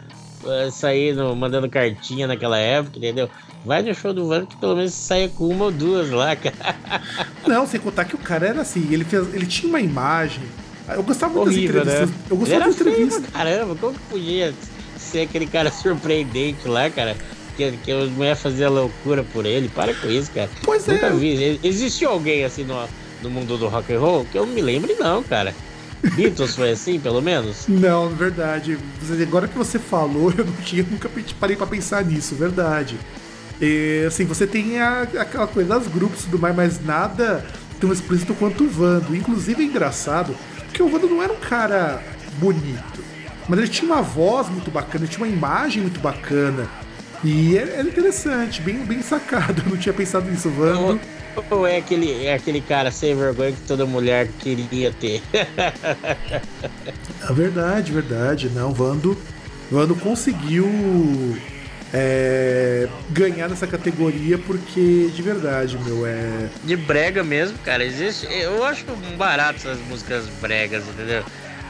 [0.43, 3.29] uh, saindo, mandando cartinha naquela época, entendeu?
[3.65, 7.01] Vai no show do Vando que pelo menos saia com uma ou duas lá, cara.
[7.47, 10.43] Não, sem contar que o cara era assim, ele, fez, ele tinha uma imagem.
[10.87, 12.09] Eu gostava muito Horrível, das entrevistas.
[12.09, 12.25] Né?
[12.29, 13.25] Eu gostava das entrevistas.
[13.31, 14.53] Caramba, como que podia
[14.97, 17.17] ser aquele cara surpreendente lá, cara?
[17.57, 19.67] Que, que as mulheres faziam loucura por ele.
[19.69, 20.49] Para com isso, cara.
[20.63, 21.11] Pois Nunca é.
[21.11, 21.59] vi.
[21.63, 22.87] Existiu alguém assim no,
[23.23, 25.55] no mundo do rock and roll que eu me lembre, não, cara.
[26.11, 27.67] Beatles foi assim, pelo menos?
[27.67, 28.77] Não, verdade.
[29.21, 31.09] Agora que você falou, eu não tinha, nunca
[31.39, 32.97] parei pra pensar nisso, verdade.
[33.61, 37.45] E, assim, você tem a, aquela coisa das grupos e tudo mais, mas nada
[37.79, 39.15] tão explícito quanto o Vando.
[39.15, 42.01] Inclusive é engraçado, porque o Vando não era um cara
[42.37, 43.03] bonito,
[43.47, 46.67] mas ele tinha uma voz muito bacana, ele tinha uma imagem muito bacana.
[47.23, 49.63] E era interessante, bem, bem sacado.
[49.65, 50.99] Eu não tinha pensado nisso, Vando.
[51.49, 55.21] Ou é aquele, é aquele cara sem vergonha que toda mulher queria ter?
[55.37, 58.49] é verdade, verdade.
[58.49, 59.17] Não, Vando,
[59.69, 60.67] Vando conseguiu
[61.93, 66.49] é, ganhar nessa categoria porque, de verdade, meu, é.
[66.63, 67.83] De brega mesmo, cara.
[67.83, 68.27] Existe.
[68.31, 68.85] Eu acho
[69.17, 71.23] barato essas músicas bregas, entendeu?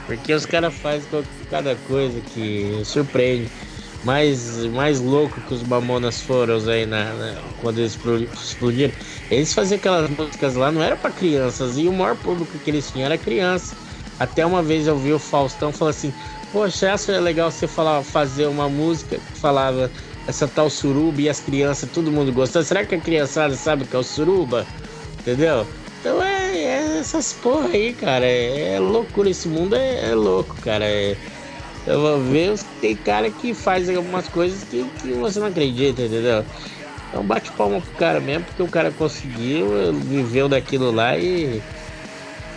[0.06, 1.02] Porque os caras fazem
[1.50, 3.50] cada coisa que surpreende
[4.06, 7.98] mais, mais louco que os Mamonas foram aí na, na, quando eles
[8.40, 8.94] explodiram.
[9.28, 12.88] Eles faziam aquelas músicas lá, não era para crianças, e o maior público que eles
[12.90, 13.74] tinham era criança.
[14.18, 16.14] Até uma vez eu vi o Faustão falar assim:
[16.52, 19.90] Poxa, essa é legal você falar, fazer uma música que falava
[20.26, 22.62] essa tal suruba e as crianças, todo mundo gostou.
[22.62, 24.70] Será que a criançada sabe o que é o suruba?
[25.20, 25.66] Entendeu?
[25.98, 28.24] Então é, é essas porra aí, cara.
[28.24, 29.28] É, é loucura.
[29.30, 30.84] Esse mundo é, é louco, cara.
[30.84, 31.18] É,
[31.86, 36.44] eu vou ver, tem cara que faz algumas coisas que, que você não acredita, entendeu?
[37.08, 41.62] Então bate palma pro cara mesmo, porque o cara conseguiu, viveu daquilo lá e.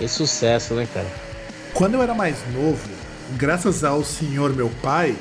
[0.01, 1.07] É sucesso, né, cara?
[1.73, 2.89] Quando eu era mais novo,
[3.37, 5.13] graças ao senhor meu pai,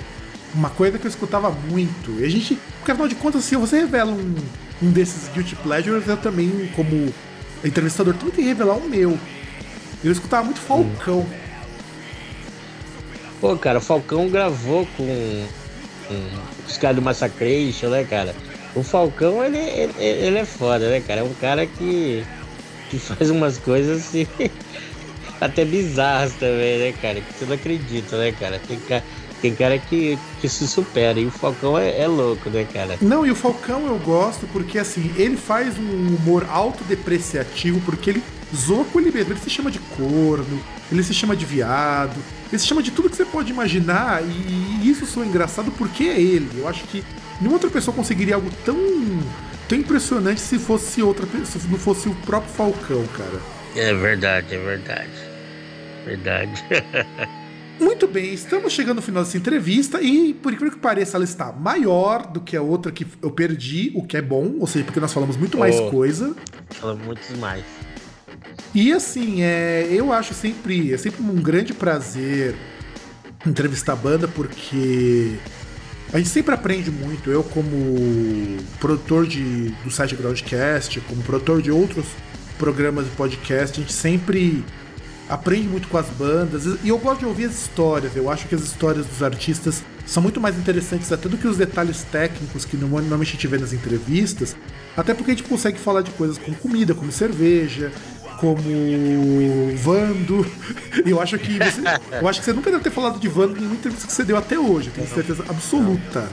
[0.55, 3.81] uma coisa que eu escutava muito, e a gente, porque afinal de contas, se você
[3.81, 4.35] revela um,
[4.81, 7.13] um desses Guilty Pleasures, eu também, como
[7.65, 9.19] entrevistador, também tem que revelar o meu.
[10.03, 11.21] Eu escutava muito Falcão.
[11.21, 11.48] Hum.
[13.41, 15.47] Pô, cara, o Falcão gravou com,
[16.09, 16.15] com
[16.67, 18.35] os caras do Massacration, né, cara?
[18.75, 21.21] O Falcão, ele, ele, ele, é foda, né, cara?
[21.21, 22.25] É um cara que,
[22.91, 24.27] que faz umas coisas assim,
[25.41, 27.21] até bizarras também, né, cara?
[27.21, 28.61] Que você não acredita, né, cara?
[28.67, 29.05] Tem cara,
[29.41, 31.21] tem cara que, que se supera.
[31.21, 32.99] E o Falcão é, é, louco, né, cara?
[33.01, 38.23] Não, e o Falcão eu gosto porque, assim, ele faz um humor autodepreciativo porque ele
[38.55, 39.33] zoa com ele mesmo.
[39.33, 40.61] Ele se chama de corno,
[40.91, 42.19] ele se chama de viado,
[42.51, 44.23] ele se chama de tudo que você pode imaginar.
[44.23, 46.49] E isso soa engraçado porque é ele.
[46.57, 47.05] Eu acho que
[47.41, 48.77] nenhuma outra pessoa conseguiria algo tão,
[49.69, 53.41] tão impressionante se fosse outra se não fosse o próprio Falcão, cara.
[53.77, 55.11] É verdade, é verdade.
[56.05, 56.65] Verdade.
[57.81, 61.53] Muito bem, estamos chegando no final dessa entrevista e, por incrível que pareça, ela está
[61.53, 64.99] maior do que a outra que eu perdi, o que é bom, ou seja, porque
[64.99, 66.35] nós falamos muito oh, mais coisa.
[66.71, 67.65] Falamos muito mais.
[68.75, 72.55] E assim, é, eu acho sempre, é sempre um grande prazer
[73.47, 75.39] entrevistar a banda, porque
[76.13, 77.31] a gente sempre aprende muito.
[77.31, 82.07] Eu, como produtor de, do site Groundcast, como produtor de outros
[82.59, 84.65] programas de podcast, a gente sempre
[85.29, 88.17] aprende muito com as bandas e eu gosto de ouvir as histórias.
[88.17, 91.59] Eu acho que as histórias dos artistas são muito mais interessantes até do que os
[91.59, 94.57] detalhes técnicos que normalmente a gente vê nas entrevistas.
[94.97, 97.93] Até porque a gente consegue falar de coisas como comida, como cerveja,
[98.39, 98.63] como
[99.77, 100.47] Vando.
[101.05, 101.83] Eu acho que você,
[102.21, 104.25] eu acho que você nunca deve ter falado de Vando em nenhuma entrevista que você
[104.25, 106.29] deu até hoje, tenho certeza absoluta.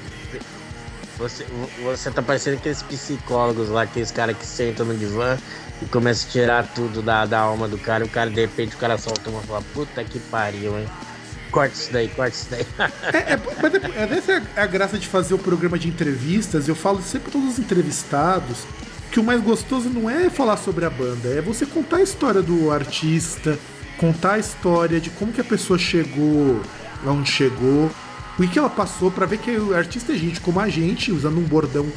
[1.18, 1.46] Você,
[1.82, 5.38] você tá parecendo aqueles psicólogos lá, aqueles caras que sentam no divã
[5.82, 8.76] e começam a tirar tudo da, da alma do cara, e o cara, de repente,
[8.76, 10.88] o cara solta uma e fala, puta que pariu, hein?
[11.52, 12.66] Corta isso daí, corta isso daí.
[13.14, 16.68] é, é, mas é, é, essa é a graça de fazer o programa de entrevistas.
[16.68, 18.66] Eu falo sempre para todos os entrevistados
[19.12, 22.42] que o mais gostoso não é falar sobre a banda, é você contar a história
[22.42, 23.58] do artista,
[23.98, 26.62] contar a história de como que a pessoa chegou
[27.06, 27.92] onde chegou,
[28.38, 31.38] o que ela passou para ver que o artista é gente como a gente, usando
[31.38, 31.88] um bordão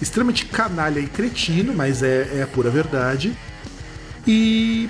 [0.00, 3.36] extremamente canalha e cretino, mas é, é a pura verdade.
[4.26, 4.88] E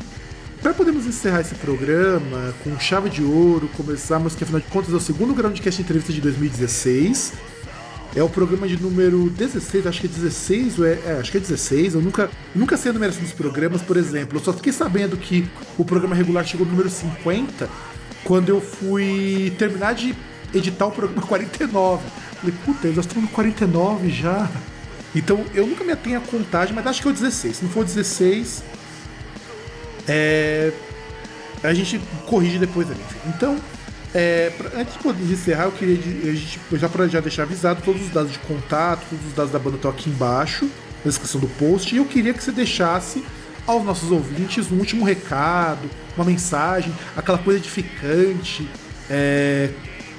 [0.60, 4.96] para podermos encerrar esse programa com chave de ouro, começarmos que afinal de contas é
[4.96, 7.32] o segundo Groundcast Entrevista de 2016.
[8.16, 11.36] É o programa de número 16, acho que é 16, ou é, é, acho que
[11.36, 11.94] é 16.
[11.94, 14.39] Eu nunca, nunca sei a numeração dos programas, por exemplo.
[14.39, 17.68] Eu só fiquei sabendo que o programa regular chegou no número 50
[18.24, 20.14] quando eu fui terminar de
[20.55, 22.02] editar o programa 49.
[22.40, 24.51] Falei, puta, nós estamos no 49 já.
[25.14, 27.56] Então eu nunca me atenho a contagem, mas acho que é o 16.
[27.56, 28.62] Se não for o 16,
[30.06, 30.72] é,
[31.62, 33.01] a gente corrige depois ali.
[33.26, 33.59] Então,
[34.14, 34.94] é, antes
[35.26, 39.05] de encerrar, eu queria a gente, já já deixar avisado todos os dados de contato,
[39.10, 40.64] todos os dados da banda estão aqui embaixo
[41.05, 41.94] na descrição do post.
[41.94, 43.22] E eu queria que você deixasse
[43.66, 48.66] aos nossos ouvintes um último recado, uma mensagem, aquela coisa edificante,
[49.10, 49.70] é,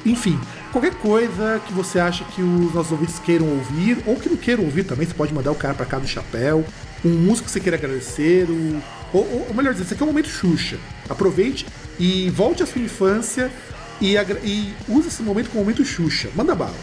[0.06, 0.40] enfim,
[0.72, 4.64] qualquer coisa que você acha que os nossos ouvintes queiram ouvir, ou que não queiram
[4.66, 6.64] ouvir também, você pode mandar o cara para cá do chapéu,
[7.04, 10.08] um músico que você queira agradecer, o, ou, ou, melhor dizer, esse aqui é o
[10.08, 10.78] momento Xuxa.
[11.10, 11.66] Aproveite
[12.00, 13.52] e volte à sua infância
[14.02, 16.30] e, e use esse momento como momento Xuxa.
[16.36, 16.76] Manda bala.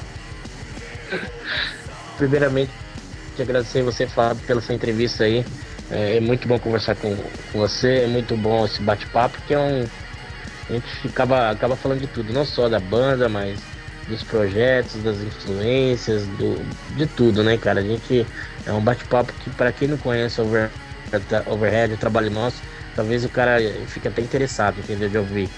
[2.16, 2.70] Primeiramente,
[3.34, 5.44] te agradecer você, Fábio, pela sua entrevista aí.
[5.90, 7.14] É, é muito bom conversar com,
[7.52, 9.86] com, você, é muito bom esse bate-papo, que é um.
[10.68, 13.60] A gente acaba, acaba falando de tudo, não só da banda, mas
[14.08, 16.58] dos projetos, das influências, do,
[16.96, 17.80] de tudo, né, cara?
[17.80, 18.26] A gente
[18.64, 20.70] é um bate-papo que, para quem não conhece Over,
[21.46, 22.56] Overhead, o trabalho nosso,
[22.96, 25.08] talvez o cara fique até interessado, entendeu?
[25.08, 25.48] De ouvir.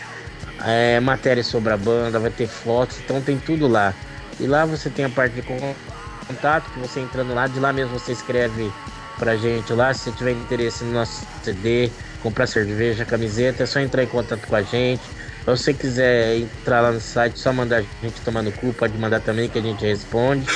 [0.65, 3.93] é, matérias sobre a banda, vai ter fotos, então tem tudo lá.
[4.39, 7.99] E lá você tem a parte de contato, que você entrando lá, de lá mesmo
[7.99, 8.73] você escreve
[9.19, 9.93] pra gente lá.
[9.93, 11.91] Se tiver interesse no nosso CD,
[12.23, 15.03] comprar cerveja, camiseta, é só entrar em contato com a gente.
[15.45, 18.97] Se você quiser entrar lá no site, só mandar a gente tomar no cu, pode
[18.97, 20.47] mandar também que a gente responde.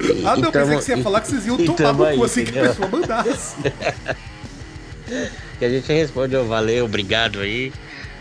[0.00, 2.24] E, ah, não, tamo, pensei que você ia falar que vocês iam tomar no cu
[2.24, 2.62] assim entendeu?
[2.62, 3.56] que a pessoa mandasse.
[5.58, 7.72] que a gente responde, oh, valeu, obrigado aí,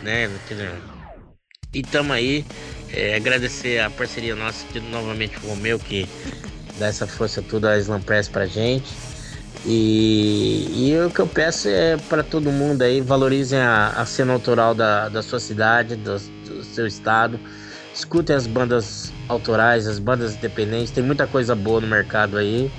[0.01, 0.29] né?
[1.73, 2.45] E tamo aí.
[2.93, 6.07] É, agradecer a parceria nossa aqui novamente com o meu, que
[6.79, 8.87] dá essa força toda a Slam Press pra gente.
[9.69, 14.31] E, e o que eu peço é para todo mundo aí, valorizem a, a cena
[14.31, 17.37] autoral da, da sua cidade, do, do seu estado.
[17.93, 22.71] Escutem as bandas autorais, as bandas independentes, tem muita coisa boa no mercado aí.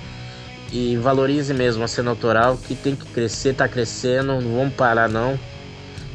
[0.71, 5.07] E valorize mesmo a cena autoral que tem que crescer, tá crescendo, não vamos parar
[5.07, 5.39] não.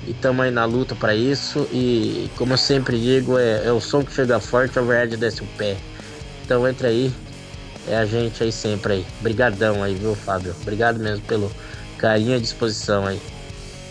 [0.06, 1.68] E estamos aí na luta para isso.
[1.72, 5.16] E como eu sempre digo, é, é o som que chega forte, é o overhead
[5.16, 5.76] desce o pé.
[6.44, 7.12] Então entra aí,
[7.88, 9.06] é a gente aí sempre aí.
[9.20, 10.54] Obrigadão aí, viu, Fábio?
[10.62, 11.50] Obrigado mesmo pelo
[11.98, 13.20] carinho e disposição aí.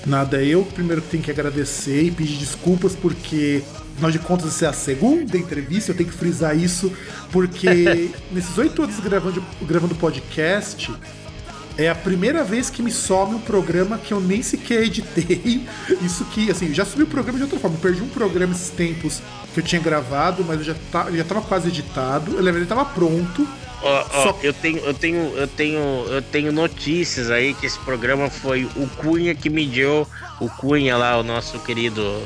[0.06, 3.64] Nada, eu primeiro tenho que agradecer e pedir desculpas porque,
[3.94, 6.92] afinal de contas, essa é a segunda entrevista, eu tenho que frisar isso,
[7.32, 10.92] porque nesses oito anos gravando, gravando podcast,
[11.78, 15.66] é a primeira vez que me some um programa que eu nem sequer editei.
[16.02, 17.78] Isso que, assim, já subi o programa de outra forma.
[17.78, 19.22] Eu perdi um programa esses tempos
[19.54, 22.38] que eu tinha gravado, mas eu já, tá, já tava quase editado.
[22.38, 23.48] Ele, ele tava pronto.
[23.84, 24.40] Ó, ó, Só...
[24.42, 28.88] eu tenho, eu tenho, eu tenho, eu tenho notícias aí que esse programa foi o
[28.98, 30.08] Cunha que me deu,
[30.40, 32.24] o Cunha lá, o nosso querido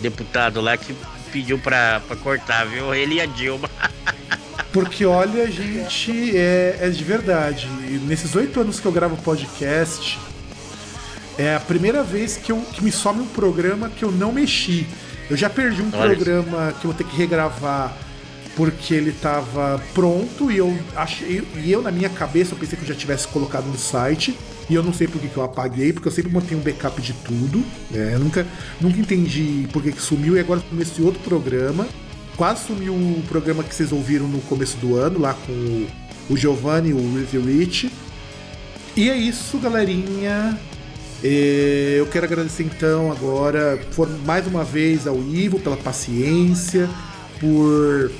[0.00, 0.94] deputado lá que
[1.32, 2.94] pediu pra, pra cortar, viu?
[2.94, 3.70] Ele e a Dilma.
[4.70, 7.66] Porque olha, gente, é, é de verdade.
[8.06, 10.18] Nesses oito anos que eu gravo podcast,
[11.38, 14.86] é a primeira vez que, eu, que me some um programa que eu não mexi.
[15.30, 16.80] Eu já perdi um olha programa isso.
[16.80, 17.96] que eu vou ter que regravar
[18.58, 22.82] porque ele estava pronto e eu achei e eu na minha cabeça eu pensei que
[22.82, 24.36] eu já tivesse colocado no site.
[24.68, 27.00] E eu não sei por que, que eu apaguei porque eu sempre mantenho um backup
[27.00, 28.10] de tudo né?
[28.12, 28.46] eu nunca
[28.78, 31.86] nunca entendi por que, que sumiu e agora comecei outro programa.
[32.36, 35.86] Quase sumiu o programa que vocês ouviram no começo do ano lá com o,
[36.28, 37.92] o Giovanni o Review Rich.
[38.96, 40.58] E é isso galerinha.
[41.22, 43.80] É, eu quero agradecer então agora
[44.26, 46.90] mais uma vez ao Ivo pela paciência
[47.40, 48.10] por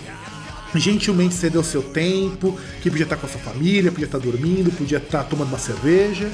[0.75, 4.99] gentilmente cedeu seu tempo, que podia estar com a sua família, podia estar dormindo, podia
[4.99, 6.31] estar tomando uma cerveja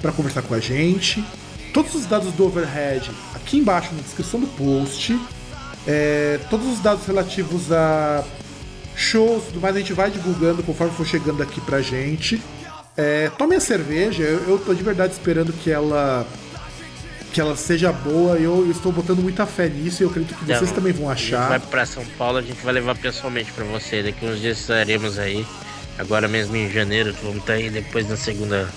[0.00, 1.24] para conversar com a gente.
[1.72, 5.18] Todos os dados do Overhead aqui embaixo na descrição do post.
[5.86, 8.24] É, todos os dados relativos a
[8.94, 12.40] shows, tudo mais a gente vai divulgando conforme for chegando aqui pra gente.
[12.96, 16.26] É, tome a cerveja, eu, eu tô de verdade esperando que ela
[17.32, 18.36] que ela seja boa.
[18.36, 21.48] Eu, eu estou botando muita fé nisso e eu acredito que vocês também vão achar.
[21.48, 24.02] vai para São Paulo, a gente vai levar pessoalmente para você.
[24.02, 25.46] Daqui uns dias estaremos aí.
[25.98, 28.68] Agora mesmo em janeiro, vamos estar aí depois na segunda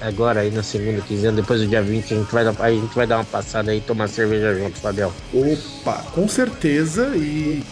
[0.00, 2.94] agora aí na segunda quinzena, depois do dia 20, a gente vai dar, a gente
[2.94, 5.12] vai dar uma passada aí e tomar cerveja junto, Fabião.
[5.32, 7.12] Opa, com certeza.
[7.16, 7.64] E,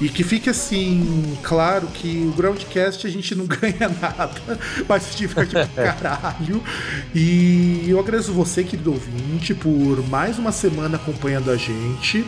[0.00, 4.58] e que fique assim, claro que o Groundcast a gente não ganha nada,
[4.88, 6.62] mas se diverte pra caralho.
[7.14, 12.24] E eu agradeço você, querido ouvinte, por mais uma semana acompanhando a gente.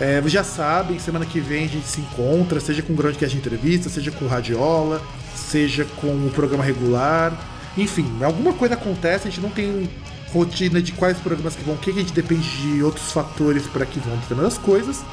[0.00, 3.88] É, já sabem, semana que vem a gente se encontra, seja com o Groundcast Entrevista,
[3.88, 5.00] seja com o Radiola,
[5.36, 7.32] seja com o programa regular.
[7.78, 9.88] Enfim, alguma coisa acontece, a gente não tem
[10.32, 13.86] rotina de quais programas que vão, o que a gente depende de outros fatores para
[13.86, 15.04] que vão determinando as coisas.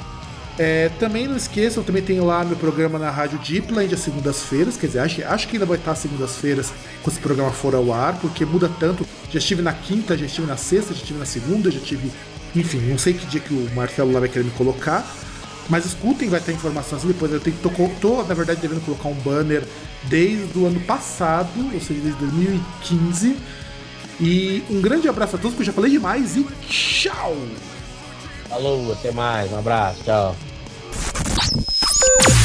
[0.63, 4.85] É, também não esqueçam, também tenho lá meu programa na Rádio Deepland às segundas-feiras, quer
[4.85, 6.71] dizer, acho, acho que ainda vai estar segundas-feiras
[7.01, 9.03] quando esse programa for ao ar, porque muda tanto.
[9.31, 12.11] Já estive na quinta, já estive na sexta, já estive na segunda, já estive.
[12.55, 15.03] Enfim, não sei que dia que o Marcelo lá vai querer me colocar.
[15.67, 17.31] Mas escutem, vai ter informações depois.
[17.31, 19.63] Eu tenho, tô, tô, na verdade, devendo colocar um banner
[20.03, 23.35] desde o ano passado, ou seja, desde 2015.
[24.19, 27.35] E um grande abraço a todos, porque eu já falei demais e tchau!
[28.47, 30.35] Falou, até mais, um abraço, tchau.
[30.91, 32.40] うん。